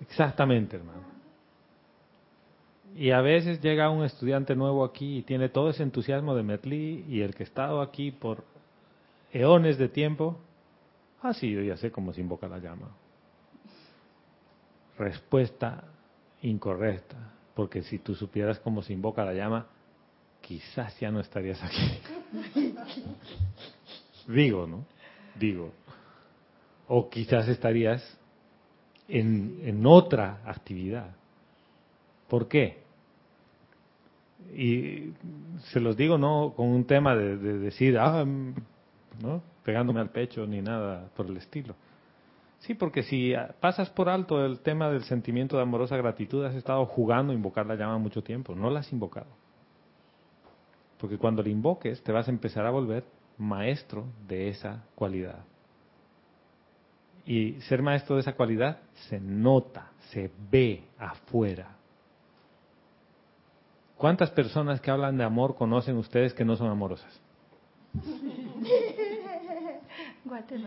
[0.00, 1.00] Exactamente, hermano.
[2.96, 7.04] Y a veces llega un estudiante nuevo aquí y tiene todo ese entusiasmo de Merlí
[7.08, 8.44] y el que ha estado aquí por
[9.32, 10.38] eones de tiempo
[11.22, 12.88] Ah, sí, yo ya sé cómo se invoca la llama.
[14.98, 15.84] Respuesta
[16.42, 17.16] incorrecta,
[17.54, 19.66] porque si tú supieras cómo se invoca la llama,
[20.40, 22.00] quizás ya no estarías aquí.
[24.28, 24.84] Digo, ¿no?
[25.38, 25.72] Digo.
[26.88, 28.18] O quizás estarías
[29.08, 31.14] en, en otra actividad.
[32.28, 32.82] ¿Por qué?
[34.54, 35.12] Y
[35.72, 39.42] se los digo no con un tema de, de decir, ah, ¿no?
[39.64, 41.74] pegándome al pecho ni nada por el estilo.
[42.60, 46.84] Sí, porque si pasas por alto el tema del sentimiento de amorosa gratitud, has estado
[46.86, 49.28] jugando a invocar la llama mucho tiempo, no la has invocado.
[51.00, 53.04] Porque cuando la invoques, te vas a empezar a volver
[53.38, 55.38] maestro de esa cualidad.
[57.26, 58.78] Y ser maestro de esa cualidad
[59.08, 61.76] se nota, se ve afuera.
[63.96, 67.20] ¿Cuántas personas que hablan de amor conocen ustedes que no son amorosas?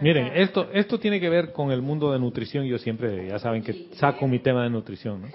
[0.02, 2.66] Miren, esto, esto tiene que ver con el mundo de nutrición.
[2.66, 5.28] Yo siempre, ya saben que saco mi tema de nutrición, ¿no?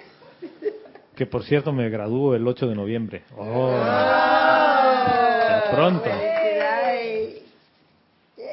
[1.14, 3.22] Que por cierto me gradúo el 8 de noviembre.
[3.36, 4.67] Oh,
[5.70, 6.10] pronto.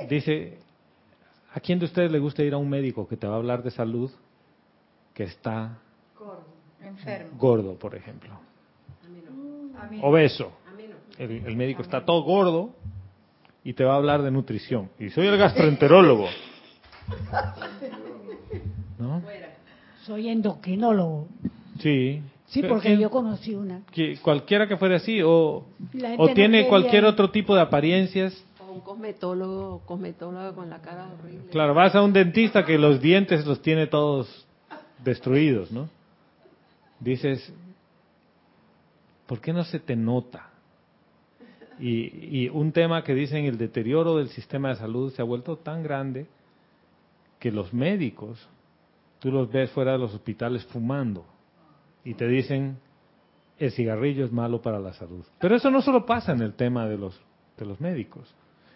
[0.09, 0.57] Dice,
[1.53, 3.63] ¿a quién de ustedes le gusta ir a un médico que te va a hablar
[3.63, 4.11] de salud
[5.13, 5.77] que está
[6.17, 6.45] gordo,
[6.81, 7.37] enfermo.
[7.37, 8.39] gordo por ejemplo?
[10.01, 10.51] Obeso.
[11.17, 12.71] El, médico está todo gordo
[13.63, 14.89] y te va a hablar de nutrición.
[14.99, 16.27] Y soy el gastroenterólogo.
[18.99, 19.21] ¿No?
[20.03, 21.27] Soy endocrinólogo.
[21.79, 22.21] Sí.
[22.47, 23.81] Sí, porque yo conocí una.
[23.91, 25.65] Que cualquiera que fuera así, o,
[26.17, 28.45] o tiene cualquier otro tipo de apariencias.
[28.59, 31.49] O un cosmetólogo, cosmetólogo con la cara horrible.
[31.49, 34.45] Claro, vas a un dentista que los dientes los tiene todos
[35.03, 35.89] destruidos, ¿no?
[36.99, 37.51] Dices,
[39.25, 40.49] ¿por qué no se te nota?
[41.79, 45.83] Y, un tema que dicen, el deterioro del sistema de salud se ha vuelto tan
[45.83, 46.25] grande
[47.37, 48.47] que los médicos,
[49.19, 51.25] tú los ves fuera de los hospitales fumando
[52.05, 52.77] y te dicen,
[53.57, 55.25] el cigarrillo es malo para la salud.
[55.39, 57.19] Pero eso no solo pasa en el tema de los,
[57.57, 58.33] de los médicos,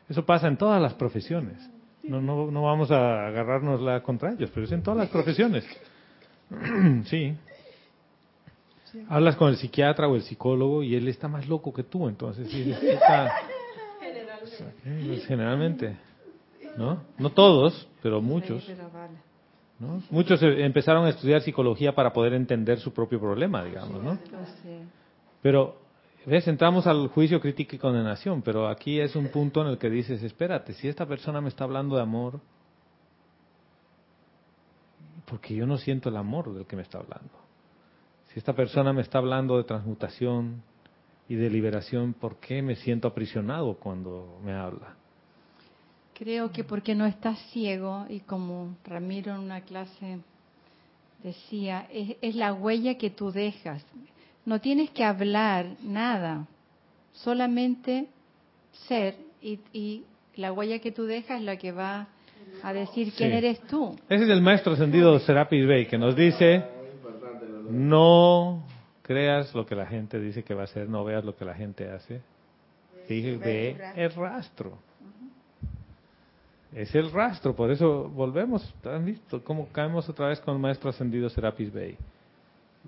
[0.09, 1.69] eso pasa en todas las profesiones.
[2.03, 5.65] No, no, no vamos a agarrarnos la contra ellos, pero es en todas las profesiones.
[7.05, 7.37] sí.
[9.07, 12.49] Hablas con el psiquiatra o el psicólogo y él está más loco que tú, entonces
[15.27, 15.95] generalmente.
[16.75, 17.03] ¿no?
[17.17, 18.67] No todos, pero muchos.
[20.09, 24.17] Muchos e, empezaron a estudiar psicología para poder entender su propio problema, digamos, ¿no?
[25.41, 25.77] Pero,
[26.25, 26.47] ¿ves?
[26.47, 30.21] Entramos al juicio, crítica y condenación, pero aquí es un punto en el que dices,
[30.21, 32.41] espérate, si esta persona me está hablando de amor,
[35.25, 37.31] porque yo no siento el amor del que me está hablando.
[38.33, 40.61] Si esta persona me está hablando de transmutación
[41.29, 44.98] y de liberación, ¿por qué me siento aprisionado cuando me habla?
[46.19, 50.19] Creo que porque no estás ciego y como Ramiro en una clase
[51.23, 53.85] decía, es, la huella que tú dejas.
[54.43, 56.45] No tienes que hablar nada,
[57.13, 58.07] solamente
[58.89, 60.03] ser y,
[60.35, 62.09] la huella que tú dejas es la que va
[62.63, 63.95] a decir quién eres tú.
[64.09, 66.65] Ese es el maestro ascendido Serapis Bey que nos dice
[67.69, 68.65] no
[69.03, 71.53] creas lo que la gente dice que va a hacer, no veas lo que la
[71.53, 72.21] gente hace.
[73.07, 74.88] Dije, ve el rastro.
[76.73, 78.73] Es el rastro, por eso volvemos.
[78.83, 81.97] ¿Han visto cómo caemos otra vez con el maestro ascendido Serapis Bey?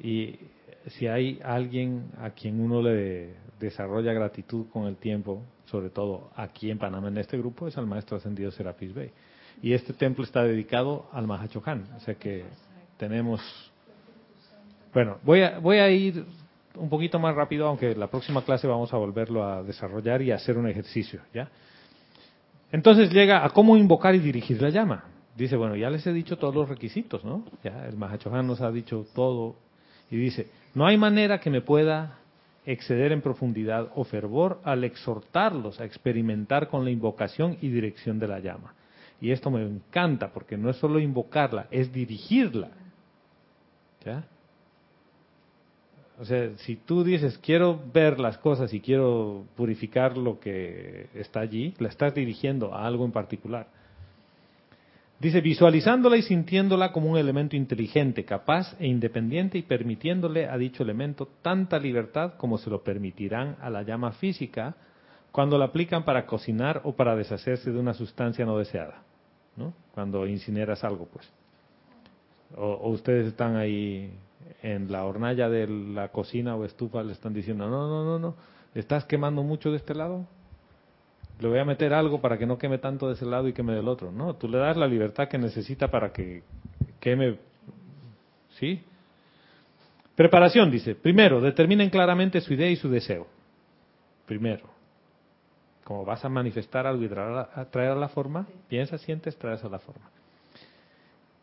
[0.02, 0.40] Y
[0.88, 6.70] si hay alguien a quien uno le desarrolla gratitud con el tiempo, sobre todo aquí
[6.70, 9.12] en Panamá, en este grupo, es al maestro ascendido Serapis Bey.
[9.62, 12.46] Y este templo está dedicado al Mahachohan, o sea que
[12.98, 13.42] tenemos
[14.94, 16.26] bueno, voy a, voy a ir
[16.76, 20.36] un poquito más rápido, aunque la próxima clase vamos a volverlo a desarrollar y a
[20.36, 21.50] hacer un ejercicio, ¿ya?
[22.72, 25.04] Entonces llega a cómo invocar y dirigir la llama.
[25.36, 27.46] Dice, bueno, ya les he dicho todos los requisitos, ¿no?
[27.64, 29.56] Ya el Mahachohan nos ha dicho todo
[30.10, 32.18] y dice, no hay manera que me pueda
[32.66, 38.28] exceder en profundidad o fervor al exhortarlos a experimentar con la invocación y dirección de
[38.28, 38.74] la llama.
[39.20, 42.70] Y esto me encanta porque no es solo invocarla, es dirigirla.
[44.06, 44.26] ¿Ya?
[46.22, 51.40] O sea, si tú dices, quiero ver las cosas y quiero purificar lo que está
[51.40, 53.66] allí, la estás dirigiendo a algo en particular.
[55.20, 60.84] Dice, visualizándola y sintiéndola como un elemento inteligente, capaz e independiente y permitiéndole a dicho
[60.84, 64.76] elemento tanta libertad como se lo permitirán a la llama física
[65.32, 69.02] cuando la aplican para cocinar o para deshacerse de una sustancia no deseada,
[69.58, 69.74] ¿no?
[69.96, 71.28] Cuando incineras algo, pues.
[72.56, 74.12] o ustedes están ahí
[74.62, 78.36] en la hornalla de la cocina o estufa le están diciendo, no, no, no, no,
[78.76, 80.26] ¿estás quemando mucho de este lado?
[81.40, 83.74] Le voy a meter algo para que no queme tanto de ese lado y queme
[83.74, 84.12] del otro.
[84.12, 86.44] No, tú le das la libertad que necesita para que
[87.00, 87.40] queme.
[88.60, 88.84] ¿Sí?
[90.16, 90.94] Preparación, dice.
[90.94, 93.26] Primero, determinen claramente su idea y su deseo.
[94.28, 94.70] Primero.
[95.84, 99.80] Como vas a manifestar algo y traer a la forma, piensa, sientes, traes a la
[99.80, 100.12] forma.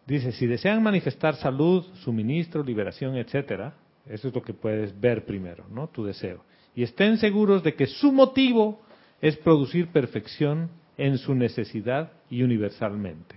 [0.08, 3.74] Dice, si desean manifestar salud, suministro, liberación, etcétera,
[4.06, 5.88] eso es lo que puedes ver primero, ¿no?
[5.88, 6.42] Tu deseo.
[6.74, 8.80] Y estén seguros de que su motivo
[9.20, 13.36] es producir perfección en su necesidad y universalmente.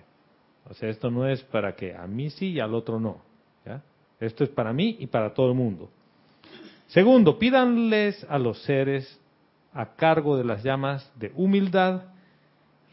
[0.70, 3.22] O sea, esto no es para que a mí sí y al otro no.
[4.22, 5.90] Esto es para mí y para todo el mundo.
[6.88, 9.20] Segundo, pídanles a los seres
[9.74, 12.04] a cargo de las llamas de humildad,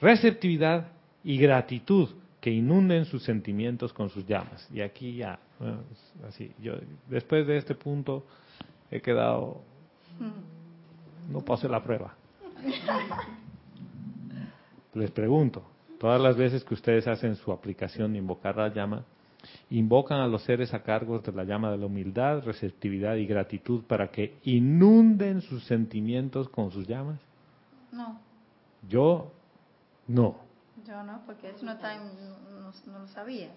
[0.01, 0.89] receptividad
[1.23, 2.09] y gratitud
[2.41, 4.69] que inunden sus sentimientos con sus llamas.
[4.73, 5.39] Y aquí ya,
[6.27, 6.75] así, yo
[7.09, 8.25] después de este punto
[8.91, 9.63] he quedado
[11.31, 12.15] No pase la prueba.
[14.95, 15.63] Les pregunto,
[16.01, 19.05] todas las veces que ustedes hacen su aplicación de invocar la llama,
[19.71, 23.85] invocan a los seres a cargo de la llama de la humildad, receptividad y gratitud
[23.85, 27.21] para que inunden sus sentimientos con sus llamas?
[27.93, 28.19] No.
[28.89, 29.31] Yo
[30.07, 30.48] no.
[30.89, 33.51] Yo no, porque eso no, está no, lo sabía.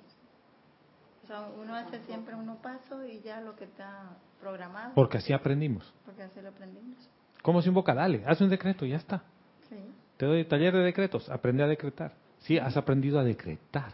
[1.57, 4.93] uno hace siempre uno paso y ya lo que está programado.
[4.95, 5.93] Porque así aprendimos.
[6.05, 6.97] Porque así lo aprendimos.
[7.41, 7.93] ¿Cómo se invoca?
[7.93, 9.23] Dale, haz un decreto y ya está.
[9.69, 9.77] Sí.
[10.17, 12.11] Te doy taller de decretos, aprende a decretar.
[12.39, 13.93] Sí, has aprendido a decretar.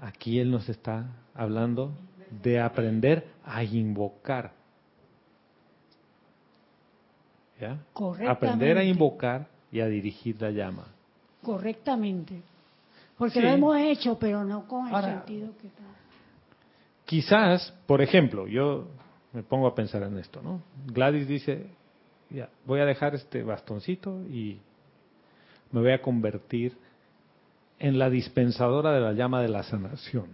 [0.00, 1.04] Aquí Él nos está
[1.34, 1.92] hablando
[2.42, 4.52] de aprender a invocar.
[7.60, 7.78] ¿Ya?
[8.26, 10.86] Aprender a invocar y a dirigir la llama.
[11.42, 12.42] Correctamente.
[13.16, 15.82] Porque lo hemos hecho, pero no con el sentido que está.
[17.04, 18.86] Quizás, por ejemplo, yo
[19.32, 20.62] me pongo a pensar en esto, ¿no?
[20.86, 21.66] Gladys dice,
[22.30, 24.60] ya, voy a dejar este bastoncito y
[25.72, 26.76] me voy a convertir
[27.78, 30.28] en la dispensadora de la llama de la sanación.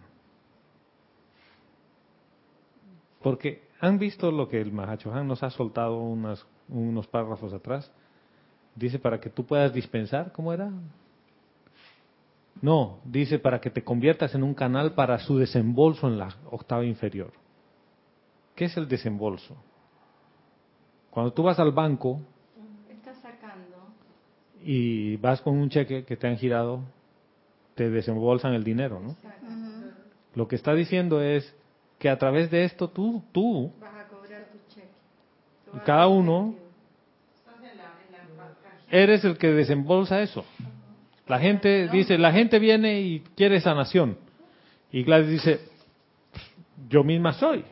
[3.23, 7.91] Porque han visto lo que el Mahachohan nos ha soltado unos párrafos atrás.
[8.77, 10.71] Dice para que tú puedas dispensar, ¿cómo era?
[12.61, 16.85] No, dice para que te conviertas en un canal para su desembolso en la octava
[16.85, 17.33] inferior.
[18.55, 19.57] ¿Qué es el desembolso?
[21.11, 22.21] Cuando tú vas al banco
[24.63, 26.83] y vas con un cheque que te han girado
[27.77, 29.17] te desembolsan el dinero, ¿no?
[30.35, 31.55] Lo que está diciendo es
[31.99, 33.71] que a través de esto tú, tú,
[35.75, 36.55] y cada uno,
[38.91, 40.45] eres el que desembolsa eso.
[41.27, 44.17] La gente dice, la gente viene y quiere sanación.
[44.93, 45.61] Y Gladys dice,
[46.89, 47.65] yo misma soy.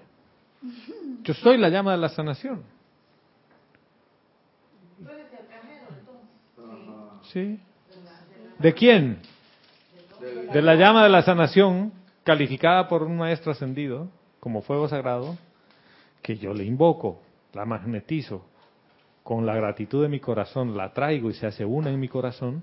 [1.22, 2.62] Yo soy la llama de la sanación.
[7.32, 7.58] ¿Sí?
[8.58, 9.18] ¿De quién?
[10.52, 11.92] de la llama de la sanación,
[12.22, 14.08] calificada por un maestro ascendido
[14.40, 15.36] como fuego sagrado,
[16.22, 17.20] que yo le invoco,
[17.52, 18.46] la magnetizo,
[19.24, 22.62] con la gratitud de mi corazón, la traigo y se hace una en mi corazón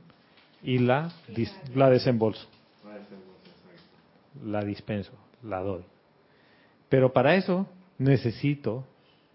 [0.63, 1.11] y la,
[1.75, 2.47] la desembolso.
[4.45, 5.11] La dispenso,
[5.43, 5.83] la doy.
[6.87, 7.67] Pero para eso
[7.97, 8.85] necesito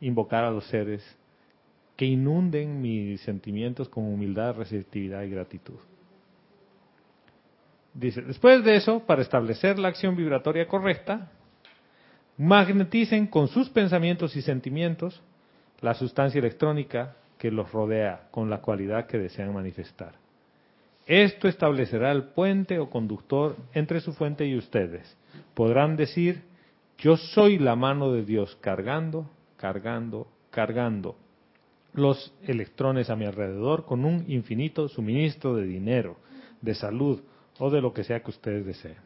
[0.00, 1.02] invocar a los seres
[1.96, 5.78] que inunden mis sentimientos con humildad, receptividad y gratitud.
[7.92, 11.32] Dice, después de eso, para establecer la acción vibratoria correcta,
[12.36, 15.20] magneticen con sus pensamientos y sentimientos
[15.80, 20.14] la sustancia electrónica que los rodea con la cualidad que desean manifestar.
[21.06, 25.16] Esto establecerá el puente o conductor entre su fuente y ustedes.
[25.54, 26.42] Podrán decir,
[26.98, 31.16] yo soy la mano de Dios cargando, cargando, cargando
[31.92, 36.16] los electrones a mi alrededor con un infinito suministro de dinero,
[36.60, 37.22] de salud,
[37.58, 38.96] o de lo que sea que ustedes deseen.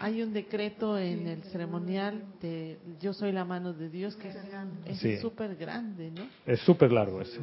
[0.00, 4.28] Hay un decreto en el ceremonial de Yo soy la mano de Dios que
[4.86, 6.26] es súper grande, ¿no?
[6.46, 7.38] Es súper largo ese.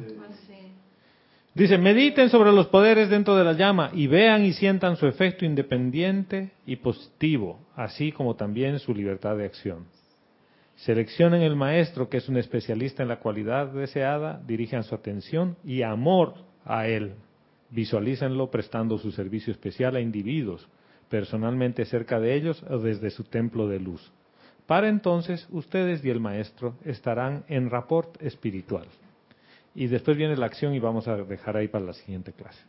[1.54, 5.46] Dice, mediten sobre los poderes dentro de la llama y vean y sientan su efecto
[5.46, 9.86] independiente y positivo, así como también su libertad de acción.
[10.76, 15.80] Seleccionen el maestro que es un especialista en la cualidad deseada, dirijan su atención y
[15.80, 16.34] amor
[16.66, 17.14] a él.
[17.70, 20.68] Visualícenlo prestando su servicio especial a individuos,
[21.08, 24.12] personalmente cerca de ellos o desde su templo de luz.
[24.66, 28.86] Para entonces ustedes y el maestro estarán en rapport espiritual.
[29.74, 32.60] Y después viene la acción y vamos a dejar ahí para la siguiente clase.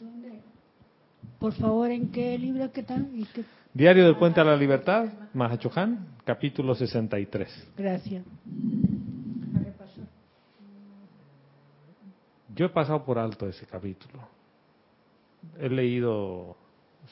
[0.00, 0.40] ¿Dónde?
[1.38, 3.10] Por favor, ¿en qué libro que están?
[3.74, 7.72] Diario del Puente a la Libertad, Mahachohan, capítulo 63.
[7.76, 8.24] Gracias.
[12.54, 14.28] Yo he pasado por alto ese capítulo.
[15.58, 16.56] He leído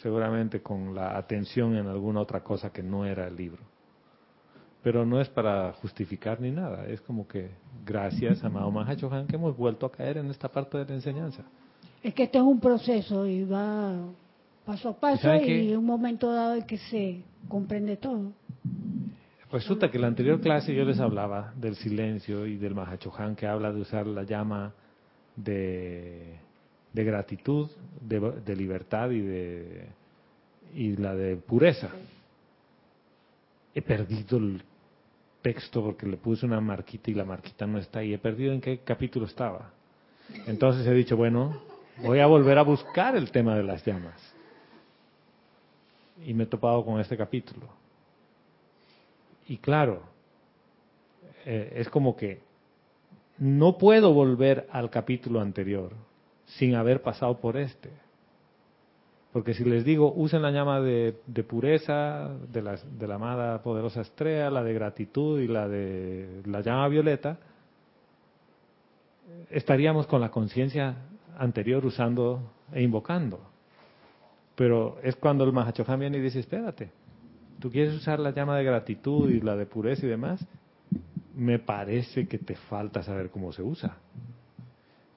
[0.02, 3.62] seguramente con la atención en alguna otra cosa que no era el libro.
[4.82, 6.86] Pero no es para justificar ni nada.
[6.86, 7.50] Es como que
[7.84, 11.42] gracias, amado Mahachohan, que hemos vuelto a caer en esta parte de la enseñanza.
[12.02, 13.96] Es que este es un proceso y va
[14.64, 18.32] paso a paso y, en un momento dado en que se comprende todo.
[19.50, 23.46] Resulta que en la anterior clase yo les hablaba del silencio y del Mahachohan que
[23.46, 24.74] habla de usar la llama
[25.34, 26.38] de,
[26.94, 27.70] gratitud,
[28.00, 29.86] de, libertad y de
[30.74, 31.90] y la de pureza.
[33.74, 34.62] He perdido el
[35.42, 38.12] texto porque le puse una marquita y la marquita no está ahí.
[38.12, 39.70] He perdido en qué capítulo estaba.
[40.46, 41.60] Entonces he dicho, bueno,
[42.02, 44.20] voy a volver a buscar el tema de las llamas
[46.24, 47.66] y me he topado con este capítulo.
[49.48, 50.02] Y claro,
[51.46, 52.40] eh, es como que
[53.38, 55.92] no puedo volver al capítulo anterior
[56.56, 57.90] sin haber pasado por este.
[59.32, 61.14] Porque si les digo, usen la llama de,
[61.46, 66.62] pureza de la, de la, amada poderosa estrella, la de gratitud y la de la
[66.62, 67.38] llama violeta,
[69.50, 70.96] estaríamos con la conciencia
[71.36, 72.40] anterior usando
[72.72, 73.40] e invocando.
[74.54, 76.90] Pero es cuando el Mahachohan viene y dice, espérate,
[77.60, 80.44] tú quieres usar la llama de gratitud y la de pureza y demás,
[81.36, 83.98] me parece que te falta saber cómo se usa.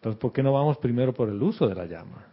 [0.02, 2.26] Entonces, ¿por qué no vamos primero por el uso de la llama?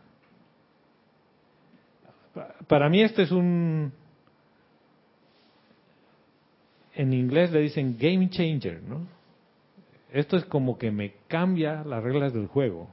[2.66, 3.92] Para mí este es un...
[6.94, 9.06] En inglés le dicen game changer, ¿no?
[10.12, 12.88] Esto es como que me cambia las reglas del juego.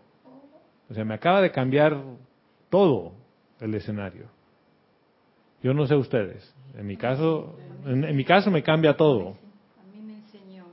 [0.89, 1.97] O sea, me acaba de cambiar
[2.69, 3.13] todo
[3.59, 4.25] el escenario.
[5.63, 6.53] Yo no sé ustedes.
[6.77, 9.29] En mi caso, en, mi caso me cambia todo.
[9.79, 10.65] A mí me enseñó.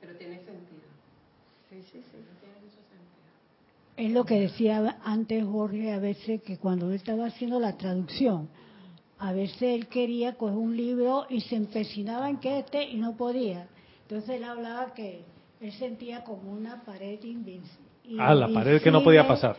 [0.00, 0.86] Pero tiene sentido.
[1.68, 2.18] Sí, sí, sí.
[2.40, 3.26] Tiene mucho sentido.
[3.96, 8.48] Es lo que decía antes Jorge a veces que cuando él estaba haciendo la traducción,
[9.18, 13.16] a veces él quería coger un libro y se empecinaba en que este y no
[13.16, 13.68] podía.
[14.02, 15.24] Entonces él hablaba que
[15.60, 18.20] él sentía como una pared invencible.
[18.20, 19.56] Ah, la pared que no podía pasar.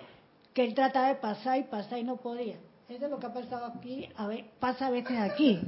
[0.53, 2.57] Que él trataba de pasar y pasar y no podía.
[2.87, 5.59] Eso es lo que ha pasado aquí, a ver, pasa a veces aquí.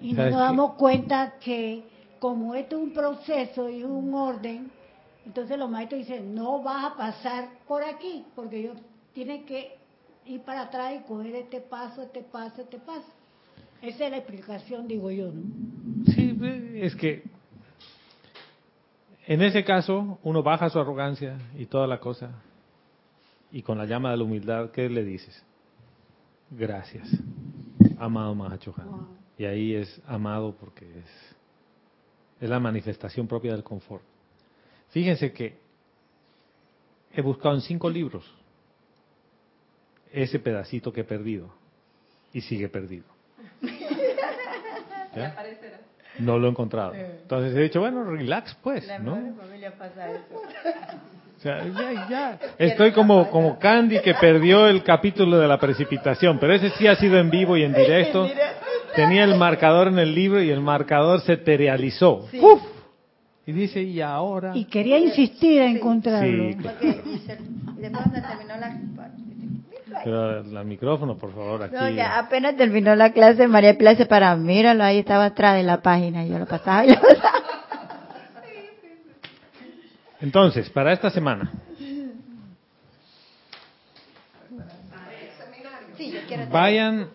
[0.00, 1.84] Y no nos damos cuenta que
[2.18, 4.70] como esto es un proceso y un orden,
[5.26, 8.78] entonces los maestros dicen, no vas a pasar por aquí, porque ellos
[9.12, 9.76] tienen que
[10.26, 13.08] ir para atrás y coger este paso, este paso, este paso.
[13.82, 15.42] Esa es la explicación, digo yo, ¿no?
[16.12, 16.38] Sí,
[16.74, 17.22] es que
[19.26, 22.30] en ese caso uno baja su arrogancia y toda la cosa,
[23.52, 25.44] y con la llama de la humildad, ¿qué le dices?
[26.50, 27.08] Gracias,
[27.98, 29.08] amado Mahachohan.
[29.38, 31.36] Y ahí es amado porque es,
[32.40, 34.02] es la manifestación propia del confort.
[34.90, 35.56] Fíjense que
[37.12, 38.24] he buscado en cinco libros
[40.12, 41.48] ese pedacito que he perdido
[42.32, 43.04] y sigue perdido.
[45.14, 45.36] ¿Ya?
[46.18, 46.92] No lo he encontrado.
[46.94, 49.14] Entonces he dicho, bueno, relax pues, ¿no?
[51.38, 52.38] O sea, ya, ya.
[52.58, 56.96] Estoy como, como Candy que perdió el capítulo de la precipitación, pero ese sí ha
[56.96, 58.28] sido en vivo y en directo.
[58.94, 62.28] Tenía el marcador en el libro y el marcador se materializó.
[62.34, 62.60] ¡Uf!
[63.46, 64.52] Y dice, ¿y ahora?
[64.54, 66.50] Y quería insistir en encontrarlo.
[66.50, 68.78] Sí, Porque, y, se, terminó la
[70.04, 71.74] pero el micrófono, por favor, aquí.
[71.74, 75.82] No, apenas terminó la clase, María Pilar se para, míralo, ahí estaba atrás de la
[75.82, 77.40] página, yo lo pasaba y lo pasaba.
[80.20, 81.50] Entonces, para esta semana.
[86.50, 87.08] Vayan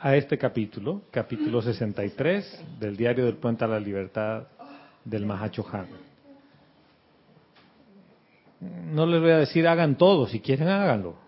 [0.00, 4.44] a este capítulo, capítulo 63 del diario del Puente a la Libertad
[5.06, 5.88] del Mahacho Han.
[8.92, 11.26] No les voy a decir hagan todo, si quieren háganlo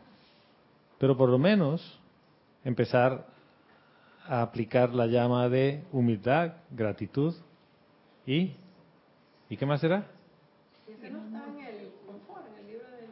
[0.98, 1.98] pero por lo menos
[2.64, 3.26] empezar
[4.26, 7.34] a aplicar la llama de humildad, gratitud
[8.26, 8.52] y
[9.48, 10.06] ¿y qué más será?
[10.86, 13.08] Ese no está en el confort, en el libro del.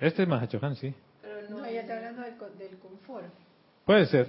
[0.00, 0.94] Este es Mahashohan, sí.
[1.22, 3.32] Pero no, ella está hablando del, del confort.
[3.86, 4.28] Puede ser.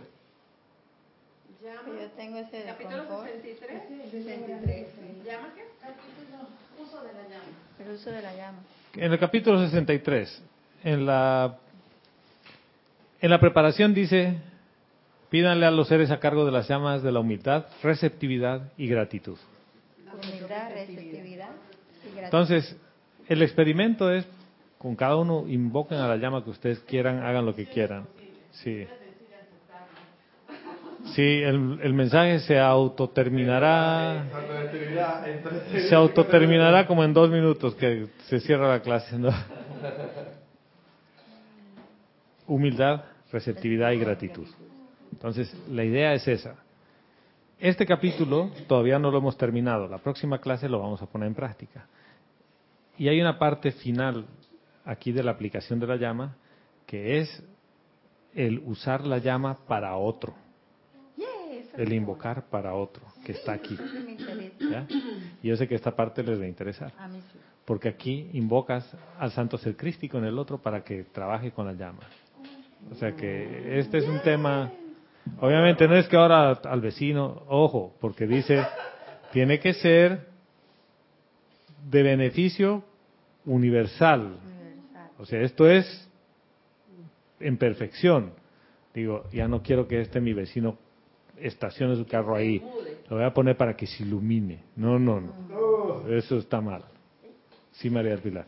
[1.64, 3.32] Llama, Yo tengo ese capítulo confort.
[3.42, 4.12] 63.
[4.12, 4.88] 63.
[5.26, 5.64] ¿Llama qué?
[5.82, 6.48] Capítulo
[6.80, 7.52] uso de la llama.
[7.80, 8.60] El uso de la llama
[8.96, 10.44] en el capítulo 63,
[10.84, 11.58] en la,
[13.22, 14.36] en la preparación dice,
[15.30, 19.38] pídanle a los seres a cargo de las llamas de la humildad, receptividad y gratitud.
[20.12, 21.50] Humildad, receptividad
[22.04, 22.24] y gratitud.
[22.24, 22.76] Entonces,
[23.28, 24.26] el experimento es,
[24.78, 28.08] con cada uno invoquen a la llama que ustedes quieran, hagan lo que quieran.
[28.52, 28.88] Sí.
[31.06, 34.26] Sí, el, el, mensaje se autoterminará.
[35.88, 39.16] Se autoterminará como en dos minutos que se cierra la clase.
[42.48, 44.48] Humildad, receptividad y gratitud.
[45.12, 46.56] Entonces, la idea es esa.
[47.60, 49.88] Este capítulo todavía no lo hemos terminado.
[49.88, 51.88] La próxima clase lo vamos a poner en práctica.
[52.98, 54.26] Y hay una parte final
[54.86, 56.36] aquí de la aplicación de la llama
[56.86, 57.44] que es
[58.34, 60.34] el usar la llama para otro
[61.80, 63.78] el invocar para otro que está aquí.
[65.42, 66.92] Y yo sé que esta parte les va a interesar.
[67.64, 68.86] Porque aquí invocas
[69.18, 72.02] al santo ser crístico en el otro para que trabaje con la llama.
[72.92, 74.72] O sea que este es un tema,
[75.40, 78.66] obviamente no es que ahora al vecino, ojo, porque dice,
[79.32, 80.28] tiene que ser
[81.90, 82.84] de beneficio
[83.46, 84.38] universal.
[85.18, 86.10] O sea, esto es
[87.40, 88.34] en perfección.
[88.94, 90.78] Digo, ya no quiero que este mi vecino
[91.42, 92.62] estacione su carro ahí.
[93.10, 94.64] Lo voy a poner para que se ilumine.
[94.76, 96.08] No, no, no.
[96.10, 96.84] Eso está mal.
[97.74, 98.48] Sí, María del Pilar.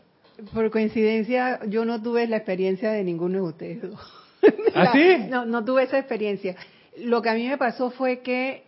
[0.52, 4.00] Por coincidencia, yo no tuve la experiencia de ninguno de ustedes dos.
[4.74, 5.26] ¿Ah, sí?
[5.28, 6.56] No, no tuve esa experiencia.
[6.98, 8.64] Lo que a mí me pasó fue que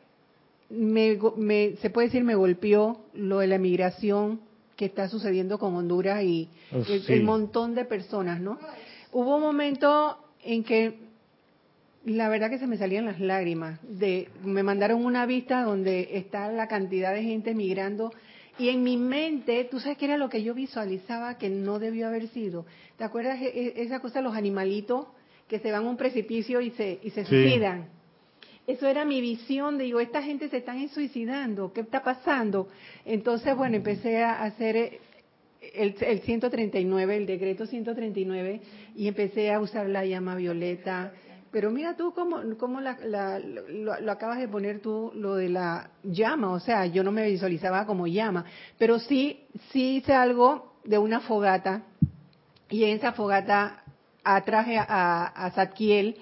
[0.71, 4.41] me, me, se puede decir, me golpeó lo de la migración
[4.77, 7.13] que está sucediendo con Honduras y Oh, el, sí.
[7.13, 8.59] el montón de personas, ¿no?
[9.13, 10.99] Hubo un momento en que
[12.05, 13.79] la verdad que se me salían las lágrimas.
[13.83, 18.13] De, me mandaron una vista donde está la cantidad de gente migrando
[18.59, 22.07] y en mi mente, tú sabes que era lo que yo visualizaba que no debió
[22.07, 22.67] haber sido.
[22.97, 25.07] ¿Te acuerdas e- e- esa cosa de los animalitos
[25.49, 27.31] que se van a un precipicio y se, y se Sí.
[27.31, 27.89] suicidan?
[28.67, 32.69] Eso era mi visión, de, digo, esta gente se están suicidando, ¿qué está pasando?
[33.05, 35.01] Entonces, bueno, empecé a hacer eh,
[35.75, 38.61] el, el 139, el decreto 139,
[38.97, 41.13] y empecé a usar la llama violeta.
[41.55, 46.51] Pero mira tú cómo, la, la- lo, acabas de poner tú, lo de la llama,
[46.51, 48.45] o sea, yo no me visualizaba como llama,
[48.77, 51.83] pero sí, sí hice algo de una fogata,
[52.69, 53.85] y en esa fogata
[54.25, 56.17] atraje a, a Zadkiel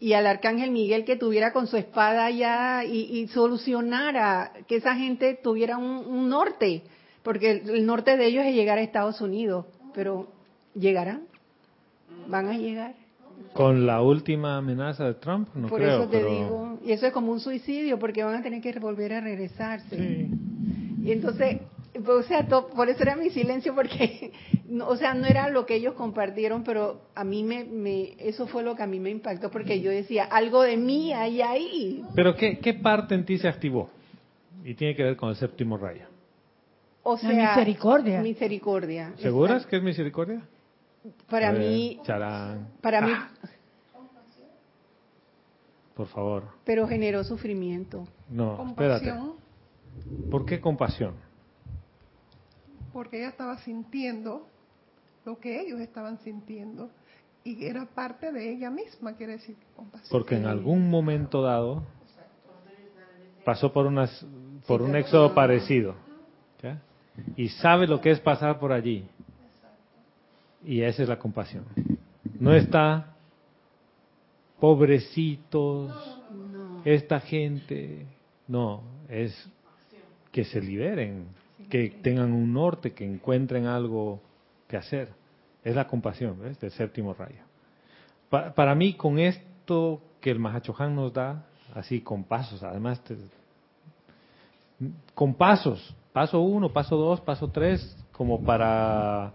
[0.00, 5.34] y al arcángel Miguel que tuviera con su espada ya y, solucionara que esa gente
[5.42, 6.82] tuviera un, un norte,
[7.22, 10.28] porque el, el norte de ellos es llegar a Estados Unidos, pero
[10.74, 11.24] ¿llegarán?
[12.26, 12.94] ¿Van a llegar?
[13.52, 16.00] Con la última amenaza de Trump, no Por creo.
[16.02, 18.72] eso te pero- digo, y eso es como un suicidio, porque van a tener que
[18.78, 19.96] volver a regresarse.
[19.96, 20.30] Sí.
[21.02, 21.60] Y entonces,
[22.06, 24.32] o sea, to- por eso era mi silencio, porque,
[24.68, 28.46] no, o sea, no era lo que ellos compartieron, pero a mí me, me, eso
[28.46, 32.02] fue lo que a mí me impactó, porque yo decía, algo de mí hay ahí.
[32.14, 33.90] Pero ¿qué, ¿qué parte en ti se activó?
[34.64, 36.04] Y tiene que ver con el séptimo rayo.
[37.02, 38.20] O La sea, misericordia.
[38.20, 39.12] Misericordia.
[39.16, 40.42] ¿Seguras que es misericordia?
[41.30, 42.68] Para mí, charán.
[42.80, 43.30] para mí, Ah,
[45.94, 46.44] por favor.
[46.64, 48.06] pero generó sufrimiento.
[48.28, 49.10] No, espérate.
[49.10, 49.34] compasión,
[50.30, 51.14] ¿Por qué compasión?
[52.92, 54.46] porque ella estaba sintiendo
[55.24, 56.90] lo que ellos estaban sintiendo
[57.44, 60.08] y era parte de ella misma, quiere decir compasión.
[60.10, 61.82] Porque en algún momento dado
[63.44, 64.24] pasó por unas
[64.66, 65.94] por un éxodo parecido.
[66.62, 66.80] ¿ya?
[67.36, 69.06] Y sabe lo que es pasar por allí.
[70.64, 71.64] Y esa es la compasión.
[72.38, 73.14] No está
[74.60, 75.90] pobrecitos,
[76.84, 78.06] esta gente.
[78.46, 79.48] No, es
[80.32, 81.26] que se liberen,
[81.68, 84.20] que tengan un norte, que encuentren algo
[84.66, 85.10] que hacer.
[85.64, 86.58] Es la compasión, ¿ves?
[86.60, 87.42] Del séptimo rayo.
[88.30, 91.44] Pa- para mí, con esto que el Mahachohan nos da,
[91.74, 93.02] así con pasos, además,
[95.14, 99.34] con pasos, paso uno, paso dos, paso tres, como para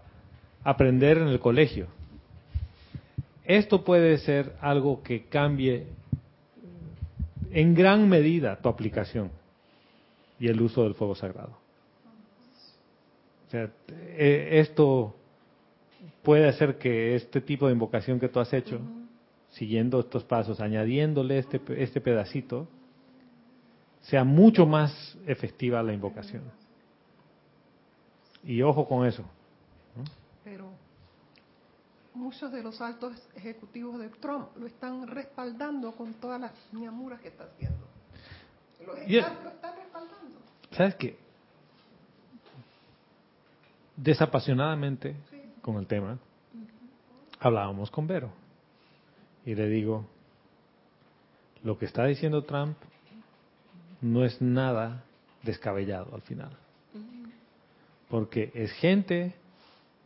[0.64, 1.88] aprender en el colegio.
[3.45, 5.88] Esto puede ser algo que cambie
[7.52, 9.31] en gran medida tu aplicación
[10.40, 11.57] y el uso del fuego sagrado.
[13.48, 15.15] O sea, eh, esto
[16.23, 18.80] puede hacer que este tipo de invocación que tú has hecho,
[19.52, 22.68] siguiendo estos pasos, añadiéndole este, este pedacito,
[24.02, 26.44] sea mucho más efectiva la invocación.
[28.44, 29.23] Y ojo con eso.
[32.15, 37.30] Muchos de los altos ejecutivos de Trump lo están respaldando con todas las ñamuras que
[37.30, 37.88] está haciendo.
[38.85, 40.38] Lo están, Y- lo están respaldando.
[40.72, 41.18] ¿Sabes qué?
[43.95, 45.15] Desapasionadamente
[45.61, 46.18] con el tema,
[47.40, 48.31] hablábamos con Vero
[49.45, 50.06] y le digo,
[51.64, 52.76] lo que está diciendo Trump
[54.02, 55.03] no es nada
[55.44, 56.57] descabellado al final.
[58.10, 59.35] Porque es gente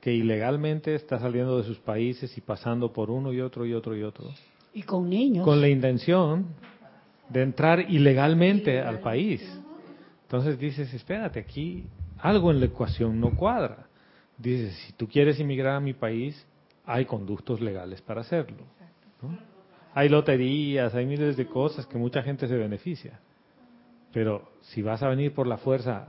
[0.08, 3.94] que ilegalmente está saliendo de sus países y pasando por uno y otro y otro
[3.94, 4.32] y otro,
[4.74, 5.44] Y con niños.
[5.44, 6.46] con la intención
[7.28, 9.42] de entrar ilegalmente al país.
[10.22, 11.84] Entonces dices, espérate, aquí
[12.20, 13.90] algo en la ecuación no cuadra.
[14.38, 16.42] Dices, si tú quieres inmigrar a mi país,
[16.86, 18.64] hay conductos legales para hacerlo.
[19.22, 19.38] ¿no?
[19.94, 23.20] Hay loterías, hay miles de cosas que mucha gente se beneficia.
[24.14, 26.08] Pero si vas a venir por la fuerza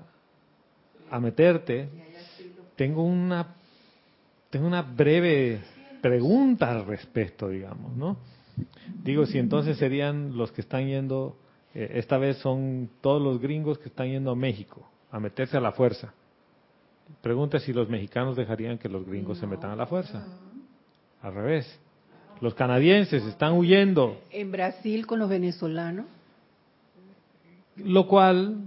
[1.11, 1.89] a meterte,
[2.77, 3.58] tengo una
[4.51, 5.61] tengo una breve
[6.01, 8.17] pregunta al respecto, digamos, ¿no?
[9.03, 11.37] Digo, si entonces serían los que están yendo,
[11.75, 15.61] eh, esta vez son todos los gringos que están yendo a México a meterse a
[15.61, 16.13] la fuerza.
[17.23, 20.27] Pregunta si los mexicanos dejarían que los gringos se metan a la fuerza.
[21.23, 21.81] Al revés.
[22.41, 26.07] Los canadienses están huyendo, En Brasil con los venezolanos.
[27.77, 28.59] lo cual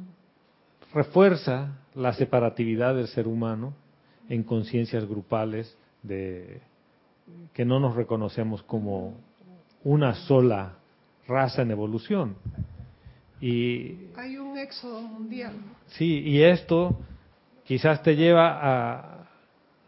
[0.93, 3.73] refuerza la separatividad del ser humano
[4.29, 6.61] en conciencias grupales de
[7.53, 9.17] que no nos reconocemos como
[9.83, 10.77] una sola
[11.27, 12.35] raza en evolución.
[13.39, 15.53] Y, Hay un éxodo mundial.
[15.87, 16.99] Sí, y esto
[17.63, 19.27] quizás te lleva a,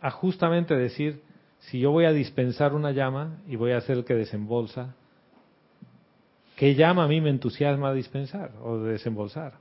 [0.02, 1.22] a justamente decir,
[1.60, 4.96] si yo voy a dispensar una llama y voy a ser el que desembolsa,
[6.58, 9.54] ¿qué llama a mí me entusiasma a dispensar o desembolsar?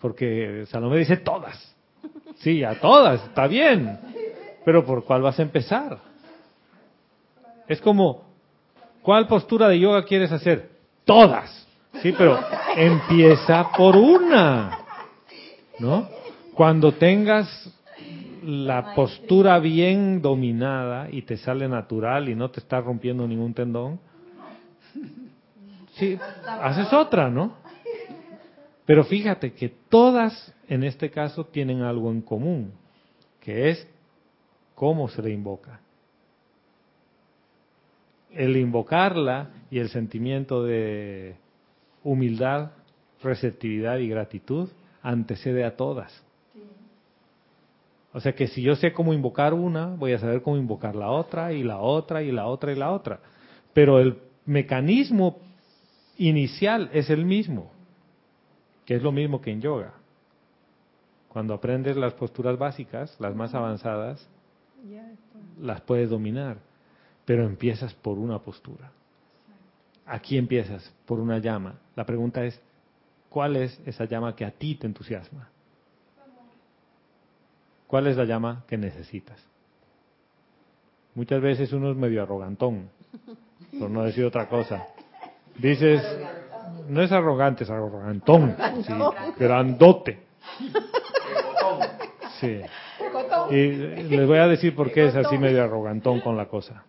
[0.00, 1.76] Porque Salomé dice todas.
[2.40, 3.98] Sí, a todas, está bien.
[4.64, 5.98] Pero ¿por cuál vas a empezar?
[7.68, 8.24] Es como,
[9.02, 10.70] ¿cuál postura de yoga quieres hacer?
[11.04, 11.66] Todas.
[12.02, 12.38] Sí, pero
[12.76, 14.78] empieza por una.
[15.78, 16.08] ¿No?
[16.54, 17.48] Cuando tengas
[18.42, 24.00] la postura bien dominada y te sale natural y no te está rompiendo ningún tendón,
[25.92, 27.54] sí, haces otra, ¿no?
[28.90, 32.72] Pero fíjate que todas en este caso tienen algo en común,
[33.38, 33.88] que es
[34.74, 35.78] cómo se le invoca.
[38.32, 41.36] El invocarla y el sentimiento de
[42.02, 42.72] humildad,
[43.22, 44.70] receptividad y gratitud
[45.02, 46.24] antecede a todas.
[48.12, 51.12] O sea que si yo sé cómo invocar una, voy a saber cómo invocar la
[51.12, 53.20] otra y la otra y la otra y la otra.
[53.72, 55.38] Pero el mecanismo
[56.18, 57.70] inicial es el mismo,
[58.90, 59.92] que es lo mismo que en yoga.
[61.28, 64.28] Cuando aprendes las posturas básicas, las más avanzadas,
[65.60, 66.56] las puedes dominar,
[67.24, 68.90] pero empiezas por una postura.
[70.06, 71.78] Aquí empiezas por una llama.
[71.94, 72.60] La pregunta es,
[73.28, 75.48] ¿cuál es esa llama que a ti te entusiasma?
[77.86, 79.40] ¿Cuál es la llama que necesitas?
[81.14, 82.90] Muchas veces uno es medio arrogantón,
[83.78, 84.84] por no decir otra cosa.
[85.58, 86.02] Dices,
[86.88, 88.56] no es arrogante, es arrogantón,
[88.86, 88.92] sí,
[89.38, 90.20] grandote.
[92.40, 92.60] Sí.
[93.50, 96.84] Y les voy a decir por qué es así medio arrogantón con la cosa.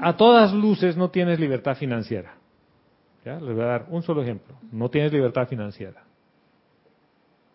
[0.00, 2.34] A todas luces no tienes libertad financiera.
[3.24, 3.34] ¿Ya?
[3.34, 4.56] Les voy a dar un solo ejemplo.
[4.72, 6.02] No tienes libertad financiera.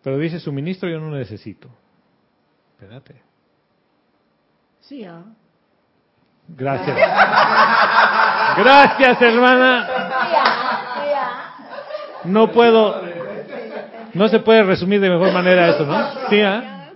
[0.02, 1.68] Pero dice, suministro yo no necesito.
[2.74, 3.20] Espérate.
[4.80, 5.24] Sí, ¿ah?
[6.46, 6.96] Gracias.
[8.56, 9.88] Gracias, hermana.
[12.24, 13.02] No puedo,
[14.14, 16.28] no se puede resumir de mejor manera eso, ¿no?
[16.28, 16.90] Sí, ¿ah?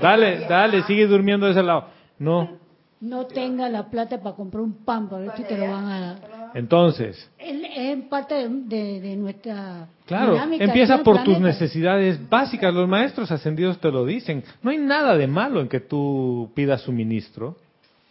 [0.00, 1.86] Dale, dale, sigue durmiendo de ese lado.
[2.18, 2.58] No.
[3.00, 6.00] No tenga la plata para comprar un pan, para ver si te lo van a
[6.00, 6.16] dar.
[6.54, 7.30] Entonces.
[7.38, 9.86] Es parte de, de nuestra.
[10.04, 12.74] Claro, empieza por tus necesidades básicas.
[12.74, 14.44] Los maestros ascendidos te lo dicen.
[14.62, 17.56] No hay nada de malo en que tú pidas suministro.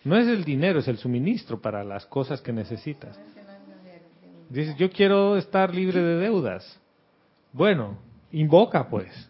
[0.03, 3.19] No es el dinero, es el suministro para las cosas que necesitas.
[4.49, 6.80] Dices, yo quiero estar libre de deudas.
[7.51, 7.97] Bueno,
[8.31, 9.30] invoca pues.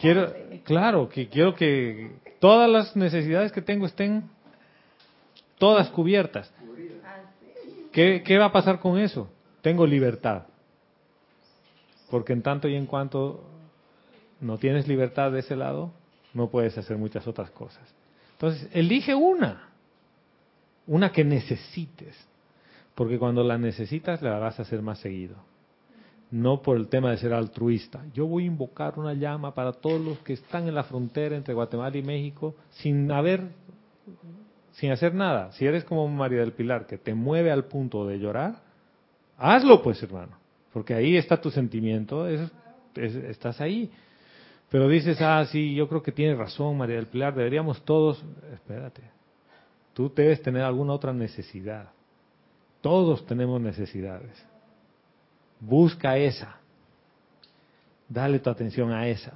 [0.00, 0.32] Quiero,
[0.64, 4.24] claro, que quiero que todas las necesidades que tengo estén
[5.58, 6.50] todas cubiertas.
[7.92, 9.28] ¿Qué, ¿Qué va a pasar con eso?
[9.60, 10.44] Tengo libertad.
[12.10, 13.44] Porque en tanto y en cuanto
[14.40, 15.92] no tienes libertad de ese lado,
[16.32, 17.99] no puedes hacer muchas otras cosas.
[18.40, 19.68] Entonces, elige una,
[20.86, 22.16] una que necesites,
[22.94, 25.36] porque cuando la necesitas la vas a hacer más seguido.
[26.30, 28.02] No por el tema de ser altruista.
[28.14, 31.52] Yo voy a invocar una llama para todos los que están en la frontera entre
[31.52, 33.42] Guatemala y México sin haber,
[34.72, 35.52] sin hacer nada.
[35.52, 38.62] Si eres como María del Pilar, que te mueve al punto de llorar,
[39.36, 40.32] hazlo pues, hermano,
[40.72, 42.26] porque ahí está tu sentimiento,
[42.94, 43.90] estás ahí.
[44.70, 49.02] Pero dices, ah, sí, yo creo que tienes razón, María del Pilar, deberíamos todos, espérate,
[49.92, 51.90] tú debes tener alguna otra necesidad.
[52.80, 54.32] Todos tenemos necesidades.
[55.58, 56.56] Busca esa.
[58.08, 59.32] Dale tu atención a esa.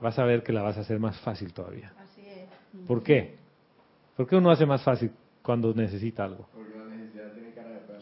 [0.00, 1.92] Vas a ver que la vas a hacer más fácil todavía.
[1.98, 2.48] Así es.
[2.86, 3.36] ¿Por qué?
[4.16, 5.10] ¿Por qué uno hace más fácil
[5.42, 6.48] cuando necesita algo?
[6.54, 8.00] Porque la necesidad tiene cara de perro.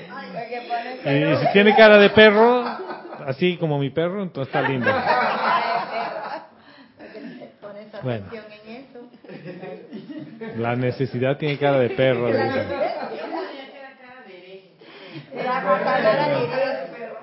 [0.04, 0.07] y,
[1.04, 2.64] y si tiene cara de perro,
[3.26, 4.90] así como mi perro, entonces está lindo.
[8.02, 8.26] Bueno.
[10.56, 12.28] La necesidad tiene cara de perro.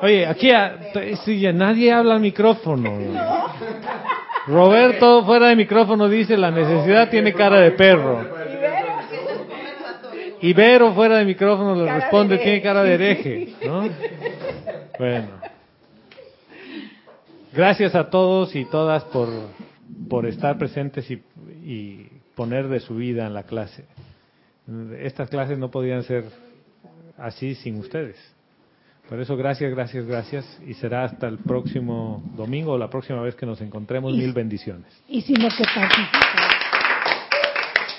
[0.02, 0.52] Oye, aquí
[1.24, 2.92] si, nadie habla al micrófono.
[4.48, 8.35] Roberto fuera de micrófono dice la necesidad tiene cara de perro.
[10.42, 13.90] Ibero fuera de micrófono le responde, tiene cara de hereje, ¿no?
[15.00, 15.28] Bueno.
[17.54, 19.30] Gracias a todos y todas por,
[20.10, 21.22] por estar presentes y,
[21.64, 23.86] y poner de su vida en la clase.
[25.00, 26.26] Estas clases no podían ser
[27.18, 28.18] así sin ustedes.
[29.08, 30.62] Por eso, gracias, gracias, gracias.
[30.66, 34.14] Y será hasta el próximo domingo o la próxima vez que nos encontremos.
[34.14, 34.92] Mil bendiciones.
[35.08, 36.65] Y si lo que participa.